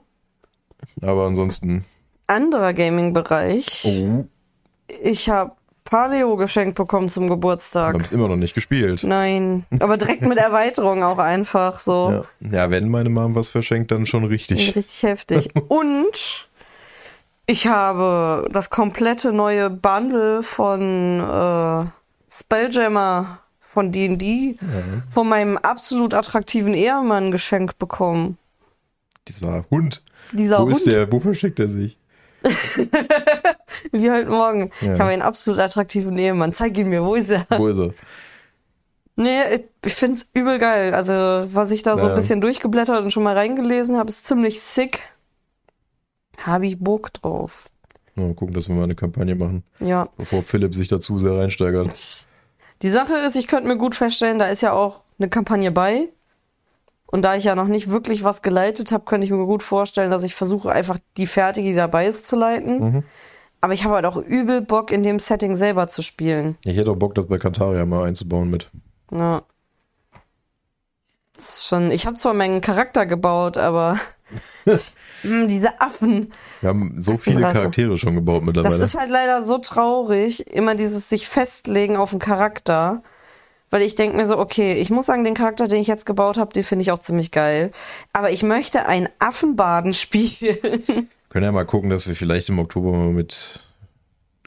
Aber 1.03 1.26
ansonsten. 1.26 1.84
Anderer 2.26 2.72
Gaming-Bereich. 2.72 3.84
Oh. 3.84 4.24
Ich 5.03 5.28
habe 5.28 5.53
Paleo 5.84 6.36
geschenkt 6.36 6.76
bekommen 6.76 7.09
zum 7.09 7.28
Geburtstag. 7.28 7.95
haben 7.95 8.01
es 8.01 8.12
immer 8.12 8.28
noch 8.28 8.36
nicht 8.36 8.55
gespielt. 8.55 9.03
Nein, 9.03 9.66
aber 9.80 9.97
direkt 9.97 10.22
mit 10.22 10.38
Erweiterung 10.38 11.03
auch 11.03 11.18
einfach 11.18 11.80
so. 11.80 12.24
Ja. 12.41 12.51
ja, 12.53 12.70
wenn 12.70 12.88
meine 12.88 13.09
Mom 13.09 13.34
was 13.34 13.49
verschenkt, 13.49 13.91
dann 13.91 14.07
schon 14.07 14.24
richtig. 14.24 14.76
Richtig 14.76 15.03
heftig. 15.03 15.51
Und 15.68 16.49
ich 17.47 17.66
habe 17.66 18.49
das 18.53 18.70
komplette 18.70 19.32
neue 19.32 19.68
Bundle 19.68 20.45
von 20.45 21.20
äh, 21.20 21.86
Spelljammer 22.30 23.41
von 23.61 23.93
D&D 23.93 24.57
von 25.11 25.28
meinem 25.28 25.57
absolut 25.57 26.12
attraktiven 26.12 26.74
Ehemann 26.74 27.30
geschenkt 27.30 27.78
bekommen. 27.78 28.36
Dieser 29.28 29.64
Hund. 29.70 30.03
Dieser 30.33 30.59
Wo 30.59 30.62
Hund, 30.64 30.72
ist 30.72 30.87
der? 30.87 31.11
Wo 31.11 31.20
versteckt 31.20 31.59
er 31.61 31.68
sich? 31.68 31.99
wie 33.93 34.11
heute 34.11 34.31
Morgen. 34.31 34.70
Ja. 34.81 34.95
Ich 34.95 35.01
habe 35.01 35.11
einen 35.11 35.22
absolut 35.22 35.61
attraktiven 35.61 36.16
Ehemann. 36.18 36.53
Zeig 36.53 36.76
ihn 36.78 36.89
mir, 36.89 37.05
wo 37.05 37.14
ist 37.14 37.31
er? 37.31 37.47
Wo 37.51 37.66
ist 37.68 37.78
er? 37.78 37.93
Nee, 39.16 39.41
ich- 39.55 39.64
ich 39.85 39.95
find's 39.95 40.31
übel 40.33 40.59
geil. 40.59 40.95
Also, 40.95 41.12
was 41.53 41.70
ich 41.70 41.83
da 41.83 41.97
so 41.99 42.05
Ja. 42.07 42.11
ein 42.12 42.14
bisschen 42.16 42.41
durchgeblättert 42.41 43.03
und 43.03 43.12
schon 43.12 43.22
mal 43.22 43.37
reingelesen 43.37 43.97
habe, 43.99 44.09
ist 44.09 44.24
ziemlich 44.26 44.62
sick. 44.62 45.01
Habe 46.39 46.66
ich 46.66 46.78
Bock 46.78 47.12
drauf. 47.12 47.68
Mal 48.14 48.33
gucken, 48.35 48.55
dass 48.55 48.68
wir 48.68 48.74
mal 48.74 48.85
eine 48.85 48.95
Kampagne 48.95 49.35
machen, 49.35 49.62
Ja. 49.78 50.09
bevor 50.16 50.43
Philipp 50.43 50.74
sich 50.74 50.89
dazu 50.89 51.18
sehr 51.18 51.37
reinsteigert. 51.37 52.26
Die 52.83 52.89
Sache 52.89 53.14
ist, 53.26 53.37
ich 53.37 53.47
könnte 53.47 53.68
mir 53.68 53.76
gut 53.76 53.95
feststellen, 53.95 54.39
da 54.39 54.47
ist 54.47 54.62
ja 54.62 54.72
auch 54.72 55.03
eine 55.18 55.28
Kampagne 55.28 55.70
bei. 55.70 56.09
Und 57.11 57.23
da 57.23 57.35
ich 57.35 57.45
ja 57.45 57.55
noch 57.57 57.67
nicht 57.67 57.91
wirklich 57.91 58.23
was 58.23 58.43
geleitet 58.43 58.93
habe, 58.93 59.05
könnte 59.05 59.25
ich 59.25 59.33
mir 59.33 59.45
gut 59.45 59.63
vorstellen, 59.63 60.11
dass 60.11 60.23
ich 60.23 60.35
versuche, 60.35 60.71
einfach 60.71 60.99
die 61.17 61.27
fertige, 61.27 61.69
die 61.69 61.75
dabei 61.75 62.07
ist, 62.07 62.29
zu 62.29 62.37
leiten. 62.37 62.79
Mhm. 62.79 63.05
Aber 63.61 63.73
ich 63.73 63.85
habe 63.85 63.95
halt 63.97 64.07
auch 64.07 64.17
übel 64.17 64.61
Bock, 64.61 64.91
in 64.91 65.03
dem 65.03 65.19
Setting 65.19 65.57
selber 65.57 65.89
zu 65.89 66.03
spielen. 66.03 66.57
Ich 66.65 66.77
hätte 66.77 66.93
auch 66.93 66.97
Bock, 66.97 67.15
das 67.15 67.27
bei 67.27 67.39
Kantaria 67.39 67.85
mal 67.85 68.07
einzubauen 68.07 68.49
mit. 68.49 68.71
Ja. 69.13 69.43
Das 71.35 71.49
ist 71.57 71.67
schon. 71.67 71.91
Ich 71.91 72.07
habe 72.07 72.17
zwar 72.17 72.33
meinen 72.33 72.61
Charakter 72.61 73.07
gebaut, 73.07 73.57
aber 73.57 73.99
Hm, 75.23 75.49
diese 75.49 75.81
Affen. 75.81 76.33
Wir 76.61 76.71
haben 76.71 77.03
so 77.03 77.19
viele. 77.19 77.41
Charaktere 77.41 77.99
schon 77.99 78.15
gebaut 78.15 78.41
Das 78.41 78.47
mittlerweile. 78.47 78.83
ist 78.83 78.99
halt 78.99 79.11
leider 79.11 79.43
so 79.43 79.59
traurig, 79.59 80.47
immer 80.47 80.75
dieses 80.75 81.09
sich 81.09 81.29
festlegen 81.29 81.97
auf 81.97 82.13
einen 82.13 82.21
Charakter. 82.21 83.03
Weil 83.71 83.83
ich 83.83 83.95
denke 83.95 84.16
mir 84.16 84.27
so, 84.27 84.37
okay, 84.39 84.75
ich 84.75 84.91
muss 84.91 85.07
sagen, 85.07 85.23
den 85.25 85.35
Charakter, 85.35 85.68
den 85.68 85.81
ich 85.81 85.87
jetzt 85.87 86.05
gebaut 86.07 86.39
habe, 86.39 86.53
den 86.53 86.64
finde 86.64 86.83
ich 86.83 86.91
auch 86.91 86.99
ziemlich 86.99 87.31
geil. 87.31 87.71
Aber 88.12 88.31
ich 88.31 88.43
möchte 88.43 88.87
ein 88.87 89.09
Affenbaden 89.21 89.95
spielen. 89.95 91.09
Können 91.29 91.45
ja 91.45 91.53
mal 91.53 91.64
gucken, 91.66 91.91
dass 91.91 92.09
wir 92.09 92.16
vielleicht 92.16 92.49
im 92.49 92.59
Oktober 92.59 92.93
mal 92.93 93.12
mit 93.12 93.61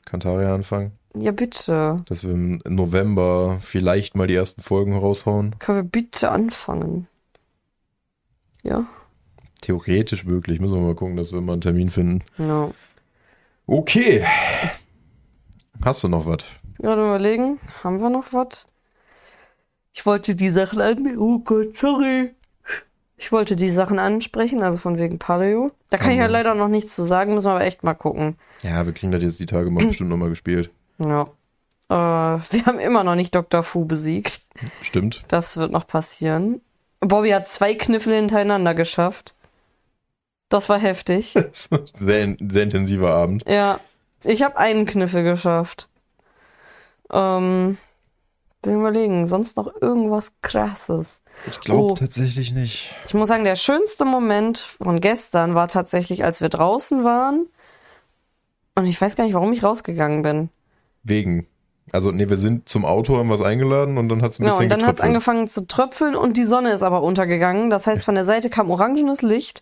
Kantaria 0.03 0.53
anfangen. 0.53 0.91
ja, 1.15 1.31
bitte. 1.31 2.03
Dass 2.07 2.23
wir 2.23 2.31
im 2.31 2.61
November 2.67 3.57
vielleicht 3.61 4.15
mal 4.15 4.27
die 4.27 4.35
ersten 4.35 4.61
Folgen 4.61 4.95
raushauen. 4.97 5.55
Können 5.59 5.77
wir 5.77 5.83
bitte 5.83 6.29
anfangen? 6.29 7.07
Ja? 8.63 8.85
Theoretisch 9.61 10.25
möglich. 10.25 10.59
Müssen 10.59 10.75
wir 10.75 10.81
mal 10.81 10.95
gucken, 10.95 11.15
dass 11.15 11.31
wir 11.31 11.39
mal 11.39 11.53
einen 11.53 11.61
Termin 11.61 11.89
finden. 11.89 12.23
Ja. 12.37 12.69
Okay. 13.67 14.25
Hast 15.83 16.03
du 16.03 16.09
noch 16.09 16.25
was? 16.25 16.43
Gerade 16.79 17.01
überlegen, 17.01 17.59
haben 17.83 18.01
wir 18.01 18.09
noch 18.09 18.33
was? 18.33 18.67
Ich 19.93 20.05
wollte 20.05 20.35
die 20.35 20.49
Sachen 20.49 20.81
an. 20.81 21.17
Oh 21.17 21.39
Gott, 21.39 21.77
sorry. 21.77 22.33
Ich 23.15 23.31
wollte 23.31 23.55
die 23.55 23.69
Sachen 23.69 23.99
ansprechen, 23.99 24.61
also 24.63 24.77
von 24.77 24.97
wegen 24.97 25.19
Paleo. 25.19 25.69
Da 25.89 25.97
kann 25.97 26.11
ich 26.11 26.17
Mhm. 26.17 26.21
halt 26.23 26.31
leider 26.31 26.55
noch 26.55 26.67
nichts 26.67 26.95
zu 26.95 27.03
sagen, 27.03 27.33
müssen 27.35 27.45
wir 27.47 27.51
aber 27.51 27.63
echt 27.65 27.83
mal 27.83 27.93
gucken. 27.93 28.35
Ja, 28.63 28.85
wir 28.85 28.93
kriegen 28.93 29.11
das 29.11 29.21
jetzt 29.23 29.39
die 29.39 29.45
Tage 29.45 29.69
mal 29.69 29.85
bestimmt 29.87 30.09
nochmal 30.09 30.29
gespielt. 30.29 30.71
Ja. 30.97 31.21
Äh, 31.89 31.93
wir 32.51 32.65
haben 32.65 32.79
immer 32.79 33.03
noch 33.03 33.15
nicht 33.15 33.33
Dr. 33.35 33.63
Fu 33.63 33.85
besiegt. 33.85 34.41
Stimmt. 34.81 35.23
Das 35.27 35.57
wird 35.57 35.71
noch 35.71 35.85
passieren. 35.87 36.61
Bobby 36.99 37.29
hat 37.29 37.45
zwei 37.47 37.75
Kniffel 37.75 38.15
hintereinander 38.15 38.73
geschafft. 38.73 39.35
Das 40.49 40.69
war 40.69 40.79
heftig. 40.79 41.33
sehr, 41.93 42.35
sehr 42.39 42.63
intensiver 42.63 43.11
Abend. 43.13 43.45
Ja, 43.47 43.79
ich 44.23 44.41
habe 44.43 44.57
einen 44.57 44.85
Kniffel 44.85 45.23
geschafft. 45.23 45.87
Ähm, 47.11 47.77
will 48.65 48.73
überlegen, 48.75 49.27
sonst 49.27 49.57
noch 49.57 49.71
irgendwas 49.81 50.31
krasses. 50.41 51.21
Ich 51.47 51.59
glaube 51.61 51.91
Oh. 51.91 51.93
tatsächlich 51.93 52.53
nicht. 52.53 52.93
Ich 53.07 53.13
muss 53.13 53.27
sagen, 53.27 53.43
der 53.43 53.55
schönste 53.55 54.05
Moment 54.05 54.57
von 54.57 54.99
gestern 55.01 55.55
war 55.55 55.67
tatsächlich, 55.67 56.23
als 56.23 56.41
wir 56.41 56.49
draußen 56.49 57.03
waren. 57.03 57.47
Und 58.75 58.85
ich 58.85 58.99
weiß 58.99 59.15
gar 59.15 59.25
nicht, 59.25 59.33
warum 59.33 59.53
ich 59.53 59.63
rausgegangen 59.63 60.21
bin. 60.23 60.49
Wegen. 61.03 61.47
Also, 61.91 62.11
nee, 62.11 62.29
wir 62.29 62.37
sind 62.37 62.67
zum 62.69 62.85
Auto, 62.85 63.17
haben 63.17 63.29
was 63.29 63.41
eingeladen 63.41 63.97
und 63.97 64.07
dann 64.09 64.21
hat 64.21 64.31
es 64.31 64.39
ein 64.39 64.43
Genau, 64.43 64.57
bisschen 64.57 64.71
und 64.71 64.79
dann 64.81 64.87
hat 64.87 64.95
es 64.95 65.01
angefangen 65.01 65.47
zu 65.47 65.67
tröpfeln 65.67 66.15
und 66.15 66.37
die 66.37 66.45
Sonne 66.45 66.71
ist 66.71 66.81
aber 66.81 67.03
untergegangen. 67.03 67.69
Das 67.69 67.85
heißt, 67.87 68.03
von 68.03 68.15
der 68.15 68.25
Seite 68.25 68.49
kam 68.49 68.71
orangenes 68.71 69.21
Licht. 69.21 69.61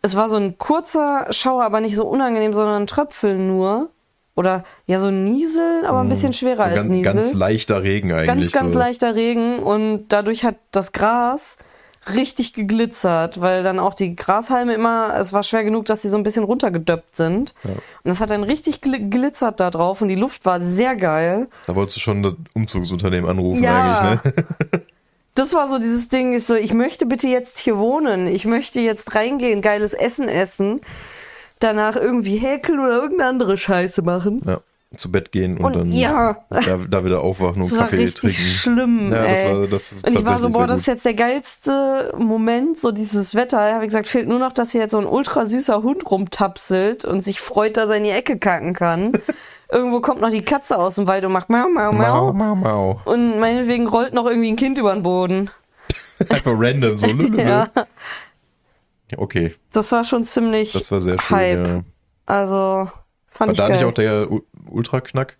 Es 0.00 0.14
war 0.16 0.28
so 0.28 0.36
ein 0.36 0.56
kurzer 0.56 1.26
Schauer, 1.30 1.64
aber 1.64 1.80
nicht 1.80 1.96
so 1.96 2.06
unangenehm, 2.06 2.54
sondern 2.54 2.82
ein 2.82 2.86
Tröpfeln 2.86 3.48
nur. 3.48 3.90
Oder 4.38 4.62
ja, 4.86 4.98
so 5.00 5.10
Niesel, 5.10 5.84
aber 5.84 6.00
ein 6.00 6.08
bisschen 6.08 6.32
schwerer 6.32 6.58
so 6.58 6.62
als 6.64 6.74
ganz, 6.76 6.86
Niesel. 6.88 7.14
ganz 7.14 7.34
leichter 7.34 7.82
Regen 7.82 8.08
ganz, 8.10 8.30
eigentlich. 8.30 8.52
ganz 8.52 8.72
so. 8.72 8.78
leichter 8.78 9.14
Regen 9.14 9.58
und 9.58 10.06
dadurch 10.08 10.44
hat 10.44 10.54
das 10.70 10.92
Gras 10.92 11.58
richtig 12.14 12.54
geglitzert, 12.54 13.40
weil 13.42 13.62
dann 13.62 13.78
auch 13.78 13.92
die 13.92 14.14
Grashalme 14.16 14.72
immer, 14.72 15.14
es 15.18 15.32
war 15.32 15.42
schwer 15.42 15.64
genug, 15.64 15.84
dass 15.86 16.00
sie 16.02 16.08
so 16.08 16.16
ein 16.16 16.22
bisschen 16.22 16.44
runtergedöppt 16.44 17.14
sind. 17.16 17.52
Und 17.64 18.10
es 18.10 18.20
hat 18.20 18.30
dann 18.30 18.44
richtig 18.44 18.76
gl- 18.76 19.10
glitzert 19.10 19.60
da 19.60 19.68
drauf 19.70 20.00
und 20.00 20.08
die 20.08 20.14
Luft 20.14 20.46
war 20.46 20.60
sehr 20.62 20.94
geil. 20.96 21.48
Da 21.66 21.74
wolltest 21.76 21.96
du 21.96 22.00
schon 22.00 22.22
das 22.22 22.34
Umzugsunternehmen 22.54 23.28
anrufen 23.28 23.62
Ja. 23.62 23.98
eigentlich, 24.08 24.24
ne? 24.24 24.80
Das 25.34 25.52
war 25.54 25.68
so 25.68 25.78
dieses 25.78 26.08
Ding, 26.08 26.32
ist 26.34 26.48
so, 26.48 26.54
ich 26.56 26.72
möchte 26.74 27.06
bitte 27.06 27.28
jetzt 27.28 27.58
hier 27.58 27.78
wohnen, 27.78 28.26
ich 28.26 28.44
möchte 28.44 28.80
jetzt 28.80 29.14
reingehen, 29.14 29.60
geiles 29.62 29.94
Essen 29.94 30.28
essen, 30.28 30.80
danach 31.60 31.96
irgendwie 31.96 32.36
häkeln 32.36 32.80
oder 32.80 33.02
irgendeine 33.02 33.30
andere 33.30 33.56
Scheiße 33.56 34.02
machen. 34.02 34.42
Ja. 34.46 34.60
Zu 34.96 35.12
Bett 35.12 35.32
gehen 35.32 35.58
und, 35.58 35.64
Und 35.66 35.76
dann 35.76 35.92
ja. 35.92 36.38
da, 36.48 36.78
da 36.88 37.04
wieder 37.04 37.20
aufwachen 37.20 37.56
und 37.62 37.70
Das 37.70 37.76
war 37.78 37.84
Kaffee 37.88 38.04
richtig 38.04 38.20
trinken. 38.20 38.38
schlimm, 38.38 39.12
Ja, 39.12 39.22
das 39.26 39.44
war- 39.44 39.66
das 39.66 39.92
ist 39.92 40.06
und 40.08 40.18
ich 40.18 40.24
war 40.24 40.40
so, 40.40 40.48
boah, 40.48 40.66
das 40.66 40.80
ist 40.80 40.86
jetzt 40.86 41.04
der 41.04 41.12
geilste 41.12 42.14
Moment, 42.16 42.78
so 42.78 42.90
dieses 42.90 43.34
Wetter. 43.34 43.58
Da 43.58 43.74
habe 43.74 43.84
ich 43.84 43.88
gesagt, 43.90 44.08
fehlt 44.08 44.28
nur 44.28 44.38
noch, 44.38 44.50
dass 44.52 44.70
hier 44.72 44.80
jetzt 44.80 44.92
so 44.92 44.98
ein 44.98 45.04
ultra 45.06 45.44
süßer 45.44 45.82
Hund 45.82 46.10
rumtapselt 46.10 47.04
und 47.04 47.20
sich 47.20 47.38
freut, 47.38 47.76
dass 47.76 47.90
er 47.90 47.96
in 47.96 48.04
die 48.04 48.10
Ecke 48.10 48.38
kacken 48.38 48.72
kann. 48.72 49.12
Irgendwo 49.70 50.00
kommt 50.00 50.22
noch 50.22 50.30
die 50.30 50.40
Katze 50.42 50.78
aus 50.78 50.94
dem 50.94 51.06
Wald 51.06 51.22
und 51.26 51.32
macht 51.32 51.50
mau, 51.50 51.68
mau, 51.68 51.92
Mau, 51.92 52.32
mau. 52.32 52.32
mau, 52.32 52.54
mau. 52.54 53.00
Und 53.04 53.38
meinetwegen 53.40 53.86
rollt 53.88 54.14
noch 54.14 54.24
irgendwie 54.26 54.50
ein 54.50 54.56
Kind 54.56 54.78
über 54.78 54.94
den 54.94 55.02
Boden. 55.02 55.50
Einfach 56.30 56.52
random, 56.56 56.96
so 56.96 57.06
lülülü. 57.08 57.42
Ja, 57.42 57.68
Okay, 59.16 59.54
das 59.72 59.90
war 59.92 60.04
schon 60.04 60.24
ziemlich 60.24 60.72
das 60.72 60.90
war 60.90 61.00
sehr 61.00 61.18
schön. 61.20 61.36
Hype. 61.36 61.66
Ja. 61.66 61.80
Also, 62.26 62.90
fand 63.26 63.48
War 63.48 63.52
ich 63.52 63.56
da 63.58 63.68
geil. 63.68 63.76
nicht 63.76 63.84
auch 63.86 63.94
der 63.94 64.30
U- 64.30 64.42
Ultraknack? 64.68 65.36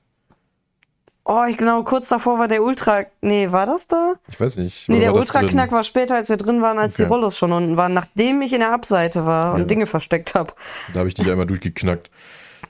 oh, 1.31 1.45
ich 1.47 1.59
genau, 1.59 1.83
kurz 1.83 2.09
davor 2.09 2.39
war 2.39 2.49
der 2.49 2.63
Ultra... 2.63 3.03
Nee, 3.21 3.53
war 3.53 3.67
das 3.67 3.87
da? 3.87 4.15
Ich 4.31 4.41
weiß 4.41 4.57
nicht. 4.57 4.89
Nee, 4.89 5.01
der? 5.01 5.15
Ultraknack 5.15 5.71
war 5.73 5.85
später, 5.85 6.15
als 6.15 6.31
wir 6.31 6.39
drin 6.39 6.63
waren, 6.63 6.79
als 6.79 6.97
die 6.97 7.03
Okay. 7.03 7.13
Rollos 7.13 7.37
schon 7.37 7.53
unten 7.53 7.77
waren, 7.77 7.93
nachdem 7.93 8.41
ich 8.41 8.55
in 8.55 8.61
der 8.61 8.73
Abseite 8.73 9.27
war 9.27 9.53
und 9.53 9.61
Ja. 9.61 9.67
Dinge 9.67 9.85
versteckt 9.87 10.35
habe. 10.35 10.55
Da 10.95 11.01
habe 11.01 11.09
ich 11.11 11.15
dich 11.15 11.31
einmal 11.31 11.45
durchgeknackt. 11.45 12.11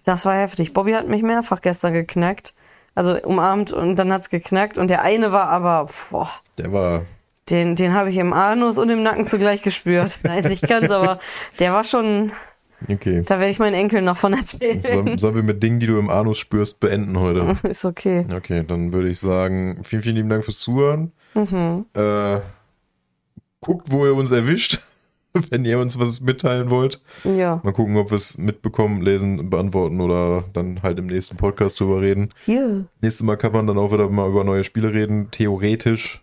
Das 0.04 0.24
war 0.24 0.34
heftig. 0.34 0.72
Bobby 0.72 0.92
hat 0.94 1.06
mich 1.06 1.22
mehrfach 1.22 1.60
gestern 1.60 1.92
geknackt. 1.92 2.54
Also 2.96 3.14
umarmt 3.22 3.72
und 3.72 3.94
dann 3.94 4.12
hat's 4.12 4.28
geknackt. 4.28 4.76
Und 4.76 4.88
der 4.90 5.02
eine 5.02 5.30
war 5.30 5.48
aber, 5.50 5.88
boah, 6.10 6.28
Der 6.56 6.72
war. 6.72 7.02
Den, 7.50 7.74
den 7.74 7.94
habe 7.94 8.10
ich 8.10 8.18
im 8.18 8.32
Anus 8.32 8.78
und 8.78 8.90
im 8.90 9.02
Nacken 9.02 9.26
zugleich 9.26 9.62
gespürt. 9.62 10.20
Nein, 10.24 10.44
nicht 10.48 10.66
ganz, 10.68 10.90
aber 10.90 11.20
der 11.58 11.72
war 11.72 11.84
schon, 11.84 12.32
Okay. 12.88 13.22
da 13.26 13.38
werde 13.38 13.50
ich 13.50 13.58
meinen 13.58 13.74
Enkeln 13.74 14.04
noch 14.04 14.16
von 14.16 14.32
erzählen. 14.32 14.82
Sollen, 14.82 15.18
sollen 15.18 15.34
wir 15.34 15.42
mit 15.42 15.62
Dingen, 15.62 15.80
die 15.80 15.86
du 15.86 15.98
im 15.98 16.10
Anus 16.10 16.38
spürst, 16.38 16.78
beenden 16.80 17.18
heute? 17.18 17.56
Ist 17.68 17.84
okay. 17.84 18.26
Okay, 18.32 18.64
dann 18.66 18.92
würde 18.92 19.08
ich 19.08 19.18
sagen, 19.18 19.80
vielen, 19.82 20.02
vielen 20.02 20.16
lieben 20.16 20.28
Dank 20.28 20.44
fürs 20.44 20.58
Zuhören. 20.58 21.12
Mhm. 21.34 21.86
Äh, 21.94 22.38
guckt, 23.60 23.90
wo 23.90 24.06
ihr 24.06 24.14
uns 24.14 24.30
erwischt, 24.30 24.80
wenn 25.50 25.64
ihr 25.64 25.78
uns 25.78 25.98
was 25.98 26.20
mitteilen 26.20 26.70
wollt. 26.70 27.00
Ja. 27.24 27.60
Mal 27.64 27.72
gucken, 27.72 27.96
ob 27.96 28.10
wir 28.10 28.16
es 28.16 28.38
mitbekommen, 28.38 29.02
lesen, 29.02 29.50
beantworten 29.50 30.00
oder 30.00 30.44
dann 30.52 30.82
halt 30.82 30.98
im 30.98 31.06
nächsten 31.06 31.36
Podcast 31.36 31.80
drüber 31.80 32.00
reden. 32.00 32.30
Hier. 32.44 32.86
Nächstes 33.00 33.24
Mal 33.24 33.36
kann 33.36 33.52
man 33.52 33.66
dann 33.66 33.78
auch 33.78 33.92
wieder 33.92 34.08
mal 34.08 34.28
über 34.28 34.44
neue 34.44 34.64
Spiele 34.64 34.92
reden, 34.92 35.30
theoretisch. 35.30 36.22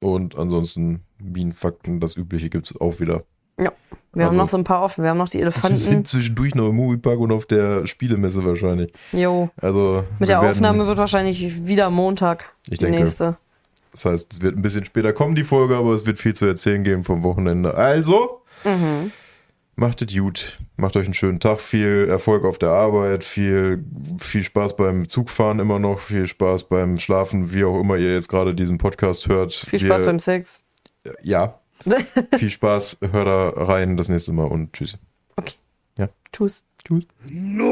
Und 0.00 0.36
ansonsten 0.36 1.00
Bienenfakten, 1.18 2.00
das 2.00 2.16
Übliche 2.16 2.48
gibt 2.50 2.70
es 2.70 2.80
auch 2.80 3.00
wieder. 3.00 3.22
Ja. 3.58 3.72
Wir 4.12 4.24
Also- 4.24 4.30
haben 4.32 4.36
noch 4.38 4.48
so 4.48 4.56
ein 4.56 4.64
paar 4.64 4.82
offen. 4.82 5.02
Wir 5.04 5.10
haben 5.10 5.18
noch 5.18 5.28
die 5.28 5.34
Wir 5.38 5.42
Elefanten. 5.42 5.76
sind 5.76 6.08
zwischendurch 6.08 6.54
noch 6.54 6.68
im 6.68 6.76
Moviepark 6.76 7.18
und 7.20 7.30
auf 7.32 7.46
der 7.46 7.86
Spielemesse 7.86 8.44
wahrscheinlich. 8.44 8.92
Jo. 9.12 9.50
Also 9.60 10.04
Mit 10.18 10.20
wir 10.20 10.26
der 10.26 10.40
werden- 10.42 10.50
Aufnahme 10.50 10.86
wird 10.86 10.98
wahrscheinlich 10.98 11.66
wieder 11.66 11.90
Montag 11.90 12.54
Ich 12.68 12.78
die 12.78 12.86
denke. 12.86 12.98
nächste. 13.00 13.36
Das 13.92 14.04
heißt, 14.04 14.32
es 14.32 14.40
wird 14.40 14.56
ein 14.56 14.62
bisschen 14.62 14.84
später 14.84 15.12
kommen, 15.12 15.34
die 15.34 15.44
Folge, 15.44 15.76
aber 15.76 15.92
es 15.92 16.06
wird 16.06 16.18
viel 16.18 16.34
zu 16.34 16.46
erzählen 16.46 16.82
geben 16.84 17.04
vom 17.04 17.22
Wochenende. 17.22 17.74
Also, 17.74 18.40
Mhm. 18.64 19.10
Macht 19.80 20.02
es 20.02 20.14
gut. 20.14 20.58
Macht 20.76 20.96
euch 20.96 21.06
einen 21.06 21.14
schönen 21.14 21.40
Tag. 21.40 21.60
Viel 21.60 22.06
Erfolg 22.08 22.44
auf 22.44 22.58
der 22.58 22.68
Arbeit. 22.68 23.24
Viel, 23.24 23.84
viel 24.20 24.42
Spaß 24.42 24.76
beim 24.76 25.08
Zugfahren 25.08 25.58
immer 25.58 25.78
noch. 25.78 26.00
Viel 26.00 26.26
Spaß 26.26 26.64
beim 26.64 26.98
Schlafen, 26.98 27.52
wie 27.52 27.64
auch 27.64 27.80
immer 27.80 27.96
ihr 27.96 28.12
jetzt 28.12 28.28
gerade 28.28 28.54
diesen 28.54 28.78
Podcast 28.78 29.26
hört. 29.28 29.54
Viel 29.54 29.78
Spaß 29.78 30.02
Wir, 30.02 30.06
beim 30.06 30.18
Sex. 30.18 30.64
Ja, 31.22 31.60
viel 32.38 32.50
Spaß. 32.50 32.98
Hört 33.00 33.26
da 33.26 33.48
rein 33.64 33.96
das 33.96 34.08
nächste 34.08 34.32
Mal 34.32 34.46
und 34.46 34.72
tschüss. 34.74 34.98
Okay. 35.36 35.54
Ja. 35.98 36.08
Tschüss. 36.32 36.62
Tschüss. 36.84 37.04
No! 37.24 37.70